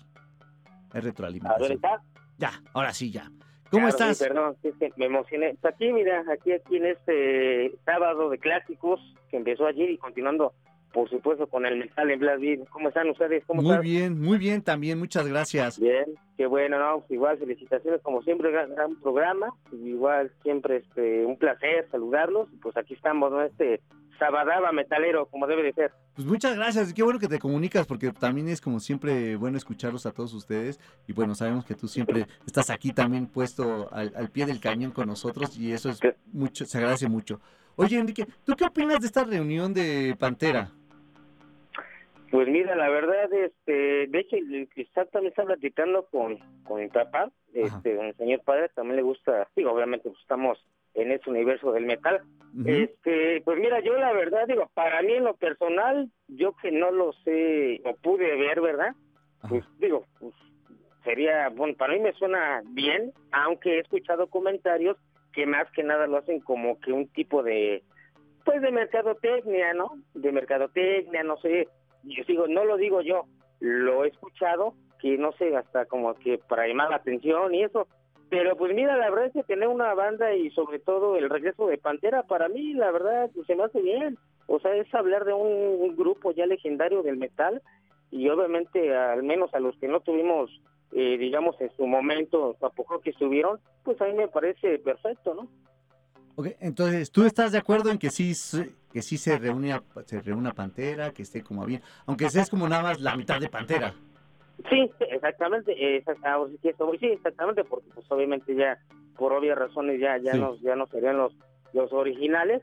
A 0.91 0.95
ver, 0.95 1.05
retroalimentación. 1.05 1.73
¿está? 1.73 2.01
Ya, 2.39 2.53
ahora 2.73 2.93
sí, 2.93 3.11
ya. 3.11 3.31
¿Cómo 3.71 3.89
Claro, 3.89 3.99
sí, 3.99 4.11
estás? 4.11 4.29
perdón, 4.29 4.57
sí, 4.63 4.69
es 4.69 4.75
que 4.77 4.93
me 4.97 5.07
emocioné. 5.07 5.57
Pues 5.61 5.75
aquí, 5.75 5.93
mira, 5.93 6.25
aquí, 6.33 6.53
aquí 6.53 6.77
en 6.77 6.87
este 6.87 7.77
sábado 7.85 8.31
de 8.31 8.39
clásicos 8.39 9.01
que 9.29 9.37
empezó 9.37 9.67
ayer 9.67 9.91
y 9.91 9.99
continuando, 9.99 10.53
por 10.97 11.11
supuesto, 11.11 11.47
con 11.47 11.67
el 11.67 11.77
metal 11.77 12.11
en 12.11 12.21
Beat. 12.21 12.67
¿Cómo 12.71 12.89
están 12.89 13.11
ustedes? 13.11 13.45
¿Cómo 13.47 13.61
Muy 13.61 13.73
están? 13.73 13.83
bien, 13.83 14.19
muy 14.19 14.39
bien 14.39 14.63
también, 14.63 14.99
muchas 14.99 15.29
gracias. 15.29 15.79
Bien, 15.79 16.07
qué 16.39 16.47
bueno, 16.47 16.79
¿no? 16.79 17.01
Pues 17.01 17.11
igual, 17.11 17.37
felicitaciones, 17.37 18.01
como 18.01 18.23
siempre, 18.23 18.51
gran, 18.51 18.75
gran 18.75 18.97
programa. 19.03 19.49
Igual, 19.73 20.33
siempre 20.43 20.79
este 20.79 21.27
un 21.27 21.37
placer 21.37 21.87
saludarlos. 21.91 22.49
Pues 22.63 22.79
aquí 22.79 22.95
estamos, 22.95 23.31
¿no? 23.31 23.43
Este 23.43 23.83
sabadaba 24.19 24.73
metalero, 24.73 25.27
como 25.27 25.47
debe 25.47 25.65
de 25.65 25.75
ser. 25.75 25.93
Pues 26.15 26.27
muchas 26.27 26.57
gracias, 26.57 26.95
qué 26.95 27.03
bueno 27.03 27.19
que 27.19 27.29
te 27.29 27.39
comunicas, 27.39 27.87
porque 27.87 28.11
también 28.13 28.49
es 28.49 28.63
como 28.63 28.81
siempre 28.81 29.37
bueno 29.37 29.59
escucharlos 29.59 30.07
a 30.07 30.13
todos 30.13 30.33
ustedes. 30.33 30.81
Y 31.07 31.13
bueno, 31.13 31.35
sabemos 31.35 31.67
que 31.67 31.75
tú 31.75 31.89
siempre 31.89 32.27
estás 32.47 32.71
aquí 32.71 32.95
también 32.95 33.27
puesto 33.27 33.91
al, 33.93 34.15
al 34.17 34.31
pie 34.31 34.47
del 34.47 34.61
cañón 34.61 34.93
con 34.93 35.09
nosotros 35.09 35.59
y 35.59 35.73
eso 35.73 35.91
es 35.91 36.01
mucho, 36.33 36.65
se 36.65 36.79
agradece 36.79 37.07
mucho. 37.07 37.39
Oye, 37.79 37.99
Enrique, 37.99 38.27
¿tú 38.45 38.55
qué 38.57 38.65
opinas 38.65 39.01
de 39.01 39.07
esta 39.07 39.25
reunión 39.25 39.75
de 39.75 40.17
Pantera? 40.19 40.73
Pues 42.31 42.49
mira, 42.49 42.75
la 42.75 42.89
verdad, 42.89 43.33
este, 43.33 44.07
de 44.09 44.19
hecho, 44.19 44.37
el 44.37 44.69
Cristal 44.69 45.09
también 45.13 45.31
está 45.31 45.45
platicando 45.45 46.07
con, 46.07 46.39
con 46.65 46.81
mi 46.81 46.89
papá, 46.89 47.31
este, 47.55 47.97
con 47.97 48.07
el 48.07 48.17
señor 48.17 48.43
padre, 48.43 48.69
también 48.75 48.97
le 48.97 49.03
gusta, 49.03 49.49
digo, 49.55 49.73
obviamente 49.73 50.09
pues, 50.09 50.21
estamos 50.21 50.59
en 50.95 51.13
ese 51.13 51.31
universo 51.31 51.73
del 51.73 51.87
metal. 51.87 52.23
Este, 52.65 53.43
pues 53.43 53.59
mira, 53.59 53.81
yo 53.81 53.97
la 53.99 54.13
verdad, 54.13 54.47
digo, 54.49 54.71
para 54.73 55.03
mí 55.03 55.13
en 55.13 55.25
lo 55.25 55.37
personal, 55.37 56.11
yo 56.27 56.55
que 56.57 56.73
no 56.73 56.91
lo 56.91 57.13
sé 57.25 57.83
o 57.85 57.95
pude 57.97 58.35
ver, 58.37 58.61
¿verdad? 58.63 58.95
Pues 59.49 59.63
digo, 59.79 60.05
pues 60.19 60.35
sería, 61.05 61.51
bueno, 61.51 61.75
para 61.77 61.93
mí 61.93 62.01
me 62.01 62.15
suena 62.15 62.63
bien, 62.71 63.13
aunque 63.31 63.77
he 63.77 63.81
escuchado 63.81 64.29
comentarios 64.29 64.97
que 65.33 65.47
más 65.47 65.71
que 65.73 65.83
nada 65.83 66.07
lo 66.07 66.17
hacen 66.17 66.41
como 66.41 66.81
que 66.81 66.93
un 66.93 67.09
tipo 67.09 67.43
de, 67.43 67.83
pues 68.45 68.63
de 68.63 68.73
mercadotecnia, 68.73 69.75
¿no? 69.75 69.91
De 70.15 70.33
mercadotecnia, 70.33 71.23
no 71.25 71.37
sé, 71.37 71.69
yo 72.07 72.25
digo, 72.27 72.47
no 72.49 72.65
lo 72.65 72.77
digo 72.77 73.01
yo, 73.03 73.27
lo 73.61 74.05
he 74.05 74.09
escuchado, 74.09 74.75
que 75.01 75.19
no 75.19 75.33
sé, 75.33 75.57
hasta 75.57 75.87
como 75.87 76.15
que 76.15 76.39
para 76.39 76.67
llamar 76.67 76.91
la 76.91 76.97
atención 76.97 77.55
y 77.55 77.63
eso. 77.63 77.87
Pero 78.29 78.57
pues 78.57 78.75
mira, 78.75 78.97
la 78.97 79.11
verdad 79.11 79.27
es 79.27 79.33
que 79.33 79.43
tener 79.45 79.69
una 79.69 79.95
banda 79.95 80.35
y 80.35 80.51
sobre 80.51 80.81
todo 80.81 81.17
el 81.17 81.31
regreso 81.31 81.69
de 81.69 81.79
Pantera, 81.79 82.25
para 82.25 82.49
mí 82.49 82.75
la 82.75 82.91
verdad 82.91 83.31
pues, 83.35 83.47
se 83.47 83.55
me 83.55 83.65
hace 83.65 83.81
bien. 83.81 84.19
O 84.49 84.59
sea, 84.59 84.75
es 84.75 84.93
hablar 84.95 85.25
de 85.25 85.33
un, 85.33 85.95
grupo 85.97 86.33
ya 86.33 86.47
legendario 86.47 87.03
del 87.03 87.17
metal 87.17 87.63
y 88.11 88.29
obviamente 88.29 88.95
al 88.95 89.23
menos 89.23 89.53
a 89.55 89.61
los 89.61 89.77
que 89.79 89.89
no 89.89 90.01
tuvimos, 90.01 90.51
eh, 90.93 91.17
digamos, 91.19 91.61
en 91.61 91.71
su 91.77 91.87
momento, 91.87 92.57
tampoco 92.61 93.01
que 93.01 93.11
estuvieron, 93.11 93.59
pues 93.83 94.01
a 94.01 94.07
mí 94.07 94.15
me 94.15 94.29
parece 94.29 94.79
perfecto, 94.79 95.35
¿no? 95.35 95.49
Ok, 96.37 96.49
entonces, 96.61 97.11
¿tú 97.11 97.25
estás 97.25 97.53
de 97.53 97.59
acuerdo 97.59 97.91
en 97.91 97.99
que 97.99 98.11
sí, 98.11 98.35
que 98.97 99.03
sí 99.03 99.19
se 99.19 99.37
reúne, 99.37 99.79
se 100.07 100.23
reúna 100.23 100.55
Pantera, 100.55 101.11
que 101.13 101.21
esté 101.21 101.43
como 101.43 101.67
bien, 101.67 101.83
aunque 102.07 102.31
sea 102.31 102.41
es 102.45 102.49
como 102.49 102.67
nada 102.67 102.83
más 102.83 102.99
la 103.03 103.15
mitad 103.15 103.39
de 103.39 103.51
Pantera? 103.51 103.93
Sí, 104.71 104.91
exactamente, 105.11 105.75
sí 105.75 106.71
sí, 106.99 107.07
exactamente, 107.09 107.63
porque 107.65 107.91
pues 107.95 108.11
obviamente 108.11 108.55
ya 108.55 108.79
por 109.19 109.35
obvias 109.35 109.59
razones 109.59 110.01
ya 110.01 110.17
ya 110.17 110.33
Sí. 110.33 110.39
no 110.41 110.57
ya 110.63 110.77
no 110.77 110.87
serían 110.87 111.19
los 111.19 111.37
los 111.75 111.93
originales, 111.93 112.63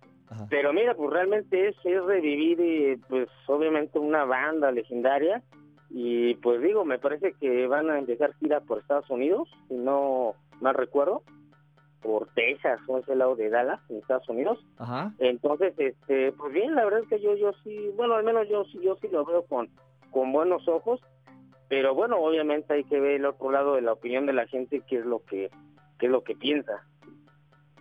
pero 0.50 0.74
mira, 0.74 0.96
pues 0.96 1.12
realmente 1.12 1.68
es, 1.68 1.76
es 1.84 2.04
revivir 2.04 2.60
eh, 2.62 2.98
pues 3.08 3.30
obviamente 3.46 4.00
una 4.00 4.26
banda 4.26 4.72
legendaria 4.72 5.44
y 5.92 6.34
pues 6.38 6.64
digo, 6.64 6.84
me 6.84 6.98
parece 6.98 7.34
que 7.40 7.68
van 7.68 7.92
a 7.92 8.00
empezar 8.00 8.34
gira 8.40 8.62
por 8.62 8.80
Estados 8.80 9.08
Unidos, 9.12 9.48
si 9.68 9.76
no 9.76 10.34
mal 10.62 10.74
recuerdo, 10.74 11.22
por 12.04 12.28
Texas 12.36 12.80
o 12.88 13.00
ese 13.00 13.16
lado 13.16 13.36
de 13.36 13.50
Dallas, 13.50 13.80
en 13.90 13.98
Estados 13.98 14.28
Unidos. 14.30 14.60
Ajá. 14.78 15.14
Entonces, 15.20 15.74
este, 15.78 16.34
pues 16.34 16.54
bien, 16.54 16.76
la 16.76 16.84
verdad 16.84 17.00
es 17.00 17.08
que 17.08 17.22
yo, 17.22 17.36
yo 17.36 17.54
sí, 17.64 17.90
bueno, 17.96 18.16
al 18.16 18.24
menos 18.24 18.48
yo 18.50 18.66
sí, 18.66 18.80
yo 18.84 18.98
sí 19.02 19.08
lo 19.12 19.26
veo 19.26 19.44
con, 19.46 19.70
con 20.12 20.32
buenos 20.32 20.68
ojos, 20.68 21.02
pero 21.70 21.96
bueno, 21.96 22.18
obviamente 22.18 22.74
hay 22.74 22.84
que 22.84 23.00
ver 23.00 23.14
el 23.14 23.26
otro 23.26 23.52
lado 23.52 23.76
de 23.76 23.82
la 23.82 23.94
opinión 23.94 24.26
de 24.26 24.34
la 24.34 24.46
gente, 24.46 24.84
qué 24.88 25.00
es 25.00 25.06
lo 25.06 25.24
que, 25.24 25.50
qué 25.98 26.06
es 26.06 26.12
lo 26.12 26.24
que 26.24 26.36
piensa. 26.36 26.86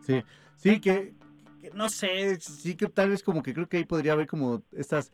Sí, 0.01 0.23
sí, 0.57 0.81
que, 0.81 1.15
que 1.61 1.70
no 1.74 1.89
sé, 1.89 2.40
sí 2.40 2.77
que 2.77 2.86
tal 2.86 3.11
vez 3.11 3.23
como 3.23 3.43
que 3.43 3.53
creo 3.53 3.69
que 3.69 3.78
ahí 3.78 3.85
podría 3.85 4.12
haber 4.12 4.27
como 4.27 4.62
estas 4.73 5.12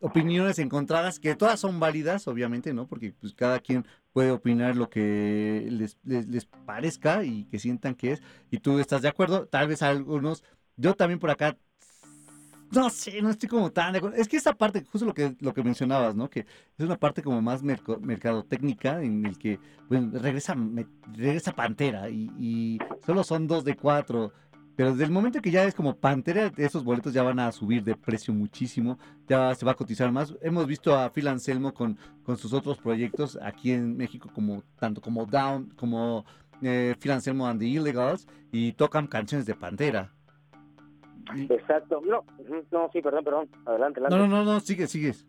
opiniones 0.00 0.58
encontradas, 0.58 1.18
que 1.18 1.34
todas 1.34 1.58
son 1.58 1.80
válidas, 1.80 2.28
obviamente, 2.28 2.72
¿no? 2.72 2.86
Porque 2.86 3.14
pues 3.18 3.34
cada 3.34 3.58
quien 3.58 3.86
puede 4.14 4.30
opinar 4.30 4.76
lo 4.76 4.88
que 4.88 5.68
les, 5.70 5.98
les, 6.04 6.28
les 6.28 6.46
parezca 6.46 7.24
y 7.24 7.44
que 7.46 7.58
sientan 7.58 7.96
que 7.96 8.12
es, 8.12 8.22
y 8.50 8.58
tú 8.60 8.78
estás 8.78 9.02
de 9.02 9.08
acuerdo, 9.08 9.46
tal 9.46 9.68
vez 9.68 9.82
algunos, 9.82 10.44
yo 10.76 10.94
también 10.94 11.18
por 11.18 11.30
acá, 11.30 11.58
no 12.70 12.90
sé, 12.90 13.20
no 13.22 13.30
estoy 13.30 13.48
como 13.48 13.72
tan 13.72 13.92
de 13.92 13.98
acuerdo, 13.98 14.16
es 14.16 14.28
que 14.28 14.36
esa 14.36 14.54
parte, 14.54 14.84
justo 14.84 15.04
lo 15.04 15.14
que, 15.14 15.36
lo 15.40 15.52
que 15.52 15.64
mencionabas, 15.64 16.14
¿no? 16.14 16.30
Que 16.30 16.40
es 16.78 16.86
una 16.86 16.96
parte 16.96 17.22
como 17.22 17.42
más 17.42 17.62
merco- 17.64 17.98
mercadotécnica 18.00 19.02
en 19.02 19.26
el 19.26 19.36
que, 19.36 19.58
bueno, 19.88 20.16
regresa, 20.18 20.56
regresa 21.12 21.52
Pantera 21.52 22.08
y 22.08 22.78
solo 23.04 23.24
son 23.24 23.48
dos 23.48 23.64
de 23.64 23.76
cuatro, 23.76 24.32
pero 24.76 24.90
desde 24.90 25.04
el 25.04 25.10
momento 25.10 25.40
que 25.40 25.50
ya 25.50 25.64
es 25.64 25.74
como 25.74 25.96
Pantera, 25.96 26.50
esos 26.56 26.84
boletos 26.84 27.12
ya 27.12 27.22
van 27.22 27.38
a 27.38 27.52
subir 27.52 27.84
de 27.84 27.94
precio 27.94 28.34
muchísimo, 28.34 28.98
ya 29.28 29.54
se 29.54 29.64
va 29.64 29.72
a 29.72 29.76
cotizar 29.76 30.10
más. 30.10 30.34
Hemos 30.42 30.66
visto 30.66 30.94
a 30.94 31.10
Phil 31.10 31.28
Anselmo 31.28 31.72
con, 31.72 31.96
con 32.24 32.36
sus 32.36 32.52
otros 32.52 32.78
proyectos 32.78 33.38
aquí 33.40 33.72
en 33.72 33.96
México, 33.96 34.28
como 34.34 34.62
tanto 34.78 35.00
como 35.00 35.26
Down, 35.26 35.72
como 35.76 36.24
eh, 36.62 36.94
Phil 37.00 37.12
Anselmo 37.12 37.46
and 37.46 37.60
the 37.60 37.66
Illegals, 37.66 38.26
y 38.50 38.72
tocan 38.72 39.06
canciones 39.06 39.46
de 39.46 39.54
Pantera. 39.54 40.10
Exacto. 41.48 42.00
No, 42.04 42.24
no, 42.70 42.90
sí, 42.92 43.00
perdón, 43.00 43.24
perdón. 43.24 43.48
Adelante, 43.66 44.00
adelante. 44.00 44.16
No, 44.16 44.26
no, 44.26 44.44
no, 44.44 44.52
no, 44.52 44.60
sigue, 44.60 44.86
sigues. 44.86 45.24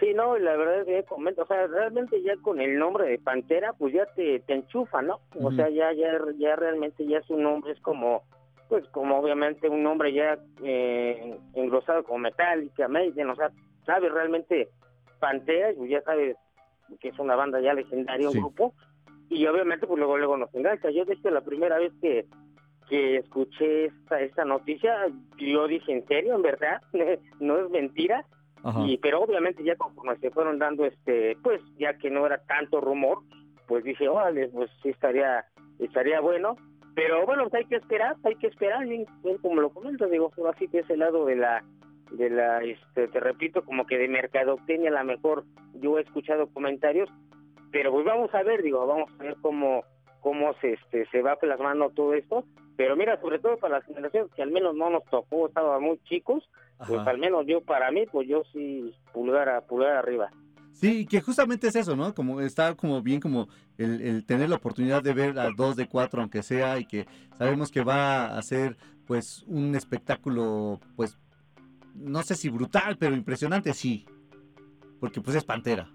Sí, 0.00 0.14
no, 0.14 0.36
y 0.36 0.40
la 0.40 0.56
verdad 0.56 0.80
es 0.80 0.86
que 0.86 1.04
comento, 1.08 1.42
o 1.42 1.46
sea, 1.46 1.66
realmente 1.66 2.22
ya 2.22 2.36
con 2.36 2.60
el 2.60 2.78
nombre 2.78 3.08
de 3.08 3.18
Pantera, 3.18 3.72
pues 3.72 3.92
ya 3.92 4.06
te, 4.14 4.38
te 4.40 4.54
enchufa, 4.54 5.02
¿no? 5.02 5.20
O 5.40 5.50
sea, 5.50 5.68
ya, 5.70 5.92
ya, 5.92 6.12
ya 6.38 6.54
realmente 6.54 7.04
ya 7.04 7.20
su 7.22 7.36
nombre 7.36 7.72
es 7.72 7.80
como, 7.80 8.22
pues 8.68 8.86
como 8.88 9.18
obviamente 9.18 9.68
un 9.68 9.82
nombre 9.82 10.12
ya 10.12 10.38
eh, 10.62 11.38
engrosado 11.54 12.04
como 12.04 12.18
Metallica, 12.18 12.88
Maiden, 12.88 13.30
o 13.30 13.36
sea, 13.36 13.50
sabes 13.86 14.12
realmente 14.12 14.68
Pantera, 15.18 15.70
pues 15.76 15.90
ya 15.90 16.02
sabes 16.02 16.36
que 17.00 17.08
es 17.08 17.18
una 17.18 17.34
banda 17.34 17.60
ya 17.60 17.74
legendaria, 17.74 18.28
un 18.28 18.34
grupo, 18.38 18.74
y 19.28 19.46
obviamente 19.46 19.86
pues 19.86 19.98
luego 19.98 20.16
luego 20.16 20.36
nos 20.36 20.54
engancha. 20.54 20.90
Yo 20.90 21.04
desde 21.04 21.30
la 21.30 21.40
primera 21.40 21.78
vez 21.78 21.92
que, 22.00 22.26
que 22.88 23.16
escuché 23.16 23.86
esta, 23.86 24.20
esta 24.20 24.44
noticia, 24.44 25.06
yo 25.36 25.66
dije, 25.66 25.92
¿en 25.92 26.06
serio? 26.06 26.34
¿En 26.34 26.42
verdad? 26.42 26.80
¿No 27.40 27.58
es 27.58 27.70
mentira? 27.70 28.24
Ajá. 28.62 28.80
Y, 28.86 28.98
pero 28.98 29.20
obviamente 29.20 29.62
ya 29.62 29.76
conforme 29.76 30.16
se 30.18 30.30
fueron 30.30 30.58
dando 30.58 30.84
este, 30.84 31.36
pues 31.42 31.60
ya 31.78 31.96
que 31.98 32.10
no 32.10 32.26
era 32.26 32.38
tanto 32.38 32.80
rumor, 32.80 33.18
pues 33.66 33.84
dije, 33.84 34.08
órale, 34.08 34.48
pues 34.48 34.70
sí 34.82 34.88
estaría, 34.88 35.44
estaría 35.78 36.20
bueno. 36.20 36.56
Pero 36.98 37.24
bueno, 37.24 37.44
pues 37.44 37.54
hay 37.54 37.64
que 37.66 37.76
esperar, 37.76 38.16
hay 38.24 38.34
que 38.34 38.48
esperar, 38.48 38.84
bien, 38.84 39.06
bien 39.22 39.38
como 39.38 39.60
lo 39.60 39.70
comentas, 39.70 40.10
digo, 40.10 40.32
así 40.52 40.66
que 40.66 40.80
ese 40.80 40.96
lado 40.96 41.26
de 41.26 41.36
la, 41.36 41.62
de 42.10 42.28
la, 42.28 42.60
este, 42.64 43.06
te 43.06 43.20
repito, 43.20 43.64
como 43.64 43.86
que 43.86 43.96
de 43.98 44.08
mercadotecnia, 44.08 44.90
a 44.90 45.04
lo 45.04 45.04
mejor 45.04 45.44
yo 45.74 45.96
he 45.96 46.02
escuchado 46.02 46.48
comentarios, 46.48 47.08
pero 47.70 47.92
pues 47.92 48.04
vamos 48.04 48.34
a 48.34 48.42
ver, 48.42 48.64
digo, 48.64 48.84
vamos 48.84 49.08
a 49.16 49.22
ver 49.22 49.36
cómo, 49.40 49.84
cómo 50.18 50.54
se, 50.54 50.72
este, 50.72 51.06
se 51.10 51.22
va 51.22 51.36
plasmando 51.36 51.90
todo 51.90 52.14
esto. 52.14 52.42
Pero 52.76 52.96
mira, 52.96 53.20
sobre 53.20 53.38
todo 53.38 53.58
para 53.58 53.78
las 53.78 53.86
generaciones 53.86 54.32
que 54.34 54.42
al 54.42 54.50
menos 54.50 54.74
no 54.74 54.90
nos 54.90 55.04
tocó, 55.04 55.46
estaban 55.46 55.80
muy 55.80 55.98
chicos, 56.04 56.50
pues 56.78 57.06
al 57.06 57.18
menos 57.18 57.46
yo, 57.46 57.60
para 57.60 57.92
mí, 57.92 58.06
pues 58.10 58.26
yo 58.26 58.42
sí, 58.52 58.92
pulgar, 59.12 59.48
a, 59.48 59.60
pulgar 59.60 59.92
arriba. 59.92 60.30
Sí, 60.78 61.06
que 61.06 61.20
justamente 61.20 61.66
es 61.66 61.74
eso, 61.74 61.96
¿no? 61.96 62.14
Como 62.14 62.40
está 62.40 62.76
como 62.76 63.02
bien 63.02 63.18
como 63.18 63.48
el, 63.78 64.24
tener 64.24 64.48
la 64.48 64.56
oportunidad 64.56 65.02
de 65.02 65.12
ver 65.12 65.36
a 65.36 65.50
dos 65.50 65.74
de 65.74 65.88
cuatro, 65.88 66.20
aunque 66.20 66.44
sea, 66.44 66.78
y 66.78 66.86
que 66.86 67.04
sabemos 67.36 67.72
que 67.72 67.82
va 67.82 68.38
a 68.38 68.42
ser 68.42 68.76
pues 69.04 69.42
un 69.48 69.74
espectáculo, 69.74 70.78
pues, 70.94 71.18
no 71.96 72.22
sé 72.22 72.36
si 72.36 72.48
brutal, 72.48 72.96
pero 72.96 73.16
impresionante, 73.16 73.74
sí. 73.74 74.06
Porque 75.00 75.20
pues 75.20 75.36
es 75.36 75.44
Pantera. 75.44 75.90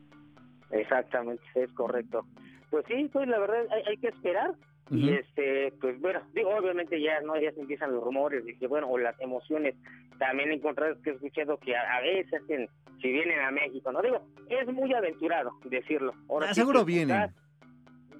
Exactamente, 0.70 1.44
es 1.56 1.72
correcto. 1.72 2.26
Pues 2.70 2.84
sí, 2.90 3.10
pues 3.14 3.26
la 3.30 3.40
verdad 3.40 3.66
hay 3.88 3.96
que 3.96 4.10
esperar. 4.10 4.54
Y 4.92 5.10
este, 5.14 5.72
pues 5.80 6.00
bueno, 6.02 6.22
digo, 6.34 6.50
obviamente 6.56 7.02
ya 7.02 7.20
no 7.22 7.40
ya 7.40 7.52
se 7.54 7.62
empiezan 7.62 7.92
los 7.94 8.04
rumores 8.04 8.44
que 8.60 8.68
bueno, 8.68 8.88
o 8.90 8.98
las 8.98 9.20
emociones. 9.22 9.76
También 10.20 10.52
he 10.52 10.56
encontrado 10.56 10.96
que 11.02 11.12
he 11.12 11.14
escuchado 11.14 11.58
que 11.58 11.76
a, 11.76 11.98
a 11.98 12.02
veces 12.02 12.42
en- 12.50 12.70
si 13.02 13.12
vienen 13.12 13.40
a 13.40 13.52
México, 13.52 13.92
no 13.92 14.02
digo, 14.02 14.22
es 14.50 14.68
muy 14.68 14.94
aventurado 14.94 15.52
decirlo. 15.66 16.14
Ahora 16.30 16.48
Ah, 16.50 16.54
sí 16.54 16.62
seguro 16.62 16.86
vienen. 16.86 17.34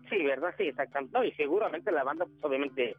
Sí, 0.10 0.24
verdad, 0.24 0.54
sí, 0.58 0.64
exactamente. 0.68 1.18
No, 1.18 1.24
y 1.24 1.32
seguramente 1.34 1.92
la 1.92 2.04
banda, 2.04 2.26
pues 2.26 2.38
obviamente. 2.44 2.96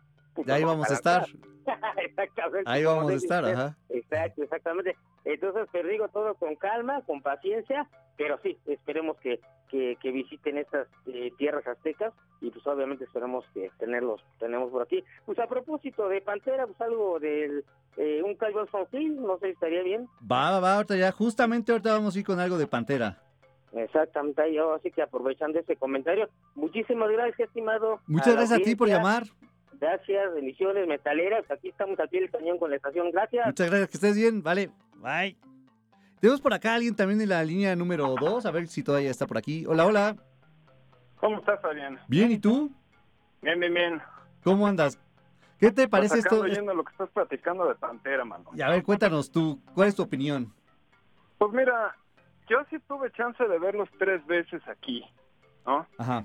Ahí 0.48 0.64
vamos 0.64 0.90
a 0.90 0.94
estar. 0.94 1.26
exactamente. 1.98 2.70
Ahí 2.70 2.84
vamos 2.84 3.10
a 3.10 3.14
estar, 3.14 3.44
ajá. 3.44 3.76
Exacto, 3.88 4.42
exactamente. 4.42 4.96
Entonces, 5.24 5.68
te 5.72 5.82
digo 5.82 6.08
todo 6.08 6.34
con 6.34 6.56
calma, 6.56 7.00
con 7.02 7.22
paciencia, 7.22 7.88
pero 8.16 8.38
sí, 8.42 8.58
esperemos 8.66 9.16
que, 9.18 9.40
que, 9.68 9.96
que 10.00 10.12
visiten 10.12 10.58
estas 10.58 10.88
eh, 11.06 11.32
tierras 11.38 11.66
aztecas 11.66 12.12
y 12.40 12.50
pues 12.50 12.66
obviamente 12.66 13.04
esperamos 13.04 13.44
que 13.54 13.70
tenerlos 13.78 14.22
tenemos 14.38 14.70
por 14.70 14.82
aquí. 14.82 15.02
Pues 15.24 15.38
a 15.38 15.46
propósito 15.46 16.08
de 16.08 16.20
Pantera, 16.20 16.66
pues 16.66 16.80
algo 16.80 17.18
del 17.18 17.64
eh, 17.96 18.22
un 18.22 18.34
Calvin 18.34 18.66
Fonfil, 18.66 19.20
no 19.20 19.38
sé 19.38 19.46
si 19.46 19.52
estaría 19.52 19.82
bien. 19.82 20.08
Va, 20.30 20.50
va, 20.50 20.60
va, 20.60 20.74
ahorita 20.76 20.96
ya, 20.96 21.12
justamente 21.12 21.72
ahorita 21.72 21.92
vamos 21.92 22.14
a 22.14 22.18
ir 22.18 22.24
con 22.24 22.40
algo 22.40 22.58
de 22.58 22.66
Pantera. 22.66 23.18
Exactamente, 23.72 24.60
oh, 24.60 24.74
así 24.74 24.90
que 24.90 25.02
aprovechando 25.02 25.58
ese 25.58 25.74
comentario, 25.76 26.28
muchísimas 26.54 27.10
gracias, 27.10 27.48
estimado. 27.48 28.00
Muchas 28.06 28.34
gracias 28.34 28.60
a 28.60 28.62
ti 28.62 28.76
por 28.76 28.88
llamar. 28.88 29.24
Gracias, 29.80 30.34
bendiciones 30.34 30.86
metaleras. 30.86 31.48
Aquí 31.50 31.68
estamos 31.68 31.98
pie 32.10 32.20
del 32.20 32.30
cañón 32.30 32.58
con 32.58 32.70
la 32.70 32.76
estación. 32.76 33.10
Gracias. 33.10 33.46
Muchas 33.46 33.68
gracias, 33.68 33.88
que 33.90 33.96
estés 33.96 34.16
bien, 34.16 34.42
vale, 34.42 34.70
bye. 34.96 35.36
Tenemos 36.20 36.40
por 36.40 36.54
acá 36.54 36.72
a 36.72 36.74
alguien 36.76 36.94
también 36.96 37.20
en 37.20 37.28
la 37.28 37.44
línea 37.44 37.76
número 37.76 38.14
2, 38.18 38.46
a 38.46 38.50
ver 38.50 38.66
si 38.68 38.82
todavía 38.82 39.10
está 39.10 39.26
por 39.26 39.36
aquí. 39.36 39.66
Hola, 39.66 39.86
hola. 39.86 40.16
¿Cómo 41.16 41.38
estás, 41.38 41.60
Fabián? 41.60 41.98
Bien, 42.08 42.30
¿y 42.30 42.38
tú? 42.38 42.70
Bien, 43.42 43.60
bien, 43.60 43.74
bien. 43.74 44.02
¿Cómo 44.42 44.66
andas? 44.66 44.98
¿Qué 45.58 45.70
te 45.70 45.88
parece 45.88 46.14
Pues 46.14 46.26
acá 46.26 46.34
esto? 46.34 46.42
ando 46.44 46.52
oyendo 46.52 46.74
lo 46.74 46.84
que 46.84 46.92
estás 46.92 47.10
platicando 47.10 47.68
de 47.68 47.74
Pantera, 47.74 48.24
mano. 48.24 48.50
Y 48.54 48.62
a 48.62 48.68
ver, 48.70 48.82
cuéntanos 48.82 49.30
tú, 49.30 49.60
¿cuál 49.74 49.88
es 49.88 49.94
tu 49.94 50.02
opinión? 50.02 50.52
Pues 51.38 51.52
mira, 51.52 51.94
yo 52.48 52.58
sí 52.70 52.76
tuve 52.88 53.10
chance 53.12 53.42
de 53.46 53.58
verlos 53.58 53.88
tres 53.98 54.24
veces 54.26 54.62
aquí, 54.66 55.04
¿no? 55.66 55.86
Ajá. 55.98 56.24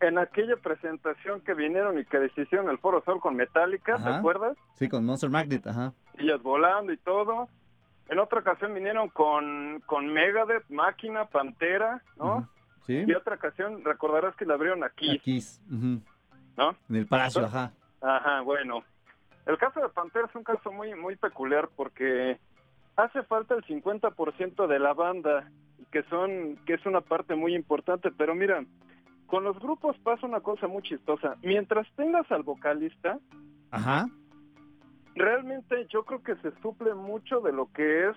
En 0.00 0.16
aquella 0.18 0.56
presentación 0.56 1.40
que 1.40 1.54
vinieron 1.54 1.98
y 1.98 2.04
que 2.04 2.18
deshicieron 2.18 2.70
el 2.70 2.78
Foro 2.78 3.02
Sol 3.04 3.20
con 3.20 3.34
Metallica, 3.34 3.96
¿te 3.96 4.08
acuerdas? 4.08 4.56
Sí, 4.74 4.88
con 4.88 5.04
Monster 5.04 5.28
Magnet, 5.28 5.66
ajá. 5.66 5.92
Ellas 6.18 6.40
volando 6.42 6.92
y 6.92 6.96
todo. 6.98 7.48
En 8.08 8.18
otra 8.20 8.40
ocasión 8.40 8.74
vinieron 8.74 9.08
con, 9.08 9.82
con 9.86 10.06
Megadeth, 10.06 10.68
Máquina, 10.70 11.26
Pantera, 11.26 12.02
¿no? 12.16 12.48
Sí. 12.86 13.04
Y 13.06 13.12
otra 13.12 13.34
ocasión 13.34 13.84
recordarás 13.84 14.34
que 14.36 14.46
la 14.46 14.54
abrieron 14.54 14.82
aquí, 14.84 15.16
Aquí, 15.16 15.42
¿no? 15.68 16.76
en 16.88 16.96
el 16.96 17.06
palacio, 17.06 17.44
ajá. 17.44 17.72
Ajá, 18.00 18.40
bueno. 18.42 18.84
El 19.46 19.58
caso 19.58 19.80
de 19.80 19.88
Pantera 19.88 20.26
es 20.26 20.34
un 20.34 20.44
caso 20.44 20.70
muy 20.70 20.94
muy 20.94 21.16
peculiar 21.16 21.68
porque 21.74 22.38
hace 22.96 23.22
falta 23.24 23.54
el 23.54 23.64
50% 23.64 24.66
de 24.66 24.78
la 24.78 24.94
banda, 24.94 25.50
que 25.90 26.02
son 26.04 26.56
que 26.66 26.74
es 26.74 26.86
una 26.86 27.00
parte 27.00 27.34
muy 27.34 27.54
importante, 27.54 28.10
pero 28.10 28.34
mira, 28.34 28.64
con 29.28 29.44
los 29.44 29.58
grupos 29.60 29.96
pasa 29.98 30.26
una 30.26 30.40
cosa 30.40 30.66
muy 30.66 30.82
chistosa. 30.82 31.36
Mientras 31.42 31.86
tengas 31.94 32.30
al 32.32 32.42
vocalista, 32.42 33.18
Ajá. 33.70 34.06
realmente 35.14 35.86
yo 35.90 36.04
creo 36.04 36.22
que 36.22 36.34
se 36.36 36.50
suple 36.60 36.94
mucho 36.94 37.40
de 37.40 37.52
lo 37.52 37.70
que 37.72 38.08
es 38.08 38.16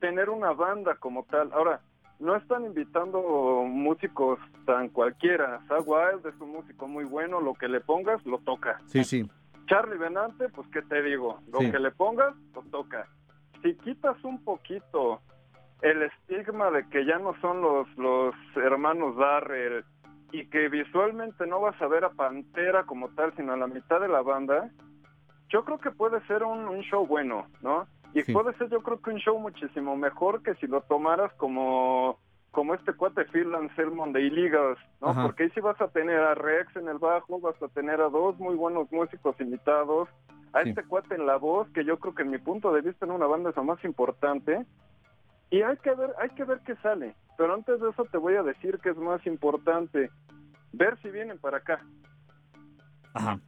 tener 0.00 0.30
una 0.30 0.52
banda 0.52 0.96
como 0.96 1.24
tal. 1.24 1.52
Ahora, 1.52 1.80
no 2.18 2.34
están 2.36 2.64
invitando 2.64 3.20
músicos 3.66 4.38
tan 4.64 4.88
cualquiera. 4.88 5.60
Zach 5.68 5.84
Wild 5.86 6.26
es 6.26 6.40
un 6.40 6.52
músico 6.52 6.88
muy 6.88 7.04
bueno, 7.04 7.40
lo 7.40 7.54
que 7.54 7.68
le 7.68 7.80
pongas 7.80 8.24
lo 8.26 8.38
toca. 8.38 8.80
Sí, 8.86 9.04
sí. 9.04 9.28
Charlie 9.66 9.98
Benante, 9.98 10.48
pues 10.50 10.66
qué 10.68 10.80
te 10.82 11.02
digo, 11.02 11.40
lo 11.52 11.60
Sí. 11.60 11.70
que 11.70 11.78
le 11.78 11.90
pongas, 11.90 12.34
lo 12.54 12.62
toca. 12.70 13.06
Si 13.62 13.74
quitas 13.76 14.22
un 14.24 14.42
poquito 14.44 15.20
el 15.82 16.02
estigma 16.02 16.70
de 16.70 16.88
que 16.88 17.04
ya 17.04 17.18
no 17.18 17.38
son 17.40 17.60
los, 17.60 17.86
los 17.98 18.34
hermanos 18.56 19.16
Darrell 19.16 19.84
y 20.32 20.46
que 20.48 20.68
visualmente 20.68 21.46
no 21.46 21.60
vas 21.60 21.80
a 21.80 21.86
ver 21.86 22.04
a 22.04 22.10
Pantera 22.10 22.84
como 22.84 23.08
tal, 23.10 23.34
sino 23.36 23.52
a 23.52 23.56
la 23.56 23.66
mitad 23.66 24.00
de 24.00 24.08
la 24.08 24.22
banda, 24.22 24.70
yo 25.48 25.64
creo 25.64 25.78
que 25.78 25.90
puede 25.90 26.20
ser 26.26 26.42
un, 26.42 26.66
un 26.68 26.80
show 26.82 27.06
bueno, 27.06 27.46
¿no? 27.62 27.86
Y 28.14 28.22
Sí. 28.22 28.32
puede 28.32 28.52
ser 28.54 28.68
yo 28.70 28.82
creo 28.82 29.00
que 29.00 29.10
un 29.10 29.18
show 29.18 29.38
muchísimo 29.38 29.96
mejor 29.96 30.42
que 30.42 30.54
si 30.56 30.66
lo 30.66 30.80
tomaras 30.82 31.32
como 31.34 32.18
como 32.52 32.72
este 32.74 32.94
cuate 32.94 33.26
Phil 33.26 33.54
Anselmo 33.54 34.06
de 34.06 34.22
Illegals, 34.22 34.78
¿no? 35.02 35.08
Ajá. 35.08 35.24
Porque 35.24 35.42
ahí 35.42 35.50
sí 35.50 35.60
vas 35.60 35.78
a 35.78 35.88
tener 35.88 36.18
a 36.18 36.34
Rex 36.34 36.74
en 36.76 36.88
el 36.88 36.96
bajo, 36.96 37.38
vas 37.38 37.60
a 37.62 37.68
tener 37.68 38.00
a 38.00 38.08
dos 38.08 38.38
muy 38.38 38.54
buenos 38.54 38.90
músicos 38.90 39.38
invitados, 39.40 40.08
a 40.54 40.62
Sí. 40.62 40.70
este 40.70 40.82
cuate 40.84 41.16
en 41.16 41.26
la 41.26 41.36
voz, 41.36 41.68
que 41.74 41.84
yo 41.84 41.98
creo 41.98 42.14
que 42.14 42.22
en 42.22 42.30
mi 42.30 42.38
punto 42.38 42.72
de 42.72 42.80
vista 42.80 43.04
en 43.04 43.12
una 43.12 43.26
banda 43.26 43.50
es 43.50 43.56
lo 43.56 43.64
más 43.64 43.84
importante, 43.84 44.64
y 45.50 45.60
hay 45.60 45.76
que 45.78 45.94
ver, 45.94 46.14
hay 46.18 46.30
que 46.30 46.44
ver 46.44 46.60
qué 46.64 46.74
sale. 46.76 47.14
Pero 47.36 47.54
antes 47.54 47.80
de 47.80 47.90
eso 47.90 48.04
te 48.10 48.18
voy 48.18 48.34
a 48.34 48.42
decir 48.42 48.78
que 48.82 48.90
es 48.90 48.96
más 48.96 49.24
importante 49.26 50.10
ver 50.72 50.98
si 51.02 51.10
vienen 51.10 51.38
para 51.38 51.58
acá. 51.58 51.80
Ajá. 53.14 53.40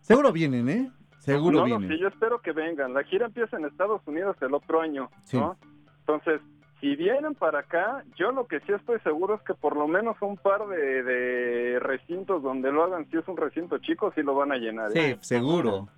Seguro 0.00 0.32
vienen, 0.32 0.68
¿eh? 0.68 0.90
Seguro 1.18 1.60
no, 1.60 1.66
no, 1.66 1.78
viene. 1.78 1.94
sí, 1.94 2.00
yo 2.00 2.08
espero 2.08 2.40
que 2.42 2.52
vengan. 2.52 2.92
La 2.92 3.02
gira 3.04 3.26
empieza 3.26 3.56
en 3.56 3.64
Estados 3.64 4.02
Unidos 4.06 4.36
el 4.42 4.52
otro 4.54 4.80
año, 4.82 5.10
Sí. 5.24 5.38
¿no? 5.38 5.56
Entonces, 6.00 6.42
si 6.80 6.94
vienen 6.96 7.34
para 7.34 7.60
acá, 7.60 8.04
yo 8.16 8.30
lo 8.30 8.46
que 8.46 8.60
sí 8.60 8.72
estoy 8.72 9.00
seguro 9.00 9.36
es 9.36 9.42
que 9.42 9.54
por 9.54 9.74
lo 9.74 9.88
menos 9.88 10.16
un 10.20 10.36
par 10.36 10.66
de, 10.68 11.02
de 11.02 11.78
recintos 11.80 12.42
donde 12.42 12.70
lo 12.70 12.84
hagan, 12.84 13.08
si 13.10 13.16
es 13.16 13.26
un 13.26 13.38
recinto 13.38 13.78
chico, 13.78 14.12
sí 14.14 14.22
lo 14.22 14.34
van 14.34 14.52
a 14.52 14.56
llenar. 14.56 14.92
Sí, 14.92 14.98
¿eh? 14.98 15.18
seguro. 15.22 15.88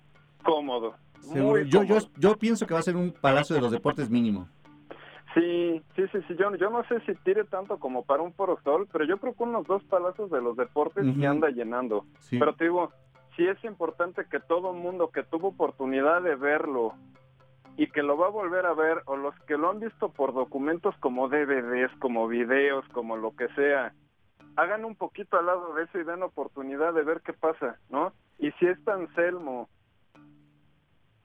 Cómodo. 0.45 0.95
seguro. 1.19 1.43
Muy 1.61 1.69
Yo, 1.69 1.83
yo, 1.83 1.95
cómodo. 1.95 2.11
yo 2.17 2.37
pienso 2.37 2.65
que 2.65 2.73
va 2.73 2.79
a 2.79 2.83
ser 2.83 2.95
un 2.95 3.11
Palacio 3.11 3.53
de 3.57 3.61
los 3.61 3.71
Deportes 3.71 4.09
mínimo. 4.09 4.47
Sí, 5.39 5.81
sí, 5.95 6.03
sí, 6.11 6.19
sí. 6.27 6.35
Yo, 6.35 6.53
yo 6.55 6.69
no 6.69 6.83
sé 6.85 6.99
si 7.01 7.13
tire 7.23 7.43
tanto 7.43 7.79
como 7.79 8.03
para 8.03 8.23
un 8.23 8.33
Foro 8.33 8.59
Sol, 8.63 8.87
pero 8.91 9.05
yo 9.05 9.17
creo 9.17 9.33
que 9.33 9.43
unos 9.43 9.67
dos 9.67 9.83
palacios 9.85 10.29
de 10.31 10.41
los 10.41 10.57
deportes 10.57 11.05
Ujú. 11.05 11.25
anda 11.27 11.49
llenando. 11.49 12.05
Sí. 12.19 12.39
Pero 12.39 12.55
te 12.55 12.65
digo, 12.65 12.91
sí 13.35 13.47
es 13.47 13.63
importante 13.63 14.25
que 14.29 14.39
todo 14.39 14.71
el 14.71 14.77
mundo 14.77 15.09
que 15.11 15.23
tuvo 15.23 15.49
oportunidad 15.49 16.21
de 16.21 16.35
verlo 16.35 16.93
y 17.77 17.87
que 17.91 18.01
lo 18.01 18.17
va 18.17 18.27
a 18.27 18.31
volver 18.31 18.65
a 18.65 18.73
ver, 18.73 19.03
o 19.05 19.15
los 19.15 19.35
que 19.41 19.55
lo 19.55 19.69
han 19.69 19.79
visto 19.79 20.09
por 20.09 20.33
documentos 20.33 20.95
como 20.99 21.29
DVDs, 21.29 21.91
como 21.99 22.27
videos, 22.27 22.83
como 22.89 23.17
lo 23.17 23.35
que 23.35 23.47
sea, 23.49 23.93
hagan 24.55 24.83
un 24.83 24.95
poquito 24.95 25.37
al 25.37 25.45
lado 25.45 25.75
de 25.75 25.83
eso 25.83 25.99
y 25.99 26.03
den 26.03 26.23
oportunidad 26.23 26.93
de 26.93 27.03
ver 27.03 27.21
qué 27.21 27.33
pasa, 27.33 27.77
¿no? 27.89 28.13
Y 28.39 28.51
si 28.53 28.65
es 28.65 28.87
Anselmo 28.87 29.69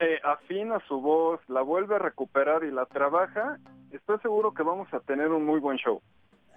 eh, 0.03 0.19
afina 0.23 0.79
su 0.87 0.99
voz, 0.99 1.39
la 1.47 1.61
vuelve 1.61 1.95
a 1.95 1.99
recuperar 1.99 2.63
y 2.63 2.71
la 2.71 2.85
trabaja, 2.85 3.59
estoy 3.91 4.19
seguro 4.19 4.53
que 4.53 4.63
vamos 4.63 4.93
a 4.93 4.99
tener 4.99 5.29
un 5.29 5.45
muy 5.45 5.59
buen 5.59 5.77
show. 5.77 6.01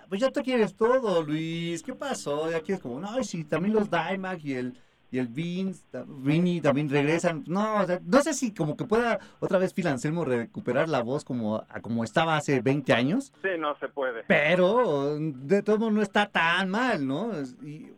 Pues 0.09 0.21
ya 0.21 0.31
tú 0.31 0.43
quieres 0.43 0.77
todo, 0.77 1.23
Luis. 1.23 1.83
¿Qué 1.83 1.95
pasó? 1.95 2.51
Ya 2.51 2.61
quieres 2.61 2.83
como, 2.83 3.01
no, 3.01 3.19
y 3.19 3.25
si 3.25 3.45
también 3.45 3.75
los 3.75 3.91
Dimag 3.91 4.45
y 4.45 4.55
el 4.55 4.79
y 5.11 5.19
el 5.19 5.29
Vince, 5.29 5.85
Vinny 6.07 6.61
también 6.61 6.89
regresan. 6.89 7.45
No, 7.47 7.77
o 7.81 7.87
sea, 7.87 8.01
no 8.05 8.21
sé 8.23 8.35
si 8.35 8.53
como 8.53 8.77
que 8.77 8.85
pueda 8.85 9.21
otra 9.39 9.59
vez 9.59 9.73
Phil 9.73 9.87
Anselmo 9.87 10.25
recuperar 10.25 10.89
la 10.89 11.03
voz 11.03 11.25
como, 11.25 11.65
como 11.81 12.03
estaba 12.03 12.37
hace 12.37 12.61
20 12.61 12.93
años. 12.93 13.33
Sí, 13.41 13.51
no 13.59 13.77
se 13.79 13.89
puede. 13.89 14.25
Pero 14.27 15.17
de 15.19 15.63
todo 15.63 15.79
modo 15.79 15.91
no 15.93 16.03
está 16.03 16.27
tan 16.27 16.71
mal, 16.71 17.07
¿no? 17.07 17.31
Y, 17.63 17.93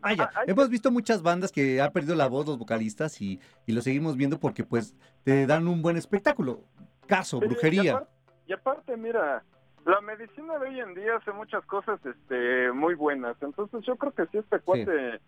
vaya, 0.00 0.30
Ah, 0.34 0.42
hemos 0.46 0.68
visto 0.68 0.90
muchas 0.90 1.22
bandas 1.22 1.52
que 1.52 1.80
han 1.80 1.92
perdido 1.92 2.14
la 2.14 2.26
voz 2.28 2.46
los 2.46 2.58
vocalistas 2.58 3.20
y, 3.20 3.40
y 3.66 3.72
lo 3.72 3.80
seguimos 3.82 4.16
viendo 4.16 4.38
porque 4.38 4.64
pues 4.64 4.94
te 5.24 5.46
dan 5.46 5.68
un 5.68 5.82
buen 5.82 5.96
espectáculo. 5.96 6.60
Caso, 7.06 7.38
Sí, 7.38 7.44
Y 7.44 7.48
brujería. 7.48 7.92
aparte, 7.92 8.10
y 8.46 8.52
aparte, 8.52 8.96
mira, 8.96 9.42
la 9.84 10.00
medicina 10.00 10.58
de 10.58 10.68
hoy 10.68 10.80
en 10.80 10.94
día 10.94 11.16
hace 11.16 11.32
muchas 11.32 11.64
cosas 11.66 11.98
este, 12.04 12.70
muy 12.72 12.94
buenas. 12.94 13.36
Entonces 13.40 13.82
yo 13.84 13.96
creo 13.96 14.12
que 14.12 14.26
si 14.26 14.38
este 14.38 14.60
cuate, 14.60 15.20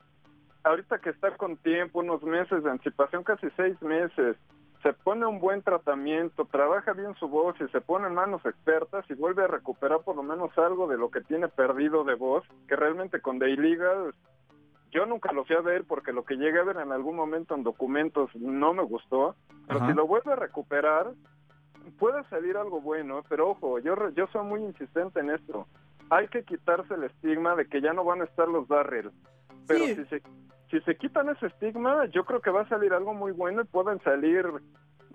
ahorita 0.64 0.98
que 0.98 1.10
está 1.10 1.36
con 1.36 1.56
tiempo, 1.58 2.00
unos 2.00 2.22
meses 2.22 2.62
de 2.62 2.70
anticipación, 2.70 3.24
casi 3.24 3.48
seis 3.56 3.80
meses, 3.82 4.36
se 4.82 4.92
pone 4.92 5.24
un 5.26 5.38
buen 5.38 5.62
tratamiento, 5.62 6.44
trabaja 6.50 6.92
bien 6.92 7.14
su 7.14 7.28
voz 7.28 7.54
y 7.60 7.68
se 7.68 7.80
pone 7.80 8.08
en 8.08 8.14
manos 8.14 8.44
expertas 8.44 9.04
y 9.08 9.14
vuelve 9.14 9.44
a 9.44 9.46
recuperar 9.46 10.00
por 10.00 10.16
lo 10.16 10.24
menos 10.24 10.50
algo 10.58 10.88
de 10.88 10.98
lo 10.98 11.08
que 11.10 11.20
tiene 11.20 11.46
perdido 11.48 12.02
de 12.04 12.14
voz, 12.16 12.44
que 12.68 12.74
realmente 12.74 13.20
con 13.20 13.38
The 13.38 13.50
Illegal 13.50 14.12
yo 14.92 15.06
nunca 15.06 15.32
lo 15.32 15.44
fui 15.44 15.56
a 15.56 15.60
ver 15.60 15.84
porque 15.84 16.12
lo 16.12 16.24
que 16.24 16.36
llegué 16.36 16.60
a 16.60 16.64
ver 16.64 16.76
en 16.76 16.92
algún 16.92 17.16
momento 17.16 17.54
en 17.54 17.62
documentos 17.64 18.30
no 18.36 18.72
me 18.74 18.82
gustó, 18.84 19.34
pero 19.66 19.78
Ajá. 19.80 19.88
si 19.88 19.94
lo 19.94 20.06
vuelve 20.06 20.32
a 20.32 20.36
recuperar, 20.36 21.12
puede 21.98 22.22
salir 22.24 22.56
algo 22.56 22.80
bueno, 22.80 23.22
pero 23.28 23.50
ojo, 23.50 23.78
yo, 23.80 23.94
yo 24.10 24.26
soy 24.28 24.44
muy 24.44 24.60
insistente 24.62 25.20
en 25.20 25.30
esto. 25.30 25.66
Hay 26.10 26.28
que 26.28 26.44
quitarse 26.44 26.94
el 26.94 27.04
estigma 27.04 27.56
de 27.56 27.66
que 27.66 27.80
ya 27.80 27.92
no 27.92 28.04
van 28.04 28.20
a 28.20 28.24
estar 28.24 28.46
los 28.48 28.68
Darrell. 28.68 29.10
Pero 29.66 29.86
Sí. 29.86 29.94
si, 29.96 30.04
se, 30.06 30.22
si 30.70 30.80
se 30.80 30.96
quitan 30.96 31.28
ese 31.30 31.46
estigma, 31.46 32.04
yo 32.06 32.24
creo 32.24 32.40
que 32.40 32.50
va 32.50 32.62
a 32.62 32.68
salir 32.68 32.92
algo 32.92 33.14
muy 33.14 33.32
bueno 33.32 33.62
y 33.62 33.64
pueden 33.64 33.98
salir 34.02 34.44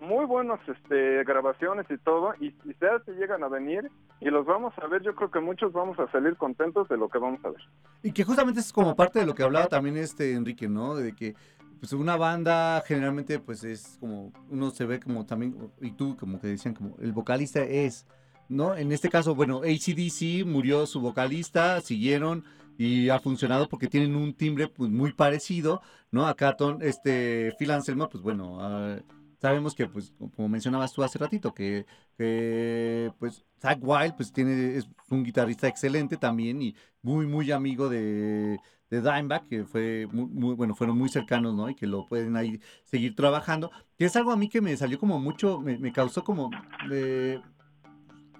muy 0.01 0.25
buenas 0.25 0.59
este, 0.67 1.23
grabaciones 1.23 1.85
y 1.89 1.97
todo. 1.97 2.33
Y 2.39 2.51
sea 2.79 3.01
si 3.05 3.11
llegan 3.11 3.43
a 3.43 3.47
venir 3.47 3.89
y 4.21 4.29
los 4.29 4.45
vamos 4.45 4.73
a 4.81 4.87
ver, 4.87 5.01
yo 5.03 5.15
creo 5.15 5.31
que 5.31 5.39
muchos 5.39 5.71
vamos 5.73 5.97
a 5.99 6.11
salir 6.11 6.35
contentos 6.35 6.87
de 6.89 6.97
lo 6.97 7.09
que 7.09 7.17
vamos 7.17 7.39
a 7.45 7.49
ver. 7.49 7.61
Y 8.03 8.11
que 8.11 8.23
justamente 8.23 8.59
es 8.59 8.71
como 8.73 8.95
parte 8.95 9.19
de 9.19 9.25
lo 9.25 9.35
que 9.35 9.43
hablaba 9.43 9.67
también 9.67 9.97
este 9.97 10.33
Enrique, 10.33 10.67
¿no? 10.67 10.95
De 10.95 11.13
que 11.13 11.35
pues 11.79 11.93
una 11.93 12.17
banda 12.17 12.81
generalmente 12.87 13.39
pues 13.39 13.63
es 13.63 13.97
como 13.99 14.31
uno 14.49 14.71
se 14.71 14.85
ve 14.85 14.99
como 14.99 15.25
también 15.27 15.55
y 15.79 15.91
tú 15.91 16.17
como 16.17 16.39
que 16.39 16.47
decían 16.47 16.73
como 16.73 16.95
el 16.99 17.11
vocalista 17.11 17.61
es, 17.61 18.07
¿no? 18.49 18.75
En 18.75 18.91
este 18.91 19.09
caso, 19.09 19.35
bueno, 19.35 19.57
ACDC 19.59 20.43
murió 20.45 20.87
su 20.87 21.01
vocalista, 21.01 21.79
siguieron 21.81 22.43
y 22.79 23.09
ha 23.09 23.19
funcionado 23.19 23.67
porque 23.69 23.87
tienen 23.87 24.15
un 24.15 24.33
timbre 24.33 24.67
pues 24.67 24.89
muy 24.89 25.13
parecido, 25.13 25.81
¿no? 26.11 26.25
Acá 26.27 26.55
Ton- 26.57 26.81
este 26.81 27.53
Phil 27.59 27.69
Anselmo 27.71 28.09
pues 28.09 28.23
bueno, 28.23 28.57
ah, 28.59 28.97
sabemos 29.39 29.75
que 29.75 29.87
pues 29.87 30.13
como 30.35 30.49
mencionabas 30.49 30.93
tú 30.93 31.03
hace 31.03 31.19
ratito 31.19 31.53
que 31.53 31.85
que 32.17 33.11
pues 33.19 33.45
Zach 33.61 33.79
Wild 33.81 34.15
pues 34.15 34.31
tiene 34.33 34.75
es 34.77 34.87
un 35.09 35.23
guitarrista 35.23 35.67
excelente 35.67 36.17
también 36.17 36.61
y 36.61 36.75
muy 37.01 37.25
muy 37.27 37.51
amigo 37.51 37.89
de 37.89 38.59
de 38.89 39.01
Dimebag 39.01 39.47
que 39.47 39.65
fue 39.65 40.07
muy, 40.11 40.25
muy- 40.25 40.55
bueno 40.55 40.73
fueron 40.75 40.97
muy 40.97 41.09
cercanos 41.09 41.53
no 41.53 41.69
y 41.69 41.75
que 41.75 41.87
lo 41.87 42.05
pueden 42.07 42.35
ahí 42.35 42.59
seguir 42.85 43.15
trabajando 43.15 43.69
que 43.97 44.05
es 44.05 44.15
algo 44.15 44.31
a 44.31 44.37
mí 44.37 44.49
que 44.49 44.61
me 44.61 44.75
salió 44.77 44.97
como 44.99 45.19
mucho 45.19 45.59
me, 45.59 45.77
me 45.77 45.91
causó 45.91 46.23
como 46.23 46.49
de 46.89 47.41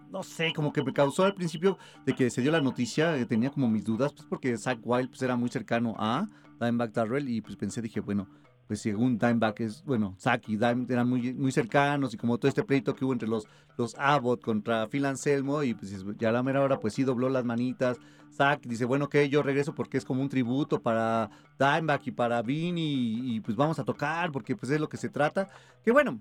no 0.09 0.23
sé, 0.23 0.53
como 0.53 0.71
que 0.71 0.83
me 0.83 0.93
causó 0.93 1.25
al 1.25 1.33
principio 1.33 1.77
de 2.05 2.15
que 2.15 2.29
se 2.29 2.41
dio 2.41 2.49
la 2.51 2.61
noticia, 2.61 3.17
eh, 3.17 3.25
tenía 3.25 3.49
como 3.49 3.67
mis 3.67 3.83
dudas, 3.83 4.13
pues 4.13 4.25
porque 4.29 4.57
Zach 4.57 4.79
Wild 4.81 5.09
pues, 5.09 5.21
era 5.21 5.35
muy 5.35 5.49
cercano 5.49 5.95
a 5.99 6.29
Dimebag 6.61 6.93
Darrell 6.93 7.27
y 7.27 7.41
pues 7.41 7.57
pensé, 7.57 7.81
dije, 7.81 7.99
bueno, 7.99 8.25
pues 8.67 8.81
según 8.81 9.17
Dimebag 9.17 9.55
es, 9.59 9.83
bueno, 9.85 10.15
Zach 10.19 10.43
y 10.47 10.57
Dime 10.57 10.85
eran 10.89 11.07
muy, 11.07 11.33
muy 11.33 11.51
cercanos 11.51 12.13
y 12.13 12.17
como 12.17 12.37
todo 12.37 12.49
este 12.49 12.63
pleito 12.63 12.93
que 12.93 13.05
hubo 13.05 13.13
entre 13.13 13.27
los, 13.27 13.47
los 13.77 13.95
Abbott 13.97 14.41
contra 14.41 14.87
Phil 14.87 15.05
Anselmo 15.05 15.63
y 15.63 15.73
pues 15.73 16.05
ya 16.17 16.31
la 16.31 16.43
mera 16.43 16.61
hora 16.61 16.79
pues 16.79 16.93
sí 16.93 17.03
dobló 17.03 17.29
las 17.29 17.45
manitas. 17.45 17.97
Zach 18.31 18.61
dice, 18.63 18.85
bueno, 18.85 19.07
que 19.07 19.29
yo 19.29 19.41
regreso 19.41 19.73
porque 19.73 19.97
es 19.97 20.05
como 20.05 20.21
un 20.21 20.29
tributo 20.29 20.81
para 20.81 21.29
Dimebag 21.57 22.01
y 22.05 22.11
para 22.11 22.41
Vin 22.41 22.75
y, 22.77 23.39
pues 23.39 23.55
vamos 23.55 23.79
a 23.79 23.85
tocar 23.85 24.31
porque 24.31 24.55
pues 24.55 24.71
es 24.71 24.79
lo 24.79 24.89
que 24.89 24.97
se 24.97 25.09
trata. 25.09 25.47
Que 25.83 25.91
bueno, 25.91 26.19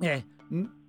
eh, 0.00 0.24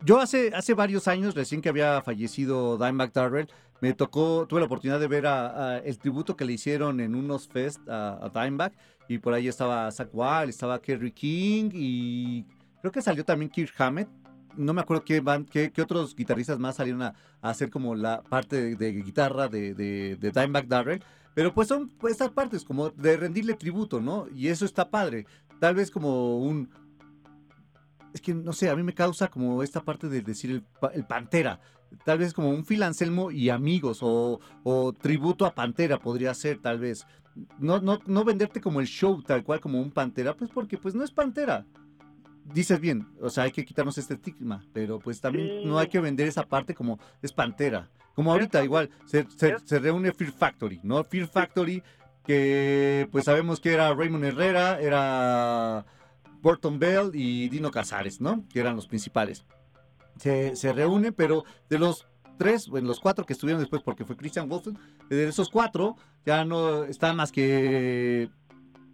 yo 0.03 0.19
hace, 0.19 0.51
hace 0.55 0.73
varios 0.73 1.07
años, 1.07 1.35
recién 1.35 1.61
que 1.61 1.69
había 1.69 2.01
fallecido 2.01 2.77
Dimebag 2.77 3.13
Darrell, 3.13 3.47
me 3.81 3.93
tocó, 3.93 4.45
tuve 4.47 4.59
la 4.59 4.65
oportunidad 4.65 4.99
de 4.99 5.07
ver 5.07 5.27
a, 5.27 5.75
a 5.75 5.77
el 5.79 5.97
tributo 5.97 6.35
que 6.35 6.45
le 6.45 6.53
hicieron 6.53 6.99
en 6.99 7.15
unos 7.15 7.47
fest 7.47 7.87
a, 7.89 8.19
a 8.25 8.29
Dimebag 8.29 8.73
y 9.07 9.17
por 9.17 9.33
ahí 9.33 9.47
estaba 9.47 9.91
Zach 9.91 10.09
Wild, 10.13 10.49
estaba 10.49 10.81
Kerry 10.81 11.11
King 11.11 11.69
y 11.73 12.45
creo 12.81 12.91
que 12.91 13.01
salió 13.01 13.25
también 13.25 13.49
Kirk 13.49 13.73
Hammett. 13.77 14.07
No 14.55 14.73
me 14.73 14.81
acuerdo 14.81 15.03
qué, 15.03 15.21
qué, 15.49 15.71
qué 15.71 15.81
otros 15.81 16.15
guitarristas 16.15 16.59
más 16.59 16.75
salieron 16.75 17.01
a, 17.01 17.15
hacer 17.41 17.69
como 17.69 17.95
la 17.95 18.21
parte 18.21 18.75
de, 18.75 18.91
guitarra 18.91 19.47
de, 19.47 19.73
de, 19.73 20.15
de 20.15 20.31
Darrell. 20.67 21.03
Pero 21.33 21.53
pues 21.53 21.67
son 21.67 21.89
pues, 21.89 22.11
estas 22.13 22.29
partes 22.29 22.63
como 22.63 22.91
de 22.91 23.17
rendirle 23.17 23.55
tributo, 23.55 23.99
¿no? 23.99 24.27
Y 24.35 24.49
eso 24.49 24.65
está 24.65 24.89
padre. 24.89 25.25
Tal 25.59 25.73
vez 25.73 25.89
como 25.89 26.37
un, 26.37 26.69
es 28.13 28.21
que 28.21 28.33
no 28.33 28.53
sé, 28.53 28.69
a 28.69 28.75
mí 28.75 28.83
me 28.83 28.93
causa 28.93 29.27
como 29.27 29.63
esta 29.63 29.81
parte 29.83 30.07
de 30.07 30.21
decir 30.21 30.51
el, 30.51 30.63
el 30.93 31.05
Pantera. 31.05 31.59
Tal 32.05 32.17
vez 32.19 32.33
como 32.33 32.49
un 32.49 32.65
Phil 32.65 32.83
Anselmo 32.83 33.31
y 33.31 33.49
amigos 33.49 33.99
o, 34.01 34.39
o 34.63 34.93
tributo 34.93 35.45
a 35.45 35.53
Pantera 35.55 35.99
podría 35.99 36.33
ser 36.33 36.59
tal 36.59 36.79
vez. 36.79 37.05
No, 37.59 37.79
no, 37.79 37.99
no 38.05 38.23
venderte 38.23 38.61
como 38.61 38.79
el 38.79 38.87
show 38.87 39.21
tal 39.23 39.43
cual 39.43 39.59
como 39.59 39.81
un 39.81 39.91
Pantera, 39.91 40.35
pues 40.35 40.51
porque 40.51 40.77
pues 40.77 40.93
no 40.95 41.03
es 41.03 41.11
Pantera. 41.11 41.65
Dices 42.53 42.79
bien, 42.79 43.07
o 43.21 43.29
sea, 43.29 43.45
hay 43.45 43.51
que 43.51 43.63
quitarnos 43.65 43.97
este 43.97 44.15
estigma, 44.15 44.65
pero 44.73 44.99
pues 44.99 45.21
también 45.21 45.47
Sí. 45.47 45.65
no 45.65 45.79
hay 45.79 45.87
que 45.87 45.99
vender 46.01 46.27
esa 46.27 46.43
parte 46.45 46.75
como 46.75 46.99
es 47.21 47.31
Pantera. 47.31 47.89
Como 48.15 48.31
ahorita 48.31 48.63
igual, 48.63 48.89
se, 49.05 49.25
se- 49.35 49.57
se 49.63 49.79
reúne 49.79 50.11
Fear 50.11 50.31
Factory, 50.33 50.79
¿no? 50.83 51.03
Fear 51.03 51.27
Factory, 51.27 51.81
que 52.25 53.07
pues 53.11 53.25
sabemos 53.25 53.59
que 53.59 53.71
era 53.73 53.93
Raymond 53.93 54.25
Herrera, 54.25 54.79
era 54.79 55.85
Burton 56.41 56.77
Bell 56.79 57.11
y 57.13 57.47
Dino 57.49 57.71
Casares, 57.71 58.19
¿no? 58.21 58.43
Que 58.49 58.59
eran 58.59 58.75
los 58.75 58.87
principales. 58.87 59.45
Se, 60.17 60.55
se 60.55 60.73
reúne, 60.73 61.11
pero 61.11 61.43
de 61.69 61.79
los 61.79 62.07
tres, 62.37 62.67
bueno, 62.67 62.87
los 62.87 62.99
cuatro 62.99 63.25
que 63.25 63.33
estuvieron 63.33 63.61
después, 63.61 63.81
porque 63.81 64.05
fue 64.05 64.15
Christian 64.15 64.49
Wolfen, 64.49 64.77
de 65.09 65.27
esos 65.27 65.49
cuatro 65.49 65.95
ya 66.25 66.45
no 66.45 66.83
está 66.83 67.13
más 67.13 67.31
que 67.31 68.29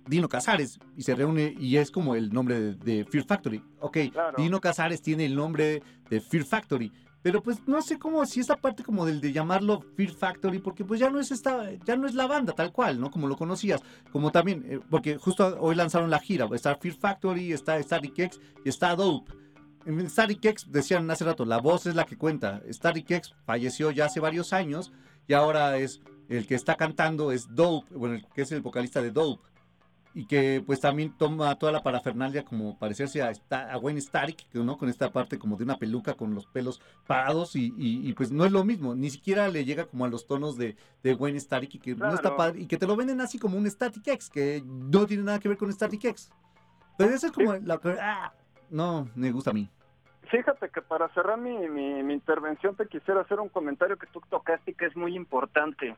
Dino 0.08 0.28
Casares 0.28 0.80
y 0.98 1.04
se 1.04 1.16
reúne 1.16 1.56
y 1.58 1.78
es 1.78 1.92
como 1.92 2.16
el 2.16 2.32
nombre 2.32 2.60
de, 2.60 2.76
de 2.76 3.06
Fear 3.06 3.26
Factory. 3.26 3.64
Ok, 3.80 3.98
Claro. 4.12 4.42
Dino 4.42 4.60
Casares 4.60 5.02
tiene 5.02 5.26
el 5.26 5.36
nombre 5.36 5.84
de 6.10 6.22
Fear 6.22 6.44
Factory. 6.44 6.92
Pero 7.22 7.44
pues 7.44 7.68
no 7.68 7.82
sé 7.82 8.00
cómo, 8.00 8.26
si 8.26 8.40
esa 8.40 8.56
parte 8.56 8.82
como 8.82 9.06
del 9.06 9.20
de 9.20 9.34
llamarlo 9.34 9.82
Fear 9.98 10.12
Factory, 10.12 10.60
porque 10.60 10.86
pues 10.86 11.02
ya 11.02 11.10
no 11.10 11.20
es 11.20 11.32
esta, 11.32 11.70
ya 11.86 11.98
no 11.98 12.08
es 12.08 12.16
la 12.16 12.28
banda 12.28 12.54
tal 12.54 12.72
cual, 12.72 13.00
¿no? 13.00 13.12
Como 13.12 13.28
lo 13.28 13.36
conocías. 13.36 13.82
Como 14.12 14.32
también, 14.32 14.66
eh, 14.68 14.80
porque 14.90 15.18
justo 15.18 15.58
hoy 15.60 15.76
lanzaron 15.76 16.10
la 16.10 16.20
gira, 16.20 16.48
está 16.54 16.76
Fear 16.76 16.96
Factory, 16.96 17.52
está 17.52 17.78
Static 17.82 18.18
X 18.18 18.40
y 18.64 18.70
está 18.70 18.96
Dope. 18.96 19.34
En 19.86 20.10
Static 20.10 20.44
X 20.46 20.68
decían 20.72 21.10
hace 21.10 21.24
rato, 21.26 21.46
la 21.46 21.58
voz 21.60 21.86
es 21.86 21.96
la 21.96 22.06
que 22.06 22.18
cuenta. 22.18 22.62
Static 22.70 23.10
X 23.12 23.34
falleció 23.46 23.92
ya 23.92 24.06
hace 24.06 24.20
varios 24.20 24.54
años 24.54 24.92
y 25.28 25.34
ahora 25.34 25.78
es 25.78 26.02
el 26.28 26.46
que 26.46 26.56
está 26.56 26.76
cantando 26.76 27.32
es 27.32 27.54
Dope, 27.56 27.96
bueno, 27.96 28.20
que 28.36 28.42
es 28.44 28.52
el 28.52 28.62
vocalista 28.62 29.02
de 29.02 29.12
Dope. 29.12 29.42
y 30.16 30.26
que 30.26 30.62
pues 30.66 30.80
también 30.80 31.16
toma 31.18 31.56
toda 31.60 31.72
la 31.72 31.84
parafernalia 31.84 32.44
como 32.44 32.78
parecerse 32.80 33.22
a, 33.22 33.32
a 33.52 33.78
Wayne 33.78 34.02
Static, 34.02 34.48
¿no? 34.54 34.76
Con 34.76 34.90
esta 34.90 35.12
parte 35.12 35.38
como 35.38 35.56
de 35.56 35.64
una 35.64 35.78
peluca 35.78 36.16
con 36.16 36.34
los 36.34 36.48
pelos 36.48 36.82
parados 37.06 37.56
y, 37.56 37.74
y- 37.78 38.10
y, 38.10 38.14
pues 38.14 38.32
no 38.32 38.44
es 38.44 38.52
lo 38.52 38.64
mismo, 38.66 38.96
ni 38.96 39.12
siquiera 39.12 39.48
le 39.50 39.66
llega 39.66 39.86
como 39.86 40.06
a 40.06 40.08
los 40.10 40.26
tonos 40.26 40.58
de, 40.58 40.76
de 41.04 41.14
Wayne 41.14 41.40
Static 41.40 41.76
y 41.76 41.80
que 41.80 41.96
no 41.96 42.08
está 42.10 42.22
Claro. 42.22 42.38
padre 42.38 42.62
y 42.62 42.66
que 42.66 42.78
te 42.78 42.88
lo 42.88 42.96
venden 42.96 43.22
así 43.22 43.38
como 43.38 43.56
un 43.58 43.70
Static 43.70 44.06
X, 44.08 44.30
que 44.32 44.64
no 44.66 45.06
tiene 45.06 45.24
nada 45.24 45.40
que 45.40 45.48
ver 45.48 45.58
con 45.60 45.72
Static 45.72 46.04
X. 46.04 46.32
Pero 46.98 47.14
eso 47.14 47.28
es 47.28 47.32
como 47.32 47.54
la 47.56 47.80
ah, 48.02 48.34
no, 48.70 49.08
me 49.16 49.32
gusta 49.32 49.52
a 49.52 49.54
mí. 49.54 49.70
Fíjate 50.30 50.70
que 50.70 50.82
para 50.82 51.10
cerrar 51.10 51.40
mi, 51.40 51.68
mi, 51.70 52.04
mi 52.04 52.14
intervención 52.14 52.76
te 52.76 52.88
quisiera 52.88 53.22
hacer 53.22 53.40
un 53.40 53.50
comentario 53.50 53.98
que 53.98 54.08
tú 54.08 54.22
tocaste 54.30 54.72
y 54.72 54.74
que 54.76 54.86
es 54.86 54.96
muy 54.96 55.16
importante. 55.16 55.96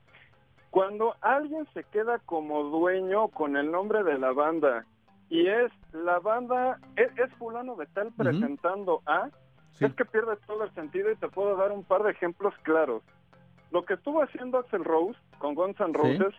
Cuando 0.69 1.15
alguien 1.19 1.67
se 1.73 1.83
queda 1.83 2.19
como 2.19 2.63
dueño 2.63 3.27
con 3.27 3.57
el 3.57 3.69
nombre 3.69 4.03
de 4.03 4.17
la 4.17 4.31
banda 4.31 4.85
y 5.29 5.47
es 5.47 5.71
la 5.91 6.19
banda, 6.19 6.79
es, 6.95 7.11
es 7.17 7.33
fulano 7.33 7.75
de 7.75 7.87
tal 7.87 8.11
presentando 8.13 9.01
a, 9.05 9.29
es 9.79 9.93
que 9.95 10.05
pierde 10.05 10.37
todo 10.47 10.63
el 10.63 10.73
sentido 10.73 11.11
y 11.11 11.15
te 11.17 11.27
puedo 11.27 11.57
dar 11.57 11.71
un 11.71 11.83
par 11.83 12.03
de 12.03 12.11
ejemplos 12.11 12.53
claros. 12.63 13.03
Lo 13.71 13.83
que 13.83 13.95
estuvo 13.95 14.21
haciendo 14.21 14.59
Axel 14.59 14.83
Rose 14.83 15.19
con 15.39 15.55
Guns 15.55 15.79
N' 15.79 15.93
Sí. 15.93 16.35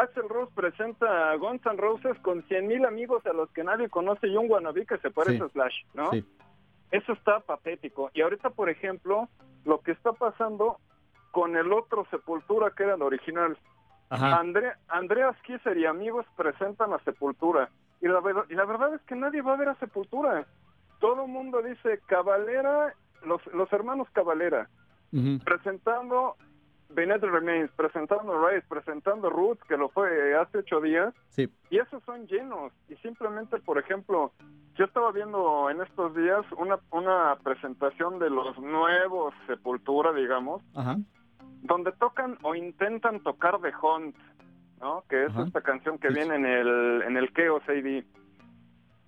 Axel 0.00 0.28
Rose 0.28 0.52
presenta 0.54 1.30
a 1.30 1.36
Guns 1.36 1.64
N' 1.66 1.76
Roses 1.76 2.18
con 2.20 2.42
100 2.44 2.66
mil 2.66 2.84
amigos 2.86 3.24
a 3.26 3.32
los 3.32 3.50
que 3.50 3.64
nadie 3.64 3.88
conoce 3.88 4.28
y 4.28 4.36
un 4.36 4.50
wannabe 4.50 4.86
que 4.86 4.98
se 4.98 5.10
parece 5.10 5.38
Sí. 5.38 5.42
a 5.44 5.48
Slash, 5.48 5.74
¿no? 5.94 6.10
Sí. 6.10 6.24
Eso 6.90 7.12
está 7.12 7.40
patético. 7.40 8.10
Y 8.14 8.20
ahorita, 8.22 8.50
por 8.50 8.68
ejemplo, 8.70 9.28
lo 9.64 9.80
que 9.80 9.92
está 9.92 10.12
pasando 10.12 10.78
con 11.32 11.56
el 11.56 11.72
otro 11.72 12.06
Sepultura 12.10 12.70
que 12.76 12.84
era 12.84 12.94
el 12.94 13.02
original. 13.02 13.58
Ajá. 14.10 14.38
Andre- 14.40 14.72
Andreas 14.88 15.36
Kisser 15.42 15.76
y 15.76 15.84
amigos 15.86 16.24
presentan 16.36 16.92
a 16.92 16.98
Sepultura. 17.00 17.68
Y 18.00 18.08
la, 18.08 18.20
y 18.48 18.54
la 18.54 18.64
verdad 18.64 18.94
es 18.94 19.02
que 19.02 19.16
nadie 19.16 19.42
va 19.42 19.54
a 19.54 19.56
ver 19.58 19.68
a 19.68 19.74
Sepultura. 19.76 20.46
Todo 21.00 21.24
el 21.26 21.30
mundo 21.30 21.60
dice 21.62 22.00
Cabalera, 22.06 22.94
los, 23.26 23.44
los 23.48 23.70
hermanos 23.72 24.08
Cabalera, 24.12 24.68
presentando 25.44 26.36
Benet 26.90 27.22
Remains, 27.22 27.70
presentando 27.72 28.46
Rise, 28.48 28.66
presentando 28.68 29.28
Roots, 29.30 29.62
que 29.64 29.76
lo 29.76 29.88
fue 29.90 30.34
hace 30.36 30.58
ocho 30.58 30.80
días. 30.80 31.14
Sí. 31.28 31.48
Y 31.70 31.78
esos 31.78 32.02
son 32.04 32.26
llenos. 32.26 32.72
Y 32.88 32.96
simplemente, 32.96 33.58
por 33.58 33.78
ejemplo, 33.78 34.32
yo 34.74 34.84
estaba 34.86 35.12
viendo 35.12 35.68
en 35.70 35.82
estos 35.82 36.14
días 36.16 36.44
una, 36.56 36.78
una 36.90 37.36
presentación 37.42 38.18
de 38.18 38.30
los 38.30 38.58
nuevos 38.58 39.34
Sepultura, 39.46 40.12
digamos, 40.12 40.62
Ajá. 40.74 40.96
donde 41.62 41.92
tocan 41.92 42.38
o 42.42 42.54
intentan 42.54 43.20
tocar 43.22 43.58
The 43.60 43.72
Hunt, 43.82 44.16
¿no? 44.80 45.04
Que 45.08 45.24
es 45.24 45.30
Ajá. 45.30 45.42
esta 45.44 45.60
canción 45.60 45.98
que 45.98 46.08
Sí. 46.08 46.14
viene 46.14 46.36
en 46.36 46.46
el, 46.46 47.02
en 47.02 47.16
el 47.16 47.32
Chaos 47.34 47.62
AD. 47.68 48.04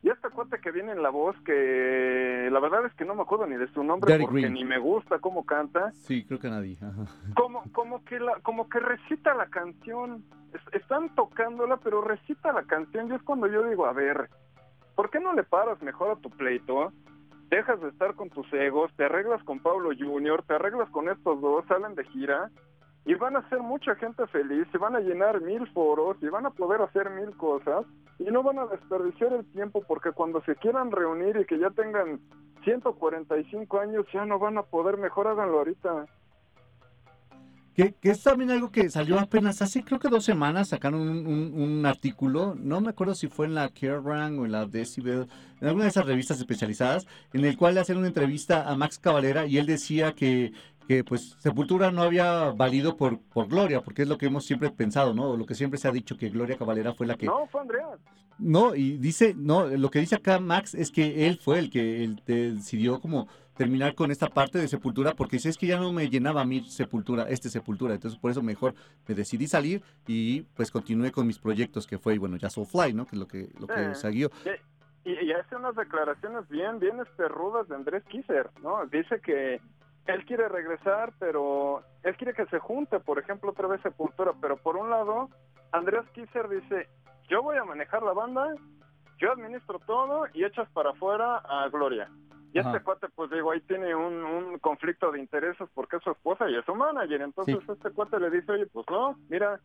Y 0.03 0.09
este 0.09 0.31
cuate 0.31 0.59
que 0.61 0.71
viene 0.71 0.93
en 0.93 1.03
la 1.03 1.11
voz, 1.11 1.37
que 1.45 2.49
la 2.51 2.59
verdad 2.61 2.87
es 2.87 2.95
que 2.95 3.05
no 3.05 3.15
me 3.15 3.23
acuerdo 3.23 3.47
ni 3.47 3.57
de 3.57 3.69
su 3.73 3.85
nombre 3.85 4.19
porque 4.19 4.41
Green. 4.41 4.55
ni 4.55 4.65
me 4.65 4.79
gusta 4.79 5.19
cómo 5.19 5.45
canta, 5.45 5.93
Sí, 5.93 6.25
creo 6.25 6.39
que 6.41 6.49
nadie. 6.49 6.79
Ajá. 6.81 7.05
como, 7.35 7.63
como 7.73 8.03
que 8.05 8.19
la, 8.19 8.35
como 8.41 8.69
que 8.69 8.81
recita 8.81 9.35
la 9.35 9.47
canción. 9.47 10.25
Es- 10.55 10.81
están 10.81 11.15
tocándola, 11.15 11.77
pero 11.77 12.01
recita 12.01 12.53
la 12.53 12.63
canción. 12.65 13.11
Y 13.11 13.15
es 13.15 13.23
cuando 13.23 13.47
yo 13.47 13.63
digo, 13.69 13.87
a 13.87 13.93
ver, 13.93 14.31
¿por 14.97 15.11
qué 15.11 15.21
no 15.21 15.33
le 15.35 15.45
paras 15.45 15.81
mejor 15.83 16.11
a 16.13 16.17
tu 16.17 16.31
pleito? 16.31 16.93
Dejas 17.51 17.81
de 17.81 17.89
estar 17.89 18.15
con 18.15 18.31
tus 18.31 18.51
egos, 18.55 18.91
te 18.97 19.05
arreglas 19.05 19.43
con 19.45 19.59
Pablo 19.61 19.91
Junior, 19.99 20.43
te 20.45 20.55
arreglas 20.55 20.89
con 20.91 21.09
estos 21.09 21.41
dos, 21.41 21.65
salen 21.67 21.95
de 21.95 22.05
gira 22.05 22.49
y 23.07 23.15
van 23.15 23.35
a 23.37 23.41
hacer 23.41 23.61
mucha 23.61 23.95
gente 23.97 24.27
feliz, 24.27 24.67
y 24.73 24.79
van 24.79 24.95
a 24.95 25.01
llenar 25.01 25.41
mil 25.41 25.67
foros 25.73 26.17
y 26.23 26.27
van 26.29 26.47
a 26.47 26.51
poder 26.51 26.83
hacer 26.83 27.09
mil 27.11 27.35
cosas 27.37 27.87
y 28.19 28.25
no 28.25 28.43
van 28.43 28.59
a 28.59 28.67
desperdiciar 28.67 29.33
el 29.33 29.45
tiempo 29.53 29.83
porque 29.89 30.13
cuando 30.13 30.43
se 30.43 30.55
quieran 30.57 30.91
reunir 30.91 31.37
y 31.39 31.47
que 31.47 31.59
ya 31.59 31.71
tengan 31.71 32.21
145 32.65 33.81
años 33.81 34.05
ya 34.13 34.27
no 34.27 34.39
van 34.39 34.59
a 34.59 34.63
poder, 34.63 34.99
mejor 34.99 35.29
háganlo 35.29 35.59
ahorita. 35.59 36.07
Que, 37.75 37.95
que 37.95 38.11
es 38.11 38.23
también 38.23 38.51
algo 38.51 38.71
que 38.71 38.91
salió 38.91 39.19
apenas 39.19 39.63
hace, 39.63 39.83
creo 39.85 39.99
que 40.01 40.09
dos 40.09 40.25
semanas, 40.25 40.69
sacaron 40.69 41.01
un, 41.01 41.27
un- 41.27 41.53
un 41.63 41.87
artículo, 41.87 42.55
no 42.59 42.81
me 42.81 42.91
acuerdo 42.91 43.15
si 43.15 43.29
fue 43.29 43.47
en 43.47 43.55
la 43.55 43.69
Kerrang 43.71 44.39
o 44.41 44.45
en 44.45 44.53
la 44.53 44.67
Decibel, 44.67 45.29
en 45.61 45.69
alguna 45.69 45.85
de 45.85 45.91
esas 45.91 46.05
revistas 46.05 46.39
especializadas, 46.39 47.07
en 47.33 47.45
el 47.45 47.57
cual 47.57 47.75
le 47.75 47.81
hacen 47.81 47.97
una 47.97 48.09
entrevista 48.09 48.69
a 48.69 48.75
Max 48.77 48.99
Cavalera 48.99 49.47
y 49.47 49.57
él 49.57 49.67
decía 49.67 50.13
que, 50.13 50.53
que 50.91 51.05
pues 51.05 51.37
Sepultura 51.39 51.93
no 51.93 52.03
había 52.03 52.51
valido 52.51 52.97
por, 52.97 53.21
por 53.21 53.47
Gloria, 53.47 53.81
porque 53.81 54.03
es 54.03 54.09
lo 54.09 54.19
que 54.19 54.27
hemos 54.27 54.45
siempre 54.45 54.71
pensado, 54.71 55.15
¿no? 55.15 55.37
Lo 55.37 55.47
que 55.47 55.55
siempre 55.55 55.79
se 55.79 55.87
ha 55.87 55.93
dicho 55.93 56.17
que 56.17 56.31
Gloria 56.31 56.59
Cavalera 56.59 56.95
fue 56.95 57.07
la 57.07 57.15
que... 57.15 57.27
No, 57.27 57.47
fue 57.47 57.61
Andreas. 57.61 58.01
No, 58.41 58.75
y 58.75 58.97
dice, 58.97 59.33
no, 59.37 59.69
lo 59.69 59.89
que 59.89 60.01
dice 60.01 60.17
acá 60.17 60.41
Max 60.41 60.75
es 60.75 60.91
que 60.91 61.29
él 61.29 61.39
fue 61.39 61.61
el 61.61 61.71
que 61.71 62.03
él 62.03 62.21
decidió 62.27 63.01
como 63.01 63.29
terminar 63.57 63.95
con 63.95 64.11
esta 64.11 64.27
parte 64.27 64.59
de 64.59 64.67
Sepultura, 64.67 65.15
porque 65.15 65.37
dice, 65.37 65.51
es 65.51 65.59
que 65.59 65.69
ya 65.69 65.79
no 65.79 65.93
me 65.93 66.11
llenaba 66.11 66.41
a 66.41 66.45
mí 66.45 66.69
Sepultura, 66.69 67.29
este 67.29 67.51
Sepultura, 67.51 67.95
entonces 67.95 68.19
por 68.19 68.33
eso 68.33 68.43
mejor 68.43 68.75
me 69.07 69.15
decidí 69.15 69.47
salir 69.47 69.85
y 70.09 70.41
pues 70.57 70.73
continué 70.73 71.13
con 71.13 71.25
mis 71.25 71.39
proyectos, 71.39 71.87
que 71.87 71.99
fue, 71.99 72.19
bueno, 72.19 72.37
ya 72.37 72.51
Soulfly, 72.51 72.95
¿no? 72.95 73.07
Que 73.07 73.15
es 73.15 73.21
lo 73.21 73.29
que, 73.29 73.49
lo 73.61 73.69
que 73.69 73.95
siguió. 73.95 74.29
Y, 75.05 75.13
y 75.13 75.33
hace 75.35 75.55
unas 75.55 75.77
declaraciones 75.77 76.49
bien, 76.49 76.81
bien 76.81 76.99
este, 76.99 77.29
rudas 77.29 77.69
de 77.69 77.77
Andrés 77.77 78.03
Kisser, 78.09 78.51
¿no? 78.61 78.85
Dice 78.87 79.21
que 79.21 79.61
él 80.07 80.25
quiere 80.25 80.49
regresar, 80.49 81.13
pero 81.19 81.83
él 82.03 82.17
quiere 82.17 82.35
que 82.35 82.47
se 82.47 82.59
junte, 82.59 83.01
por 83.01 83.19
ejemplo, 83.19 83.51
otra 83.51 83.69
vez 83.69 83.81
Sepultura, 83.83 84.33
pero 84.41 84.57
por 84.57 84.77
un 84.77 84.91
lado, 84.91 85.29
Andrés 85.73 86.09
Kisser 86.13 86.49
dice, 86.49 86.89
yo 87.29 87.43
voy 87.43 87.57
a 87.57 87.65
manejar 87.65 88.03
la 88.03 88.13
banda, 88.13 88.55
yo 89.19 89.33
administro 89.33 89.79
todo 89.81 90.25
y 90.33 90.45
echas 90.45 90.69
para 90.71 90.91
afuera 90.91 91.37
a 91.39 91.69
Gloria. 91.69 92.11
Y 92.53 92.59
Ajá. 92.59 92.71
este 92.71 92.83
cuate, 92.83 93.09
pues 93.15 93.31
digo, 93.31 93.53
ahí 93.53 93.61
tiene 93.61 93.95
un, 93.95 94.25
un 94.25 94.59
conflicto 94.59 95.13
de 95.13 95.21
intereses 95.21 95.69
porque 95.75 95.97
es 95.97 96.03
su 96.03 96.11
esposa 96.11 96.51
y 96.51 96.57
es 96.57 96.65
su 96.65 96.75
manager. 96.75 97.21
Entonces 97.21 97.59
este 97.69 97.91
cuate 97.93 98.19
le 98.19 98.31
dice, 98.31 98.51
oye, 98.51 98.67
pues 98.67 98.87
no, 98.91 99.17
mira, 99.29 99.61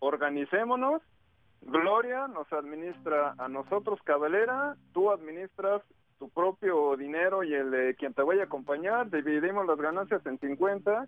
organicémonos, 0.00 1.00
Gloria 1.62 2.28
nos 2.28 2.52
administra 2.52 3.34
a 3.38 3.48
nosotros 3.48 4.00
Caballera, 4.04 4.76
tú 4.92 5.10
administras 5.10 5.82
tu 6.18 6.28
propio 6.30 6.96
dinero 6.96 7.44
y 7.44 7.54
el 7.54 7.70
de 7.70 7.94
quien 7.94 8.14
te 8.14 8.22
vaya 8.22 8.42
a 8.42 8.46
acompañar, 8.46 9.10
dividimos 9.10 9.66
las 9.66 9.78
ganancias 9.78 10.24
en 10.26 10.38
50 10.38 11.06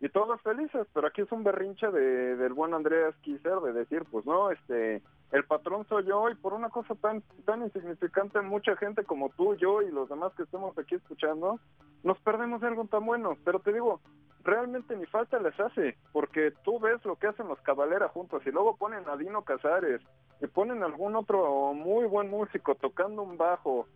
y 0.00 0.08
todos 0.08 0.40
felices, 0.42 0.86
pero 0.92 1.06
aquí 1.06 1.22
es 1.22 1.32
un 1.32 1.44
berrinche 1.44 1.90
de, 1.90 2.36
del 2.36 2.52
buen 2.52 2.74
Andreas 2.74 3.14
Kisser 3.22 3.60
de 3.60 3.72
decir, 3.72 4.02
pues 4.10 4.26
no, 4.26 4.50
este, 4.50 5.02
el 5.32 5.44
patrón 5.44 5.86
soy 5.88 6.04
yo 6.04 6.28
y 6.28 6.34
por 6.34 6.52
una 6.52 6.68
cosa 6.68 6.94
tan, 6.96 7.22
tan 7.44 7.62
insignificante, 7.62 8.40
mucha 8.42 8.76
gente 8.76 9.04
como 9.04 9.30
tú, 9.30 9.54
yo 9.56 9.82
y 9.82 9.90
los 9.90 10.08
demás 10.08 10.32
que 10.34 10.42
estemos 10.42 10.76
aquí 10.76 10.96
escuchando, 10.96 11.58
nos 12.02 12.18
perdemos 12.20 12.60
de 12.60 12.68
algo 12.68 12.84
tan 12.84 13.06
bueno, 13.06 13.36
pero 13.44 13.60
te 13.60 13.72
digo, 13.72 14.00
realmente 14.44 14.96
ni 14.96 15.06
falta 15.06 15.38
les 15.38 15.58
hace, 15.58 15.96
porque 16.12 16.52
tú 16.64 16.78
ves 16.78 17.04
lo 17.04 17.16
que 17.16 17.28
hacen 17.28 17.48
los 17.48 17.60
Cabalera 17.62 18.08
juntos 18.08 18.42
y 18.46 18.50
luego 18.50 18.76
ponen 18.76 19.08
a 19.08 19.16
Dino 19.16 19.42
Casares 19.42 20.02
y 20.40 20.46
ponen 20.46 20.82
algún 20.82 21.16
otro 21.16 21.72
muy 21.72 22.06
buen 22.06 22.30
músico 22.30 22.74
tocando 22.74 23.22
un 23.22 23.38
bajo 23.38 23.86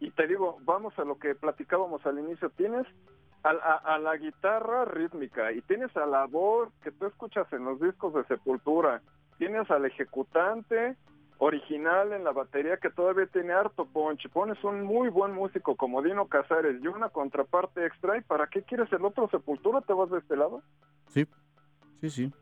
y 0.00 0.10
te 0.10 0.26
digo, 0.26 0.58
vamos 0.62 0.98
a 0.98 1.04
lo 1.04 1.18
que 1.18 1.34
platicábamos 1.34 2.04
al 2.06 2.18
inicio, 2.18 2.50
tienes 2.50 2.86
a, 3.42 3.50
a- 3.50 3.94
a 3.94 3.98
la 3.98 4.16
guitarra 4.16 4.84
rítmica 4.84 5.52
y 5.52 5.62
tienes 5.62 5.96
a 5.96 6.06
la 6.06 6.26
voz 6.26 6.68
que 6.82 6.90
tú 6.92 7.06
escuchas 7.06 7.50
en 7.52 7.64
los 7.64 7.80
discos 7.80 8.12
de 8.14 8.24
Sepultura, 8.24 9.00
tienes 9.38 9.70
al 9.70 9.84
ejecutante 9.84 10.96
original 11.38 12.12
en 12.12 12.24
la 12.24 12.32
batería 12.32 12.78
que 12.78 12.88
todavía 12.90 13.26
tiene 13.26 13.52
harto 13.52 13.84
punch, 13.86 14.28
pones 14.30 14.62
un 14.64 14.82
muy 14.84 15.10
buen 15.10 15.32
músico 15.32 15.76
como 15.76 16.00
Dino 16.02 16.26
Casares 16.28 16.82
y 16.82 16.86
una 16.88 17.10
contraparte 17.10 17.84
extra 17.84 18.16
y 18.16 18.22
¿para 18.22 18.46
qué 18.46 18.62
quieres 18.62 18.90
el 18.92 19.04
otro 19.04 19.28
Sepultura? 19.28 19.82
¿Te 19.82 19.92
vas 19.92 20.10
de 20.10 20.18
este 20.18 20.34
lado? 20.36 20.62
Sí, 21.08 21.26
sí, 22.00 22.10
sí. 22.10 22.32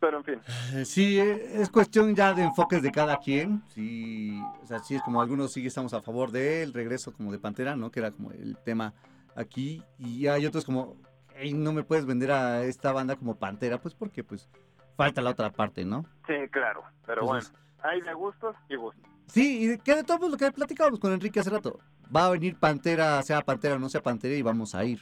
Pero 0.00 0.18
en 0.18 0.24
fin. 0.24 0.40
Eh, 0.74 0.84
Sí, 0.84 1.18
eh, 1.18 1.60
es 1.60 1.68
cuestión 1.70 2.14
ya 2.14 2.32
de 2.32 2.42
enfoques 2.42 2.82
de 2.82 2.90
cada 2.92 3.16
quien. 3.18 3.62
Sí, 3.74 4.40
o 4.62 4.66
sea, 4.66 4.78
sí 4.78 4.94
es 4.94 5.02
como 5.02 5.20
algunos 5.20 5.52
sí 5.52 5.66
estamos 5.66 5.92
a 5.94 6.00
favor 6.02 6.30
de 6.30 6.62
él, 6.62 6.72
regreso 6.72 7.12
como 7.12 7.32
de 7.32 7.38
Pantera, 7.38 7.74
¿no? 7.76 7.90
Que 7.90 8.00
era 8.00 8.10
como 8.12 8.30
el 8.30 8.56
tema 8.64 8.94
aquí. 9.34 9.82
Y 9.98 10.26
hay 10.28 10.46
otros 10.46 10.64
como, 10.64 10.96
"Ey, 11.36 11.52
no 11.52 11.72
me 11.72 11.82
puedes 11.82 12.06
vender 12.06 12.30
a 12.30 12.62
esta 12.64 12.92
banda 12.92 13.16
como 13.16 13.36
Pantera, 13.36 13.80
pues 13.80 13.94
porque 13.94 14.22
pues 14.22 14.48
falta 14.96 15.20
la 15.20 15.30
otra 15.30 15.50
parte, 15.50 15.84
¿no? 15.84 16.04
Sí, 16.26 16.34
claro, 16.50 16.82
pero 17.06 17.22
Entonces- 17.22 17.52
bueno, 17.52 17.88
hay 17.90 18.00
de 18.00 18.14
gustos 18.14 18.56
y 18.68 18.76
gustos. 18.76 19.04
Sí, 19.26 19.62
y 19.62 19.66
de- 19.66 19.78
que 19.78 19.94
de 19.94 20.04
todo 20.04 20.28
lo 20.28 20.36
que 20.36 20.50
platicábamos 20.52 21.00
con 21.00 21.12
Enrique 21.12 21.40
hace 21.40 21.50
rato. 21.50 21.78
Va 22.14 22.26
a 22.26 22.30
venir 22.30 22.56
Pantera, 22.56 23.20
sea 23.22 23.42
Pantera 23.42 23.74
o 23.74 23.78
no 23.78 23.88
sea 23.88 24.02
Pantera, 24.02 24.34
y 24.34 24.42
vamos 24.42 24.74
a 24.74 24.84
ir. 24.84 25.00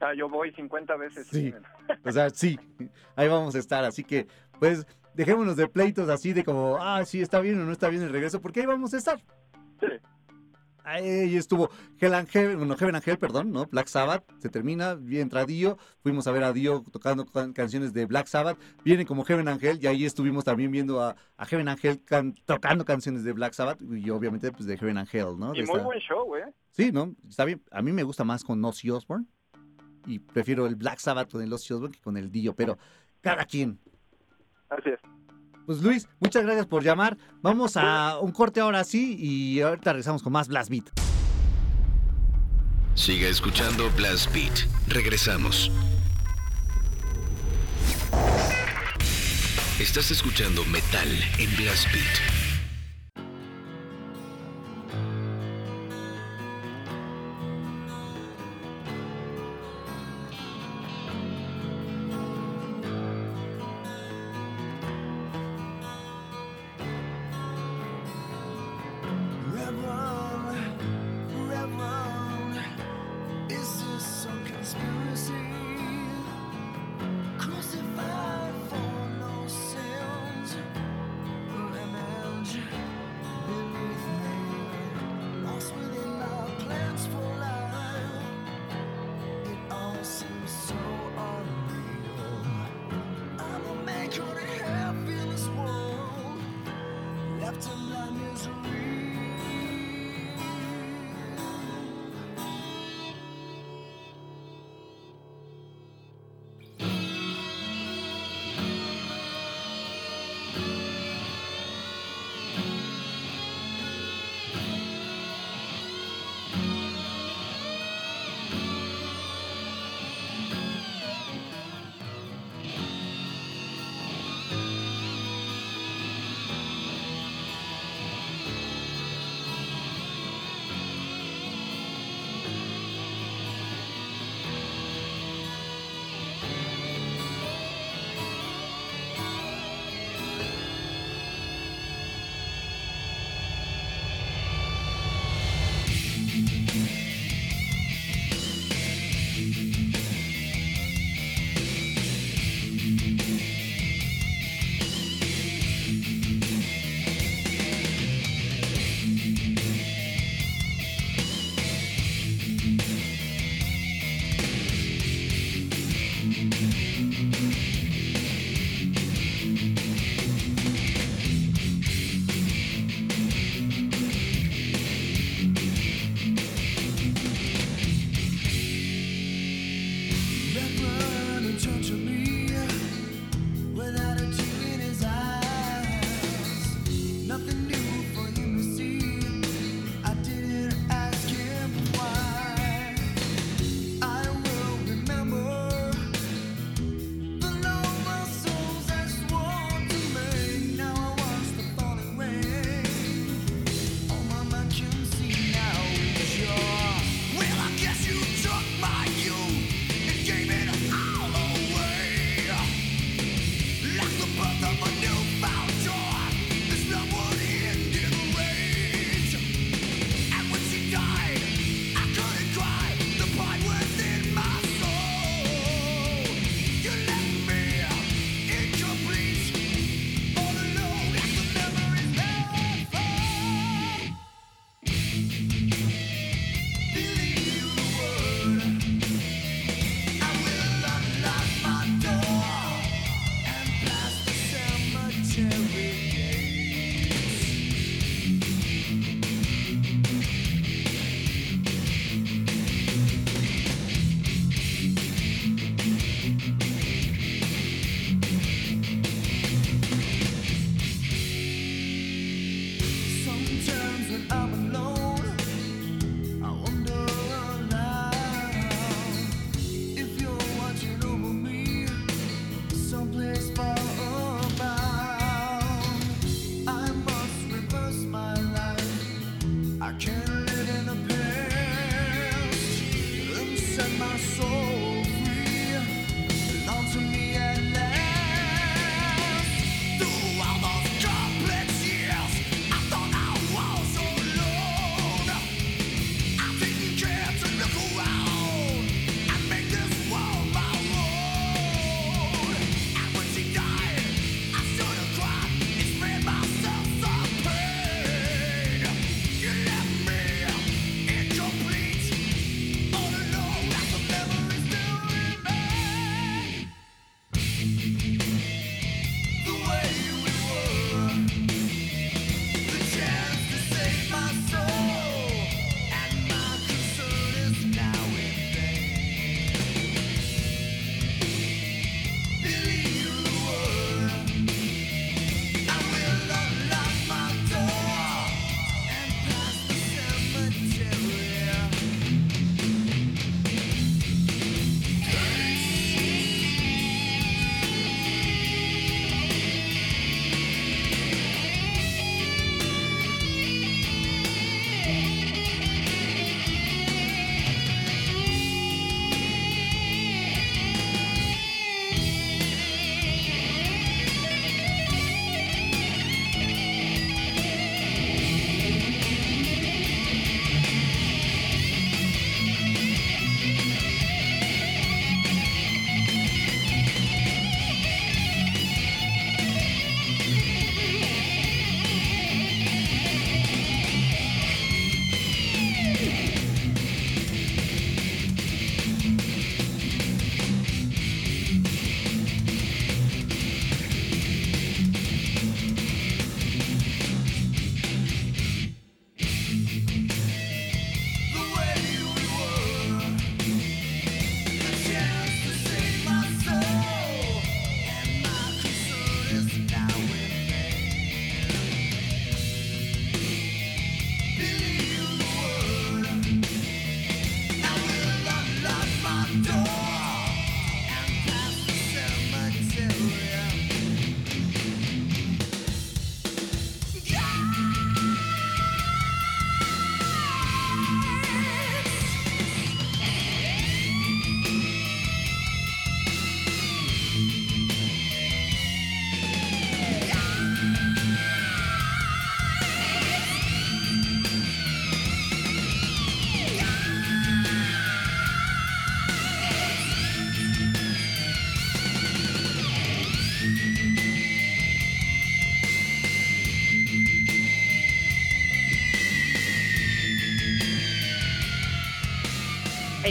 Ah, 0.00 0.14
yo 0.14 0.28
voy 0.28 0.52
50 0.52 0.96
veces. 0.96 1.26
Sí. 1.28 1.52
O 2.04 2.12
sea, 2.12 2.30
sí, 2.30 2.58
ahí 3.16 3.28
vamos 3.28 3.54
a 3.54 3.58
estar. 3.58 3.84
Así 3.84 4.04
que, 4.04 4.26
pues, 4.58 4.86
dejémonos 5.14 5.56
de 5.56 5.66
pleitos 5.68 6.08
así 6.08 6.32
de 6.32 6.44
como, 6.44 6.76
ah, 6.80 7.04
sí, 7.04 7.20
está 7.20 7.40
bien 7.40 7.60
o 7.60 7.64
no 7.64 7.72
está 7.72 7.88
bien 7.88 8.02
el 8.02 8.10
regreso, 8.12 8.40
porque 8.40 8.60
ahí 8.60 8.66
vamos 8.66 8.92
a 8.94 8.98
estar. 8.98 9.18
Sí. 9.80 9.86
Ahí 10.84 11.36
estuvo 11.36 11.68
Hell 12.00 12.14
and 12.14 12.28
Heaven, 12.28 12.56
bueno, 12.58 12.74
Heaven 12.74 12.94
and 12.94 13.06
Hell, 13.06 13.18
perdón, 13.18 13.52
¿no? 13.52 13.66
Black 13.66 13.88
Sabbath, 13.88 14.24
se 14.38 14.48
termina, 14.48 14.94
bien 14.94 15.22
entra 15.22 15.44
Dio, 15.44 15.76
fuimos 16.02 16.26
a 16.26 16.30
ver 16.32 16.42
a 16.44 16.52
Dio 16.54 16.82
tocando 16.90 17.26
can- 17.26 17.52
canciones 17.52 17.92
de 17.92 18.06
Black 18.06 18.26
Sabbath, 18.26 18.56
viene 18.84 19.04
como 19.04 19.22
Heaven 19.24 19.48
and 19.48 19.62
Hell, 19.62 19.78
y 19.82 19.86
ahí 19.86 20.06
estuvimos 20.06 20.44
también 20.44 20.70
viendo 20.70 21.02
a, 21.02 21.14
a 21.36 21.44
Heaven 21.44 21.68
and 21.68 21.78
Hell 21.84 22.02
can- 22.06 22.34
tocando 22.46 22.86
canciones 22.86 23.22
de 23.22 23.32
Black 23.34 23.52
Sabbath, 23.52 23.82
y 23.82 24.08
obviamente 24.08 24.50
pues 24.50 24.64
de 24.66 24.78
Heaven 24.78 24.96
and 24.96 25.08
Hell, 25.12 25.38
¿no? 25.38 25.52
De 25.52 25.58
Y 25.58 25.62
muy 25.64 25.72
esta- 25.76 25.84
buen 25.84 25.98
show, 26.00 26.36
¿eh? 26.36 26.54
Sí, 26.70 26.90
¿no? 26.90 27.14
Está 27.28 27.44
bien, 27.44 27.60
a 27.70 27.82
mí 27.82 27.92
me 27.92 28.02
gusta 28.02 28.24
más 28.24 28.42
con 28.42 28.64
Ozzy 28.64 28.88
Osbourne, 28.88 29.26
y 30.08 30.18
prefiero 30.18 30.66
el 30.66 30.76
Black 30.76 30.98
Sabbath 30.98 31.30
con 31.30 31.42
el 31.42 31.52
Ozzy 31.52 31.74
Osbourne 31.74 31.94
que 31.94 32.02
con 32.02 32.16
el 32.16 32.30
Dio, 32.30 32.54
pero 32.54 32.78
cada 33.20 33.44
quien. 33.44 33.78
Así 34.70 34.90
es. 34.90 35.00
Pues 35.66 35.82
Luis, 35.82 36.08
muchas 36.18 36.44
gracias 36.44 36.66
por 36.66 36.82
llamar. 36.82 37.18
Vamos 37.42 37.76
a 37.76 38.18
un 38.20 38.32
corte 38.32 38.60
ahora 38.60 38.84
sí 38.84 39.16
y 39.18 39.60
ahorita 39.60 39.92
regresamos 39.92 40.22
con 40.22 40.32
más 40.32 40.48
Blast 40.48 40.70
Beat. 40.70 40.86
Siga 42.94 43.28
escuchando 43.28 43.90
Blast 43.96 44.32
Beat. 44.32 44.66
Regresamos. 44.88 45.70
Estás 49.78 50.10
escuchando 50.10 50.64
Metal 50.64 51.08
en 51.38 51.56
Blast 51.56 51.86
Beat. 51.92 52.37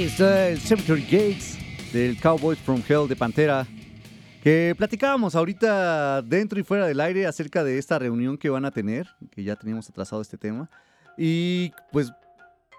Está 0.08 0.48
el 0.48 0.60
Cemetery 0.60 1.02
Gates 1.02 1.58
del 1.92 2.18
Cowboys 2.20 2.58
from 2.60 2.82
Hell 2.88 3.10
de 3.10 3.16
Pantera. 3.16 3.68
Que 4.42 4.74
platicábamos 4.78 5.36
ahorita 5.36 6.22
dentro 6.22 6.58
y 6.60 6.64
fuera 6.64 6.88
del 6.88 7.02
aire 7.02 7.28
acerca 7.28 7.62
de 7.64 7.78
esta 7.78 8.00
reunión 8.00 8.38
que 8.38 8.50
van 8.50 8.64
a 8.64 8.72
tener, 8.72 9.08
que 9.32 9.44
ya 9.44 9.58
teníamos 9.58 9.90
atrasado 9.90 10.22
este 10.22 10.38
tema. 10.38 10.70
Y 11.18 11.72
pues 11.92 12.12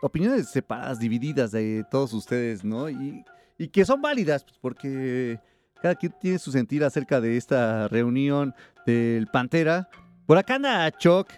opiniones 0.01 0.49
separadas, 0.49 0.99
divididas 0.99 1.53
de 1.53 1.85
todos 1.91 2.15
ustedes, 2.15 2.65
¿no? 2.65 2.89
Y, 2.89 3.25
y 3.59 3.69
que 3.69 3.85
son 3.85 4.01
válidas, 4.01 4.45
pues, 4.45 4.57
porque 4.61 5.39
cada 5.83 5.95
quien 5.97 6.15
tiene 6.19 6.39
su 6.39 6.51
sentir 6.51 6.83
acerca 6.83 7.21
de 7.21 7.37
esta 7.37 7.89
reunión 7.89 8.55
del 8.87 9.27
Pantera. 9.27 9.91
Por 10.25 10.39
acá 10.39 10.55
anda 10.55 10.91
Choc 10.93 11.29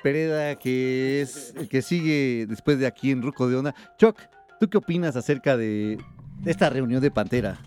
Pereda, 0.00 0.54
que 0.56 1.22
es 1.22 1.54
el 1.56 1.68
que 1.68 1.82
sigue 1.82 2.46
después 2.48 2.78
de 2.78 2.86
aquí 2.86 3.10
en 3.10 3.20
Ruco 3.20 3.48
de 3.48 3.56
Onda. 3.56 3.74
Choc, 3.98 4.20
¿tú 4.60 4.68
qué 4.68 4.78
opinas 4.78 5.16
acerca 5.16 5.56
de 5.56 5.98
esta 6.44 6.70
reunión 6.70 7.00
de 7.00 7.10
Pantera? 7.10 7.58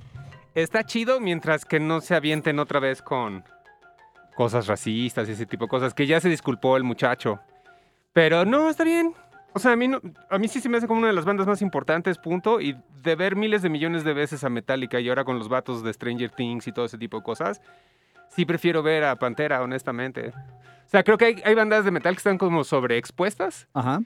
Está 0.56 0.84
chido 0.84 1.20
mientras 1.20 1.66
que 1.66 1.80
no 1.80 2.02
se 2.02 2.16
avienten 2.16 2.60
otra 2.60 2.80
vez 2.80 3.02
con 3.02 3.44
cosas 4.36 4.68
racistas 4.68 5.28
y 5.30 5.32
ese 5.34 5.46
tipo 5.46 5.66
de 5.66 5.70
cosas, 5.70 5.94
que 5.94 6.06
ya 6.08 6.20
se 6.20 6.30
disculpó 6.30 6.78
el 6.78 6.84
muchacho. 6.84 7.40
Pero 8.14 8.46
no, 8.46 8.70
está 8.70 8.84
bien. 8.84 9.14
O 9.54 9.60
sea, 9.60 9.72
a 9.72 9.76
mí, 9.76 9.88
no- 9.88 10.02
a 10.30 10.38
mí 10.38 10.48
sí 10.48 10.60
se 10.62 10.70
me 10.70 10.78
hace 10.78 10.88
como 10.88 11.00
una 11.00 11.08
de 11.08 11.14
las 11.14 11.26
bandas 11.26 11.48
más 11.48 11.62
importantes, 11.62 12.18
punto. 12.20 12.62
Y 12.62 12.76
de 13.02 13.16
ver 13.16 13.36
miles 13.36 13.62
de 13.64 13.70
millones 13.70 14.04
de 14.04 14.14
veces 14.14 14.44
a 14.44 14.50
Metallica 14.50 15.00
y 15.00 15.10
ahora 15.10 15.24
con 15.24 15.40
los 15.40 15.50
vatos 15.50 15.84
de 15.84 15.92
Stranger 15.94 16.30
Things 16.32 16.68
y 16.68 16.72
todo 16.72 16.86
ese 16.86 16.98
tipo 17.00 17.18
de 17.18 17.24
cosas, 17.24 17.62
sí 18.30 18.46
prefiero 18.46 18.84
ver 18.84 19.04
a 19.06 19.16
Pantera, 19.16 19.62
honestamente. 19.64 20.30
O 20.30 20.90
sea, 20.90 21.04
creo 21.04 21.18
que 21.18 21.26
hay, 21.26 21.42
hay 21.44 21.56
bandas 21.56 21.84
de 21.86 21.92
metal 21.92 22.14
que 22.14 22.18
están 22.20 22.38
como 22.38 22.64
sobreexpuestas 22.64 23.68
Ajá. 23.74 24.02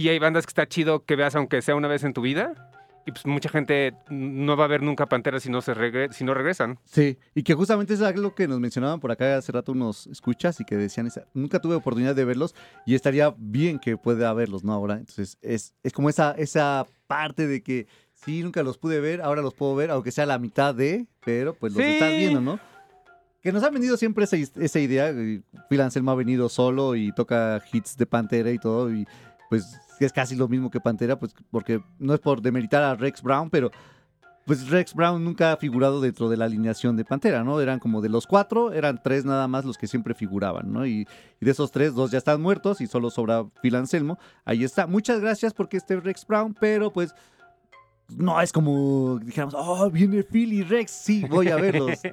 Y 0.00 0.08
hay 0.08 0.18
bandas 0.18 0.46
que 0.46 0.50
está 0.50 0.66
chido 0.68 1.04
que 1.04 1.16
veas 1.16 1.34
aunque 1.34 1.60
sea 1.62 1.74
una 1.74 1.88
vez 1.88 2.04
en 2.04 2.12
tu 2.12 2.20
vida. 2.22 2.70
Y 3.06 3.10
pues 3.10 3.24
mucha 3.24 3.48
gente 3.48 3.94
no 4.10 4.54
va 4.54 4.64
a 4.64 4.68
ver 4.68 4.82
nunca 4.82 5.06
Pantera 5.06 5.40
si 5.40 5.48
no, 5.50 5.62
se 5.62 5.72
regre- 5.74 6.12
si 6.12 6.24
no 6.24 6.34
regresan. 6.34 6.78
Sí, 6.84 7.16
y 7.34 7.42
que 7.42 7.54
justamente 7.54 7.94
es 7.94 8.02
algo 8.02 8.34
que 8.34 8.46
nos 8.46 8.60
mencionaban 8.60 9.00
por 9.00 9.10
acá 9.10 9.38
hace 9.38 9.50
rato 9.50 9.72
unos 9.72 10.06
escuchas 10.08 10.60
y 10.60 10.64
que 10.66 10.76
decían, 10.76 11.08
nunca 11.32 11.58
tuve 11.58 11.74
oportunidad 11.74 12.14
de 12.14 12.26
verlos 12.26 12.54
y 12.84 12.94
estaría 12.94 13.34
bien 13.38 13.78
que 13.78 13.96
pueda 13.96 14.30
verlos, 14.34 14.62
¿no? 14.62 14.74
Ahora, 14.74 14.94
entonces 14.98 15.38
es, 15.40 15.74
es 15.82 15.92
como 15.94 16.10
esa, 16.10 16.32
esa 16.32 16.84
parte 17.06 17.46
de 17.46 17.62
que 17.62 17.86
sí, 18.12 18.42
nunca 18.42 18.62
los 18.62 18.76
pude 18.76 19.00
ver, 19.00 19.22
ahora 19.22 19.40
los 19.40 19.54
puedo 19.54 19.74
ver, 19.74 19.90
aunque 19.90 20.12
sea 20.12 20.26
la 20.26 20.38
mitad 20.38 20.74
de, 20.74 21.06
pero 21.24 21.54
pues 21.54 21.72
los 21.72 21.82
Sí. 21.82 21.92
estás 21.92 22.10
viendo, 22.12 22.42
¿no? 22.42 22.60
Que 23.40 23.52
nos 23.52 23.62
ha 23.62 23.70
venido 23.70 23.96
siempre 23.96 24.24
esa, 24.24 24.36
esa 24.36 24.80
idea, 24.80 25.14
Phil 25.70 25.80
Anselmo 25.80 26.10
ha 26.10 26.14
venido 26.14 26.50
solo 26.50 26.94
y 26.94 27.10
toca 27.12 27.62
hits 27.72 27.96
de 27.96 28.04
Pantera 28.04 28.50
y 28.50 28.58
todo, 28.58 28.92
y 28.92 29.06
pues 29.48 29.64
es 30.04 30.12
casi 30.12 30.36
lo 30.36 30.48
mismo 30.48 30.70
que 30.70 30.80
Pantera, 30.80 31.18
pues 31.18 31.34
porque 31.50 31.82
no 31.98 32.14
es 32.14 32.20
por 32.20 32.42
demeritar 32.42 32.82
a 32.82 32.94
Rex 32.94 33.22
Brown, 33.22 33.50
pero 33.50 33.70
pues 34.48 34.66
Rex 34.70 34.94
Brown 34.94 35.22
nunca 35.22 35.52
ha 35.52 35.56
figurado 35.58 36.00
dentro 36.00 36.30
de 36.30 36.38
la 36.38 36.46
alineación 36.46 36.96
de 36.96 37.04
Pantera, 37.04 37.44
¿no? 37.44 37.60
Eran 37.60 37.78
como 37.78 38.00
de 38.00 38.08
los 38.08 38.26
cuatro, 38.26 38.72
eran 38.72 38.98
tres 39.02 39.26
nada 39.26 39.46
más 39.46 39.66
los 39.66 39.76
que 39.76 39.86
siempre 39.86 40.14
figuraban, 40.14 40.72
¿no? 40.72 40.86
Y, 40.86 41.06
de 41.38 41.50
esos 41.50 41.70
tres, 41.70 41.94
dos 41.94 42.10
ya 42.10 42.16
están 42.16 42.40
muertos 42.40 42.80
y 42.80 42.86
solo 42.86 43.10
sobra 43.10 43.44
Phil 43.62 43.76
Anselmo. 43.76 44.18
Ahí 44.46 44.64
está. 44.64 44.86
Muchas 44.86 45.20
gracias 45.20 45.52
porque 45.52 45.76
esté 45.76 46.00
Rex 46.00 46.26
Brown, 46.26 46.56
pero 46.58 46.90
pues 46.90 47.14
no 48.08 48.40
es 48.40 48.50
como 48.50 49.18
dijéramos, 49.18 49.54
oh, 49.54 49.90
viene 49.90 50.22
Phil 50.22 50.54
y 50.54 50.62
Rex, 50.62 50.90
sí, 50.90 51.26
voy 51.28 51.48
a 51.48 51.56
verlos. 51.56 51.98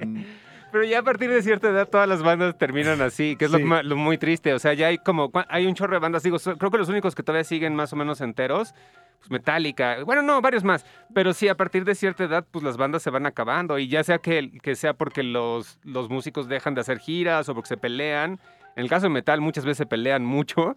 Pero 0.76 0.84
ya 0.86 0.98
a 0.98 1.02
partir 1.02 1.30
de 1.30 1.40
cierta 1.42 1.70
edad 1.70 1.88
todas 1.88 2.06
las 2.06 2.22
bandas 2.22 2.58
terminan 2.58 3.00
así, 3.00 3.34
que 3.36 3.46
es 3.46 3.50
lo, 3.50 3.56
Sí. 3.56 3.64
ma- 3.64 3.82
lo 3.82 3.96
muy 3.96 4.18
triste. 4.18 4.52
O 4.52 4.58
sea, 4.58 4.74
ya 4.74 4.88
hay 4.88 4.98
como, 4.98 5.30
hay 5.48 5.64
un 5.64 5.74
chorro 5.74 5.94
de 5.94 6.00
bandas, 6.00 6.22
digo, 6.22 6.36
creo 6.38 6.70
que 6.70 6.76
los 6.76 6.90
únicos 6.90 7.14
que 7.14 7.22
todavía 7.22 7.44
siguen 7.44 7.74
más 7.74 7.94
o 7.94 7.96
menos 7.96 8.20
enteros, 8.20 8.74
pues 9.20 9.30
Metallica, 9.30 10.04
bueno, 10.04 10.20
no, 10.20 10.42
varios 10.42 10.64
más. 10.64 10.84
Pero 11.14 11.32
sí, 11.32 11.48
a 11.48 11.54
partir 11.56 11.86
de 11.86 11.94
cierta 11.94 12.24
edad, 12.24 12.44
pues 12.50 12.62
las 12.62 12.76
bandas 12.76 13.02
se 13.02 13.08
van 13.08 13.24
acabando. 13.24 13.78
Y 13.78 13.88
ya 13.88 14.04
sea 14.04 14.18
que, 14.18 14.50
que 14.62 14.74
sea 14.74 14.92
porque 14.92 15.22
los, 15.22 15.78
los 15.82 16.10
músicos 16.10 16.46
dejan 16.46 16.74
de 16.74 16.82
hacer 16.82 16.98
giras 16.98 17.48
o 17.48 17.54
porque 17.54 17.68
se 17.68 17.78
pelean. 17.78 18.32
En 18.76 18.82
el 18.84 18.90
caso 18.90 19.06
de 19.06 19.10
metal 19.14 19.40
muchas 19.40 19.64
veces 19.64 19.78
se 19.78 19.86
pelean 19.86 20.26
mucho. 20.26 20.76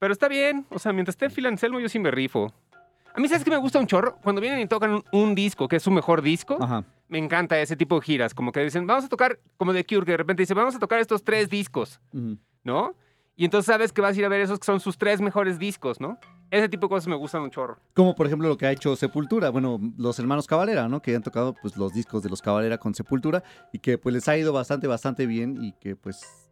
Pero 0.00 0.12
está 0.12 0.26
bien, 0.26 0.66
o 0.70 0.80
sea, 0.80 0.92
mientras 0.92 1.14
esté 1.14 1.30
Phil 1.30 1.46
Anselmo 1.46 1.78
yo 1.78 1.88
sí 1.88 2.00
me 2.00 2.10
rifo. 2.10 2.52
A 3.18 3.20
mí, 3.20 3.26
¿sabes 3.26 3.42
que 3.42 3.50
me 3.50 3.56
gusta 3.56 3.80
un 3.80 3.88
chorro? 3.88 4.16
Cuando 4.22 4.40
vienen 4.40 4.60
y 4.60 4.66
tocan 4.68 4.92
un, 4.92 5.04
un 5.10 5.34
disco, 5.34 5.66
que 5.66 5.74
es 5.74 5.82
su 5.82 5.90
mejor 5.90 6.22
disco, 6.22 6.56
Ajá. 6.60 6.84
me 7.08 7.18
encanta 7.18 7.58
ese 7.58 7.74
tipo 7.74 7.96
de 7.96 8.02
giras. 8.02 8.32
Como 8.32 8.52
que 8.52 8.60
dicen, 8.62 8.86
vamos 8.86 9.06
a 9.06 9.08
tocar, 9.08 9.40
como 9.56 9.72
de 9.72 9.84
Cure, 9.84 10.06
que 10.06 10.12
de 10.12 10.18
repente 10.18 10.44
dice, 10.44 10.54
vamos 10.54 10.76
a 10.76 10.78
tocar 10.78 11.00
estos 11.00 11.24
tres 11.24 11.50
discos. 11.50 12.00
¿no? 12.62 12.94
Y 13.34 13.44
entonces 13.44 13.66
sabes 13.66 13.92
que 13.92 14.00
vas 14.00 14.16
a 14.16 14.20
ir 14.20 14.24
a 14.24 14.28
ver 14.28 14.42
esos 14.42 14.60
que 14.60 14.66
son 14.66 14.78
sus 14.78 14.96
tres 14.98 15.20
mejores 15.20 15.58
discos, 15.58 16.00
¿no? 16.00 16.16
Ese 16.52 16.68
tipo 16.68 16.86
de 16.86 16.90
cosas 16.90 17.08
me 17.08 17.16
gustan 17.16 17.42
un 17.42 17.50
chorro. 17.50 17.80
Como 17.92 18.14
por 18.14 18.26
ejemplo 18.26 18.46
lo 18.48 18.56
que 18.56 18.66
ha 18.66 18.70
hecho 18.70 18.94
Sepultura, 18.94 19.50
bueno, 19.50 19.80
los 19.96 20.16
hermanos 20.20 20.46
Cavalera, 20.46 20.88
¿no? 20.88 21.02
Que 21.02 21.16
han 21.16 21.22
tocado 21.24 21.56
pues 21.60 21.76
los 21.76 21.92
discos 21.92 22.22
de 22.22 22.30
los 22.30 22.40
Cavalera 22.40 22.78
con 22.78 22.94
Sepultura 22.94 23.42
y 23.72 23.80
que 23.80 23.98
pues 23.98 24.14
les 24.14 24.28
ha 24.28 24.36
ido 24.36 24.52
bastante, 24.52 24.86
bastante 24.86 25.26
bien 25.26 25.58
y 25.60 25.72
que 25.72 25.96
pues 25.96 26.48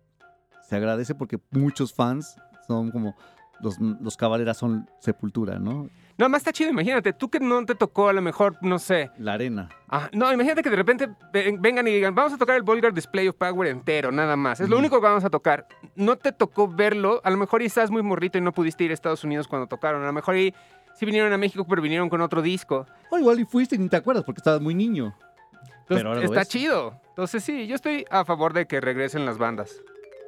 se 0.68 0.74
agradece 0.74 1.14
porque 1.14 1.38
muchos 1.52 1.94
fans 1.94 2.36
son 2.66 2.90
como 2.90 3.14
los, 3.60 3.78
los 3.80 4.16
Cavalera 4.16 4.54
son 4.54 4.88
Sepultura, 5.00 5.58
¿no? 5.58 5.88
No, 6.18 6.28
más 6.30 6.40
está 6.40 6.52
chido, 6.52 6.70
imagínate, 6.70 7.12
tú 7.12 7.28
que 7.28 7.38
no 7.40 7.64
te 7.66 7.74
tocó 7.74 8.08
a 8.08 8.12
lo 8.14 8.22
mejor, 8.22 8.56
no 8.62 8.78
sé. 8.78 9.10
La 9.18 9.34
arena. 9.34 9.68
Ah, 9.88 10.08
no, 10.12 10.32
imagínate 10.32 10.62
que 10.62 10.70
de 10.70 10.76
repente 10.76 11.10
ven- 11.30 11.60
vengan 11.60 11.86
y 11.86 11.92
digan, 11.92 12.14
vamos 12.14 12.32
a 12.32 12.38
tocar 12.38 12.56
el 12.56 12.62
Vulgar 12.62 12.94
Display 12.94 13.28
of 13.28 13.36
Power 13.36 13.68
entero, 13.68 14.10
nada 14.10 14.34
más. 14.34 14.60
Es 14.60 14.68
lo 14.70 14.76
Ujú. 14.76 14.80
único 14.80 14.96
que 15.00 15.06
vamos 15.06 15.24
a 15.24 15.30
tocar. 15.30 15.66
No 15.94 16.16
te 16.16 16.32
tocó 16.32 16.68
verlo, 16.68 17.20
a 17.22 17.30
lo 17.30 17.36
mejor 17.36 17.60
y 17.60 17.66
estás 17.66 17.90
muy 17.90 18.02
morrito 18.02 18.38
y 18.38 18.40
no 18.40 18.52
pudiste 18.52 18.84
ir 18.84 18.92
a 18.92 18.94
Estados 18.94 19.24
Unidos 19.24 19.46
cuando 19.46 19.66
tocaron. 19.66 20.02
A 20.04 20.06
lo 20.06 20.12
mejor 20.14 20.36
y 20.38 20.54
sí 20.94 21.04
vinieron 21.04 21.32
a 21.34 21.36
México, 21.38 21.66
pero 21.68 21.82
vinieron 21.82 22.08
con 22.08 22.22
otro 22.22 22.40
disco. 22.40 22.86
O 23.10 23.18
igual 23.18 23.38
y 23.40 23.44
fuiste 23.44 23.76
y 23.76 23.78
ni 23.78 23.90
te 23.90 23.96
acuerdas 23.96 24.24
porque 24.24 24.38
estabas 24.40 24.62
muy 24.62 24.74
niño. 24.74 25.14
Entonces, 25.52 25.84
Pero 26.02 26.08
ahora 26.14 26.24
está 26.24 26.44
chido. 26.46 26.98
Entonces 27.10 27.44
sí, 27.44 27.66
yo 27.66 27.74
estoy 27.74 28.06
a 28.10 28.24
favor 28.24 28.54
de 28.54 28.66
que 28.66 28.80
regresen 28.80 29.26
las 29.26 29.36
bandas. 29.36 29.82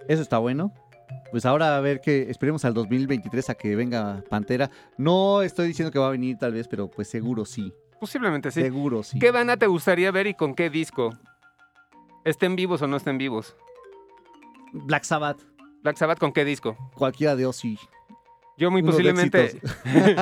Eso 0.06 0.20
está 0.20 0.36
bueno. 0.36 0.70
Pues 1.30 1.44
ahora 1.44 1.76
a 1.76 1.80
ver 1.80 2.00
que 2.00 2.30
esperemos 2.30 2.64
al 2.64 2.74
2023 2.74 3.50
a 3.50 3.54
que 3.54 3.76
venga 3.76 4.22
Pantera. 4.28 4.70
No 4.96 5.42
estoy 5.42 5.68
diciendo 5.68 5.92
que 5.92 5.98
va 5.98 6.08
a 6.08 6.10
venir 6.10 6.38
tal 6.38 6.52
vez, 6.52 6.68
pero 6.68 6.90
pues 6.90 7.08
seguro 7.08 7.44
sí. 7.44 7.72
Posiblemente 8.00 8.50
sí. 8.50 8.62
Seguro 8.62 9.02
sí. 9.02 9.18
¿Qué 9.18 9.30
banda 9.30 9.56
te 9.56 9.66
gustaría 9.66 10.10
ver 10.10 10.26
y 10.26 10.34
con 10.34 10.54
qué 10.54 10.70
disco? 10.70 11.10
¿Estén 12.24 12.56
vivos 12.56 12.82
o 12.82 12.86
no 12.86 12.96
estén 12.96 13.18
vivos? 13.18 13.56
Black 14.72 15.04
Sabbath, 15.04 15.42
Black 15.82 15.96
Sabbath, 15.96 16.18
¿con 16.18 16.32
qué 16.32 16.44
disco? 16.44 16.76
cualquiera 16.94 17.36
de 17.36 17.46
Ozzy. 17.46 17.78
Yo 18.58 18.70
muy 18.72 18.82
Unos 18.82 18.96
posiblemente. 18.96 19.60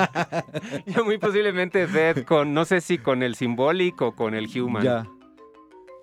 yo 0.85 1.03
muy 1.03 1.17
posiblemente 1.17 1.87
Dead 1.87 2.23
con, 2.23 2.53
no 2.53 2.65
sé 2.65 2.81
si 2.81 2.99
con 2.99 3.23
el 3.23 3.35
Symbolic 3.35 3.99
o 4.01 4.15
con 4.15 4.35
el 4.35 4.47
Human. 4.55 4.83
Ya. 4.83 5.07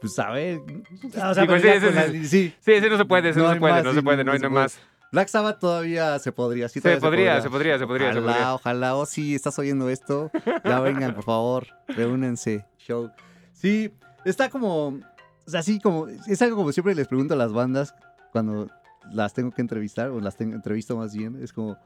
Pues 0.05 0.18
a 0.18 0.31
ver. 0.32 0.60
O 0.60 1.35
sea, 1.35 1.43
Digo, 1.43 1.59
sí, 1.59 1.66
ese- 1.68 1.93
la- 1.93 2.06
sí. 2.09 2.55
Sí, 2.60 2.72
ese 2.72 2.90
no 2.90 2.98
se 2.98 3.05
puede, 3.06 3.31
ese 3.31 3.39
no, 3.40 3.47
se 3.47 3.52
hay 3.55 3.59
puede, 3.59 3.72
más, 3.74 3.85
no 3.85 3.90
sí, 3.90 3.97
se 3.97 4.02
puede, 4.02 4.22
no 4.24 4.32
hay 4.32 4.39
se 4.39 4.43
nada 4.43 4.52
puede. 4.52 4.64
más. 4.64 4.78
Black 5.12 5.28
Sabbath 5.28 5.59
todavía 5.60 6.18
se 6.18 6.32
podría. 6.32 6.68
Sí, 6.68 6.81
Se 6.81 6.82
todavía 6.82 7.01
podría, 7.01 7.40
se 7.40 7.48
podría, 7.48 7.78
se 7.78 7.86
podría, 7.86 8.12
se 8.12 8.18
Ojalá, 8.18 8.32
podría. 8.32 8.55
ojalá. 8.55 8.94
O 8.97 9.06
si 9.06 9.35
estás 9.35 9.59
oyendo 9.59 9.89
esto, 9.89 10.31
ya 10.64 10.81
vengan, 10.81 11.14
por 11.14 11.24
favor. 11.24 11.66
Reúnense. 11.89 12.64
Show. 12.78 13.10
Sí, 13.52 13.93
está 14.24 14.51
como. 14.51 14.89
O 14.89 15.51
sea, 15.51 15.62
sí, 15.62 15.81
como. 15.81 16.09
Es 16.09 16.43
algo 16.43 16.56
como 16.56 16.72
siempre 16.72 16.94
les 16.94 17.06
pregunto 17.09 17.35
a 17.35 17.36
las 17.36 17.52
bandas 17.52 17.94
cuando 18.32 18.68
las 19.12 19.32
tengo 19.32 19.52
que 19.52 19.62
entrevistar, 19.62 20.10
o 20.10 20.20
las 20.20 20.36
tengo, 20.36 20.55
entrevisto 20.55 20.97
más 20.97 21.14
bien. 21.16 21.39
Es 21.43 21.52
como. 21.52 21.78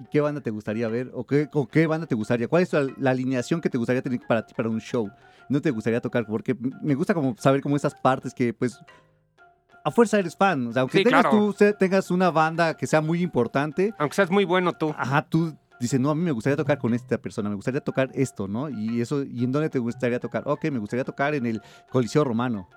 ¿y 0.00 0.04
¿Qué 0.10 0.20
banda 0.20 0.40
te 0.40 0.50
gustaría 0.50 0.88
ver? 0.88 1.10
¿O 1.14 1.24
qué, 1.24 1.48
o 1.52 1.66
qué 1.66 1.86
banda 1.86 2.06
te 2.06 2.14
gustaría? 2.14 2.48
¿Cuál 2.48 2.64
es 2.64 2.72
la, 2.72 2.86
la 2.98 3.10
alineación 3.10 3.60
que 3.60 3.70
te 3.70 3.78
gustaría 3.78 4.02
tener 4.02 4.20
para 4.28 4.44
ti 4.44 4.52
para 4.54 4.68
un 4.68 4.80
show? 4.80 5.08
No 5.48 5.60
te 5.60 5.70
gustaría 5.70 6.00
tocar, 6.00 6.26
porque 6.26 6.56
me 6.82 6.94
gusta 6.94 7.14
como 7.14 7.36
saber 7.38 7.60
como 7.60 7.76
esas 7.76 7.94
partes 7.94 8.32
que 8.34 8.52
pues 8.54 8.78
a 9.84 9.90
fuerza 9.90 10.18
eres 10.18 10.36
fan. 10.36 10.66
O 10.68 10.72
sea, 10.72 10.82
aunque 10.82 10.98
Sí, 10.98 11.04
tengas, 11.04 11.22
claro. 11.22 11.54
tú, 11.56 11.74
tengas 11.78 12.10
una 12.10 12.30
banda 12.30 12.74
que 12.76 12.86
sea 12.86 13.00
muy 13.00 13.22
importante, 13.22 13.92
Aunque 13.98 14.14
seas 14.14 14.30
muy 14.30 14.44
bueno 14.44 14.72
tú. 14.72 14.94
ajá, 14.96 15.22
tú 15.28 15.54
dices, 15.80 16.00
no, 16.00 16.08
a 16.10 16.14
mí 16.14 16.22
me 16.22 16.30
gustaría 16.32 16.56
tocar 16.56 16.78
con 16.78 16.94
esta 16.94 17.18
persona, 17.18 17.50
me 17.50 17.56
gustaría 17.56 17.80
tocar 17.82 18.08
esto, 18.14 18.48
¿no? 18.48 18.70
Y 18.70 19.00
eso, 19.02 19.22
¿y 19.22 19.44
en 19.44 19.52
dónde 19.52 19.68
te 19.68 19.78
gustaría 19.78 20.18
tocar? 20.20 20.42
Ok, 20.46 20.64
me 20.70 20.78
gustaría 20.78 21.04
tocar 21.04 21.34
en 21.34 21.44
el 21.46 21.60
Coliseo 21.90 22.24
Romano. 22.24 22.68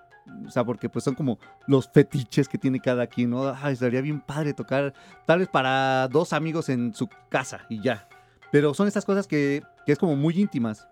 O 0.46 0.52
sea, 0.52 0.66
porque 0.66 0.90
pues 0.90 1.06
son 1.06 1.16
como 1.16 1.40
los 1.68 1.88
fetiches 1.88 2.50
que 2.50 2.58
tiene 2.58 2.82
cada 2.82 3.08
quien, 3.08 3.30
¿no? 3.30 3.48
Ay, 3.62 3.74
estaría 3.74 4.02
bien 4.02 4.20
padre 4.20 4.54
tocar, 4.54 4.94
tal 5.26 5.40
vez 5.40 5.48
para 5.48 6.10
dos 6.10 6.34
amigos 6.34 6.68
en 6.68 6.94
su 6.94 7.08
casa 7.30 7.62
y 7.70 7.80
ya. 7.82 8.10
Pero 8.52 8.74
son 8.74 8.88
estas 8.90 9.06
cosas 9.06 9.26
que, 9.26 9.64
que 9.86 9.94
es 9.94 9.98
como 9.98 10.18
muy 10.18 10.38
íntimas. 10.38 10.86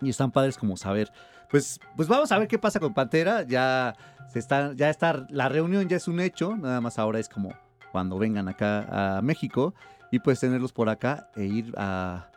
Y 0.00 0.10
están 0.10 0.30
padres 0.30 0.56
como 0.58 0.76
saber. 0.76 1.10
Pues, 1.50 1.80
pues 1.96 2.08
vamos 2.08 2.32
a 2.32 2.38
ver 2.38 2.48
qué 2.48 2.58
pasa 2.58 2.80
con 2.80 2.92
Pantera. 2.94 3.42
Ya 3.42 3.94
se 4.32 4.38
está, 4.38 4.72
ya 4.74 4.90
está, 4.90 5.26
la 5.30 5.48
reunión 5.48 5.88
ya 5.88 5.96
es 5.96 6.08
un 6.08 6.20
hecho. 6.20 6.56
Nada 6.56 6.80
más 6.80 6.98
ahora 6.98 7.18
es 7.18 7.28
como 7.28 7.54
cuando 7.92 8.18
vengan 8.18 8.48
acá 8.48 9.16
a 9.18 9.22
México. 9.22 9.74
Y 10.10 10.18
pues 10.20 10.40
tenerlos 10.40 10.72
por 10.72 10.88
acá 10.88 11.30
e 11.36 11.44
ir 11.44 11.72
a. 11.76 12.30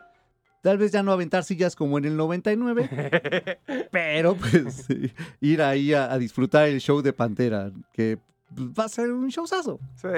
Tal 0.62 0.76
vez 0.76 0.92
ya 0.92 1.02
no 1.02 1.12
aventar 1.12 1.42
sillas 1.44 1.74
como 1.74 1.96
en 1.98 2.04
el 2.04 2.16
99. 2.16 3.58
pero 3.90 4.34
pues 4.34 4.86
ir 5.40 5.62
ahí 5.62 5.94
a, 5.94 6.12
a 6.12 6.18
disfrutar 6.18 6.68
el 6.68 6.80
show 6.80 7.00
de 7.02 7.12
Pantera. 7.12 7.70
Que 7.92 8.18
va 8.58 8.84
a 8.84 8.88
ser 8.88 9.10
un 9.12 9.28
showzazo. 9.28 9.78
Sí. 9.96 10.08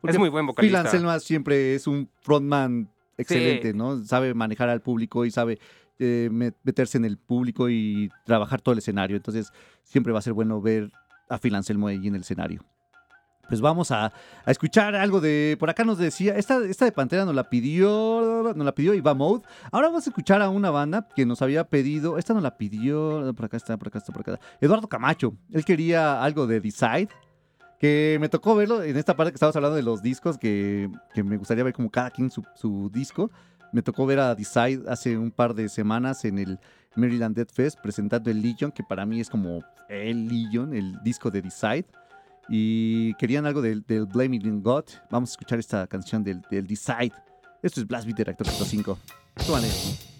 Porque 0.00 0.16
Es 0.16 0.18
muy 0.18 0.28
buen 0.28 0.44
Phil 0.44 0.48
vocalista. 0.48 0.80
Anselmo 0.80 1.18
siempre 1.20 1.74
es 1.74 1.86
un 1.86 2.10
frontman 2.20 2.90
excelente, 3.16 3.70
Sí. 3.72 3.76
¿no? 3.76 4.02
Sabe 4.02 4.34
manejar 4.34 4.68
al 4.68 4.80
público 4.80 5.24
y 5.24 5.30
sabe 5.30 5.58
eh, 5.98 6.28
met- 6.32 6.56
meterse 6.62 6.98
en 6.98 7.04
el 7.04 7.16
público 7.18 7.68
y 7.68 8.10
trabajar 8.24 8.60
todo 8.60 8.72
el 8.72 8.78
escenario. 8.78 9.16
Entonces, 9.16 9.52
siempre 9.82 10.12
va 10.12 10.18
a 10.18 10.22
ser 10.22 10.32
bueno 10.32 10.60
ver 10.60 10.90
a 11.28 11.38
Phil 11.38 11.54
Anselmo 11.54 11.86
ahí 11.88 12.06
en 12.06 12.14
el 12.14 12.20
escenario. 12.22 12.64
Pues 13.46 13.60
vamos 13.60 13.90
a, 13.90 14.06
a 14.46 14.50
escuchar 14.50 14.94
algo 14.94 15.20
de. 15.20 15.58
Por 15.60 15.68
acá 15.68 15.84
nos 15.84 15.98
decía. 15.98 16.34
Esta, 16.36 16.64
esta 16.64 16.86
de 16.86 16.92
Pantera 16.92 17.26
nos 17.26 17.34
la 17.34 17.50
pidió. 17.50 18.54
Nos 18.56 18.64
la 18.64 18.74
pidió 18.74 18.94
Iva 18.94 19.12
Mode. 19.12 19.42
Ahora 19.70 19.88
vamos 19.88 20.06
a 20.06 20.10
escuchar 20.10 20.40
a 20.40 20.48
una 20.48 20.70
banda 20.70 21.06
que 21.14 21.26
nos 21.26 21.42
había 21.42 21.64
pedido. 21.64 22.16
Esta 22.16 22.32
nos 22.32 22.42
la 22.42 22.56
pidió. 22.56 23.34
Por 23.36 23.44
acá 23.44 23.58
está, 23.58 23.76
por 23.76 23.88
acá 23.88 23.98
está, 23.98 24.14
por 24.14 24.22
acá. 24.22 24.40
Eduardo 24.62 24.88
Camacho. 24.88 25.34
Él 25.52 25.62
quería 25.62 26.22
algo 26.24 26.46
de 26.46 26.60
Decide. 26.60 27.10
Que 27.78 28.16
me 28.18 28.30
tocó 28.30 28.54
verlo 28.54 28.82
en 28.82 28.96
esta 28.96 29.14
parte 29.14 29.30
que 29.32 29.34
estábamos 29.36 29.56
hablando 29.56 29.76
de 29.76 29.82
los 29.82 30.00
discos. 30.00 30.38
Que, 30.38 30.88
que 31.12 31.22
me 31.22 31.36
gustaría 31.36 31.64
ver 31.64 31.74
como 31.74 31.90
cada 31.90 32.10
quien 32.10 32.30
su, 32.30 32.42
su 32.54 32.88
disco. 32.90 33.30
Me 33.74 33.82
tocó 33.82 34.06
ver 34.06 34.20
a 34.20 34.36
Decide 34.36 34.84
hace 34.88 35.18
un 35.18 35.32
par 35.32 35.52
de 35.52 35.68
semanas 35.68 36.24
en 36.24 36.38
el 36.38 36.60
Maryland 36.94 37.34
Dead 37.34 37.48
Fest 37.52 37.76
presentando 37.82 38.30
el 38.30 38.40
Legion, 38.40 38.70
que 38.70 38.84
para 38.84 39.04
mí 39.04 39.18
es 39.18 39.28
como 39.28 39.64
el 39.88 40.28
Legion, 40.28 40.72
el 40.72 40.96
disco 41.02 41.28
de 41.28 41.42
Decide. 41.42 41.84
Y 42.48 43.14
querían 43.14 43.46
algo 43.46 43.60
del, 43.60 43.82
del 43.84 44.06
Blaming 44.06 44.46
in 44.46 44.62
God. 44.62 44.84
Vamos 45.10 45.30
a 45.30 45.32
escuchar 45.32 45.58
esta 45.58 45.88
canción 45.88 46.22
del, 46.22 46.40
Decide. 46.48 47.10
Esto 47.64 47.80
es 47.80 47.86
Blast 47.88 48.06
Beat 48.06 48.18
de 48.18 48.24
Reactor 48.24 48.46
105. 48.46 48.96
Súbale. 49.38 50.13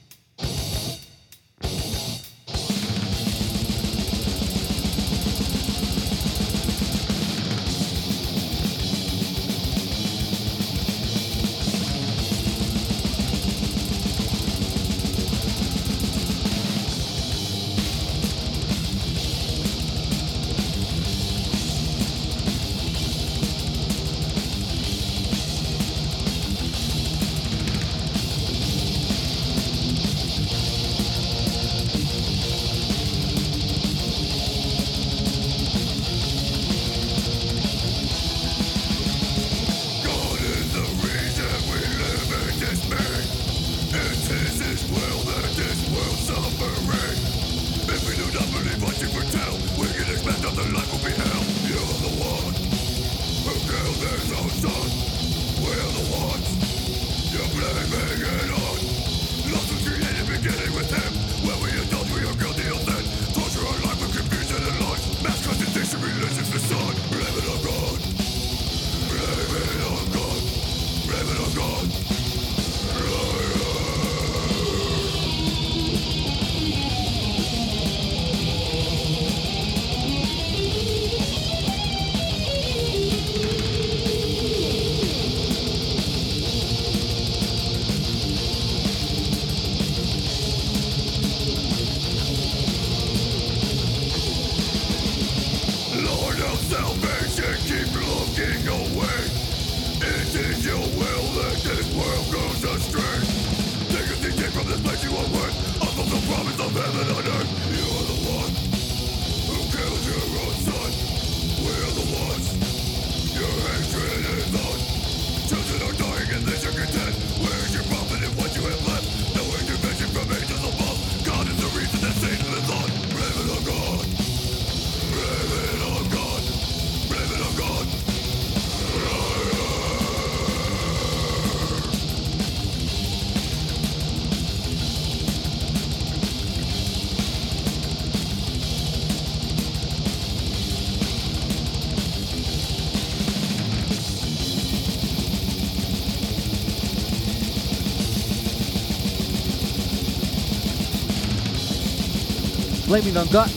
Blaming 152.95 153.16
on 153.16 153.27
God. 153.33 153.49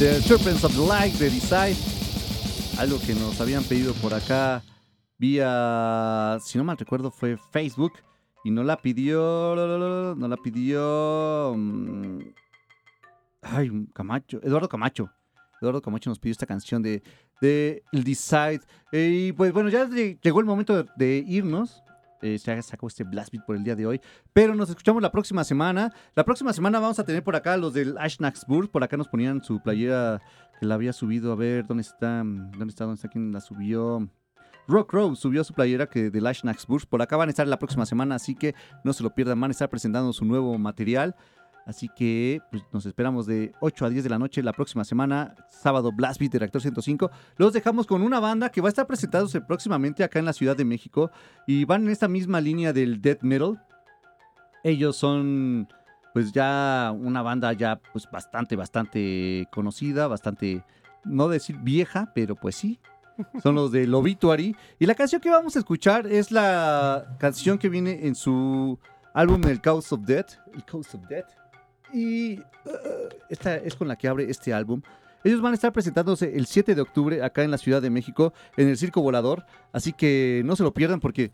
The 0.00 0.20
Serpents 0.20 0.64
of 0.64 0.74
the 0.74 0.80
Light 0.82 1.12
de 1.14 1.30
Decide. 1.30 1.76
Algo 2.80 2.98
que 2.98 3.14
nos 3.14 3.40
habían 3.40 3.62
pedido 3.62 3.94
por 3.94 4.12
acá 4.12 4.64
vía, 5.16 6.38
si 6.40 6.58
no 6.58 6.64
mal 6.64 6.76
recuerdo, 6.76 7.12
fue 7.12 7.36
Facebook. 7.52 7.92
Y 8.42 8.50
no 8.50 8.64
la 8.64 8.76
pidió. 8.76 9.54
No 10.16 10.26
la 10.26 10.36
pidió. 10.36 11.54
mm, 11.56 12.18
Ay, 13.42 13.70
Camacho. 13.94 14.40
Eduardo 14.42 14.68
Camacho. 14.68 15.08
Eduardo 15.62 15.80
Camacho 15.80 16.10
nos 16.10 16.18
pidió 16.18 16.32
esta 16.32 16.46
canción 16.46 16.82
de, 16.82 17.00
de 17.40 17.84
Decide. 17.92 18.62
Y 18.90 19.30
pues 19.34 19.52
bueno, 19.52 19.68
ya 19.68 19.86
lle- 19.86 20.18
llegó 20.20 20.40
el 20.40 20.46
momento 20.46 20.84
de 20.96 21.24
irnos. 21.28 21.80
Eh, 22.22 22.38
sacó 22.38 22.88
este 22.88 23.04
Blast 23.04 23.32
Beat 23.32 23.44
por 23.44 23.56
el 23.56 23.64
día 23.64 23.76
de 23.76 23.86
hoy. 23.86 24.00
Pero 24.32 24.54
nos 24.54 24.68
escuchamos 24.68 25.02
la 25.02 25.10
próxima 25.10 25.44
semana. 25.44 25.92
La 26.14 26.24
próxima 26.24 26.52
semana 26.52 26.80
vamos 26.80 26.98
a 26.98 27.04
tener 27.04 27.22
por 27.22 27.36
acá 27.36 27.56
los 27.56 27.74
del 27.74 27.96
Ashnaxburg. 27.98 28.70
Por 28.70 28.82
acá 28.82 28.96
nos 28.96 29.08
ponían 29.08 29.42
su 29.42 29.60
playera 29.60 30.20
que 30.58 30.66
la 30.66 30.74
había 30.74 30.92
subido. 30.92 31.32
A 31.32 31.36
ver, 31.36 31.66
¿dónde 31.66 31.82
está? 31.82 32.18
¿Dónde 32.18 32.68
está? 32.68 32.84
¿Dónde 32.84 32.96
está? 32.96 33.08
¿Quién 33.08 33.32
la 33.32 33.40
subió? 33.40 34.08
Rock 34.66 34.92
Row 34.92 35.16
subió 35.16 35.44
su 35.44 35.54
playera 35.54 35.86
que 35.86 36.10
del 36.10 36.26
Ashnaxburg. 36.26 36.86
Por 36.86 37.00
acá 37.00 37.16
van 37.16 37.28
a 37.28 37.30
estar 37.30 37.48
la 37.48 37.58
próxima 37.58 37.86
semana, 37.86 38.16
así 38.16 38.34
que 38.34 38.54
no 38.84 38.92
se 38.92 39.02
lo 39.02 39.14
pierdan. 39.14 39.40
Van 39.40 39.50
a 39.50 39.52
estar 39.52 39.70
presentando 39.70 40.12
su 40.12 40.24
nuevo 40.24 40.56
material. 40.58 41.16
Así 41.68 41.90
que 41.90 42.40
pues, 42.50 42.64
nos 42.72 42.86
esperamos 42.86 43.26
de 43.26 43.52
8 43.60 43.84
a 43.84 43.90
10 43.90 44.02
de 44.02 44.08
la 44.08 44.18
noche 44.18 44.42
la 44.42 44.54
próxima 44.54 44.84
semana, 44.84 45.34
sábado 45.50 45.92
Blast 45.92 46.18
Beat 46.18 46.32
de 46.32 46.38
Reactor 46.38 46.62
105. 46.62 47.10
Los 47.36 47.52
dejamos 47.52 47.86
con 47.86 48.00
una 48.00 48.20
banda 48.20 48.48
que 48.48 48.62
va 48.62 48.68
a 48.68 48.70
estar 48.70 48.86
presentándose 48.86 49.42
próximamente 49.42 50.02
acá 50.02 50.18
en 50.18 50.24
la 50.24 50.32
Ciudad 50.32 50.56
de 50.56 50.64
México 50.64 51.10
y 51.46 51.66
van 51.66 51.82
en 51.82 51.90
esta 51.90 52.08
misma 52.08 52.40
línea 52.40 52.72
del 52.72 53.02
death 53.02 53.20
metal. 53.20 53.62
Ellos 54.64 54.96
son 54.96 55.68
pues 56.14 56.32
ya 56.32 56.90
una 56.98 57.20
banda 57.20 57.52
ya 57.52 57.78
pues 57.92 58.08
bastante, 58.10 58.56
bastante 58.56 59.46
conocida, 59.52 60.06
bastante, 60.06 60.64
no 61.04 61.28
decir 61.28 61.58
vieja, 61.58 62.12
pero 62.14 62.34
pues 62.34 62.56
sí. 62.56 62.80
Son 63.42 63.54
los 63.56 63.72
del 63.72 63.92
Obituary. 63.92 64.56
Y 64.78 64.86
la 64.86 64.94
canción 64.94 65.20
que 65.20 65.28
vamos 65.28 65.54
a 65.56 65.58
escuchar 65.58 66.06
es 66.06 66.30
la 66.30 67.16
canción 67.18 67.58
que 67.58 67.68
viene 67.68 68.06
en 68.06 68.14
su 68.14 68.78
álbum 69.12 69.42
El 69.44 69.60
Cause 69.60 69.94
of 69.94 70.02
Death. 70.06 70.38
El 70.54 70.64
Cause 70.64 70.96
of 70.96 71.06
Death. 71.08 71.26
Y 71.92 72.38
uh, 72.38 72.44
esta 73.28 73.56
es 73.56 73.74
con 73.74 73.88
la 73.88 73.96
que 73.96 74.08
abre 74.08 74.30
este 74.30 74.52
álbum. 74.52 74.82
Ellos 75.24 75.40
van 75.40 75.52
a 75.52 75.54
estar 75.54 75.72
presentándose 75.72 76.36
el 76.36 76.46
7 76.46 76.74
de 76.74 76.80
octubre 76.80 77.22
acá 77.22 77.42
en 77.42 77.50
la 77.50 77.58
Ciudad 77.58 77.82
de 77.82 77.90
México, 77.90 78.32
en 78.56 78.68
el 78.68 78.78
Circo 78.78 79.02
Volador. 79.02 79.44
Así 79.72 79.92
que 79.92 80.42
no 80.44 80.54
se 80.54 80.62
lo 80.62 80.72
pierdan 80.72 81.00
porque 81.00 81.32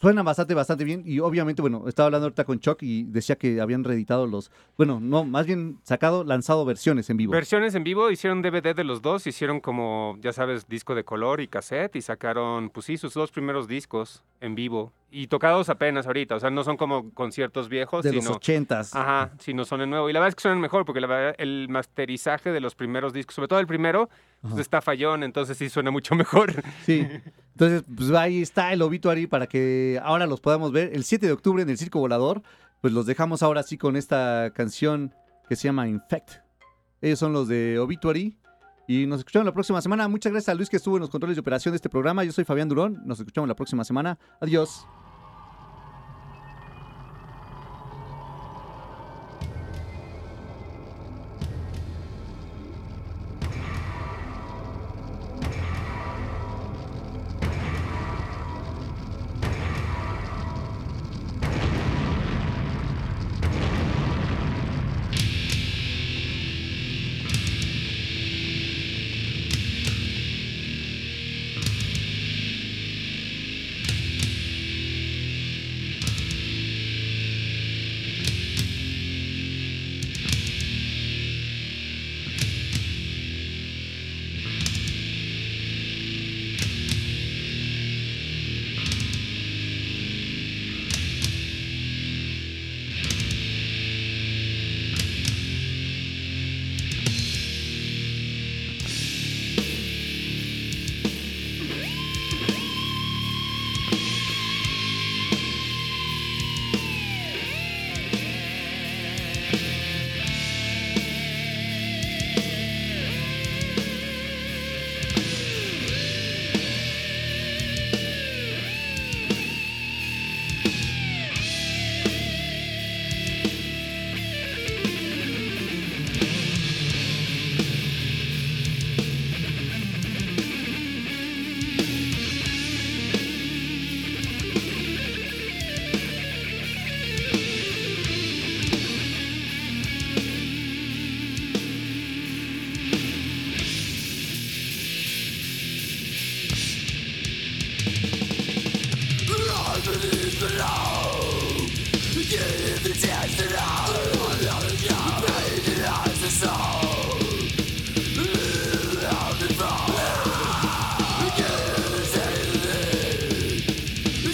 Suena 0.00 0.22
bastante, 0.22 0.54
bastante 0.54 0.84
bien. 0.84 1.02
Y 1.06 1.20
obviamente, 1.20 1.62
bueno, 1.62 1.84
estaba 1.88 2.06
hablando 2.06 2.26
ahorita 2.26 2.44
con 2.44 2.60
Chuck 2.60 2.82
y 2.82 3.04
decía 3.04 3.36
que 3.36 3.60
habían 3.60 3.82
reeditado 3.82 4.26
los. 4.26 4.50
Bueno, 4.76 5.00
no, 5.00 5.24
más 5.24 5.46
bien 5.46 5.78
sacado, 5.82 6.22
lanzado 6.22 6.64
versiones 6.64 7.08
en 7.08 7.16
vivo. 7.16 7.32
Versiones 7.32 7.74
en 7.74 7.84
vivo, 7.84 8.10
hicieron 8.10 8.42
DVD 8.42 8.74
de 8.74 8.84
los 8.84 9.00
dos, 9.00 9.26
hicieron 9.26 9.60
como, 9.60 10.18
ya 10.20 10.32
sabes, 10.32 10.68
disco 10.68 10.94
de 10.94 11.04
color 11.04 11.40
y 11.40 11.48
cassette 11.48 11.96
y 11.96 12.02
sacaron, 12.02 12.68
pues 12.70 12.86
sí, 12.86 12.98
sus 12.98 13.14
dos 13.14 13.30
primeros 13.30 13.68
discos 13.68 14.22
en 14.40 14.54
vivo 14.54 14.92
y 15.10 15.28
tocados 15.28 15.70
apenas 15.70 16.06
ahorita, 16.06 16.34
o 16.34 16.40
sea, 16.40 16.50
no 16.50 16.62
son 16.62 16.76
como 16.76 17.10
conciertos 17.12 17.70
viejos, 17.70 18.04
de 18.04 18.12
los 18.12 18.24
sino... 18.24 18.36
ochentas. 18.36 18.94
Ajá, 18.94 19.30
sino 19.38 19.64
son 19.64 19.80
en 19.80 19.88
nuevo. 19.88 20.10
Y 20.10 20.12
la 20.12 20.20
verdad 20.20 20.28
es 20.30 20.34
que 20.34 20.42
suenan 20.42 20.60
mejor 20.60 20.84
porque 20.84 21.00
la 21.00 21.06
verdad, 21.06 21.34
el 21.38 21.68
masterizaje 21.70 22.52
de 22.52 22.60
los 22.60 22.74
primeros 22.74 23.14
discos, 23.14 23.34
sobre 23.34 23.48
todo 23.48 23.60
el 23.60 23.66
primero, 23.66 24.10
pues 24.42 24.58
está 24.58 24.82
fallón, 24.82 25.22
entonces 25.22 25.56
sí 25.56 25.70
suena 25.70 25.90
mucho 25.90 26.14
mejor. 26.14 26.52
Sí. 26.84 27.06
Entonces, 27.56 27.84
pues 27.96 28.10
ahí 28.10 28.42
está 28.42 28.74
el 28.74 28.82
obituary 28.82 29.26
para 29.26 29.46
que 29.46 29.98
ahora 30.02 30.26
los 30.26 30.42
podamos 30.42 30.72
ver. 30.72 30.90
El 30.92 31.04
7 31.04 31.24
de 31.26 31.32
octubre 31.32 31.62
en 31.62 31.70
el 31.70 31.78
Circo 31.78 31.98
Volador, 31.98 32.42
pues 32.82 32.92
los 32.92 33.06
dejamos 33.06 33.42
ahora 33.42 33.62
sí 33.62 33.78
con 33.78 33.96
esta 33.96 34.50
canción 34.54 35.14
que 35.48 35.56
se 35.56 35.68
llama 35.68 35.88
Infect. 35.88 36.32
Ellos 37.00 37.18
son 37.18 37.32
los 37.32 37.48
de 37.48 37.78
Obituary. 37.78 38.36
Y 38.86 39.06
nos 39.06 39.20
escuchamos 39.20 39.46
la 39.46 39.52
próxima 39.52 39.80
semana. 39.80 40.06
Muchas 40.06 40.32
gracias 40.32 40.50
a 40.50 40.54
Luis 40.54 40.68
que 40.68 40.76
estuvo 40.76 40.96
en 40.96 41.00
los 41.00 41.08
controles 41.08 41.34
de 41.34 41.40
operación 41.40 41.72
de 41.72 41.76
este 41.76 41.88
programa. 41.88 42.24
Yo 42.24 42.32
soy 42.32 42.44
Fabián 42.44 42.68
Durón. 42.68 43.00
Nos 43.06 43.20
escuchamos 43.20 43.48
la 43.48 43.56
próxima 43.56 43.84
semana. 43.84 44.18
Adiós. 44.38 44.86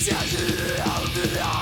Sicherheit. 0.02 1.61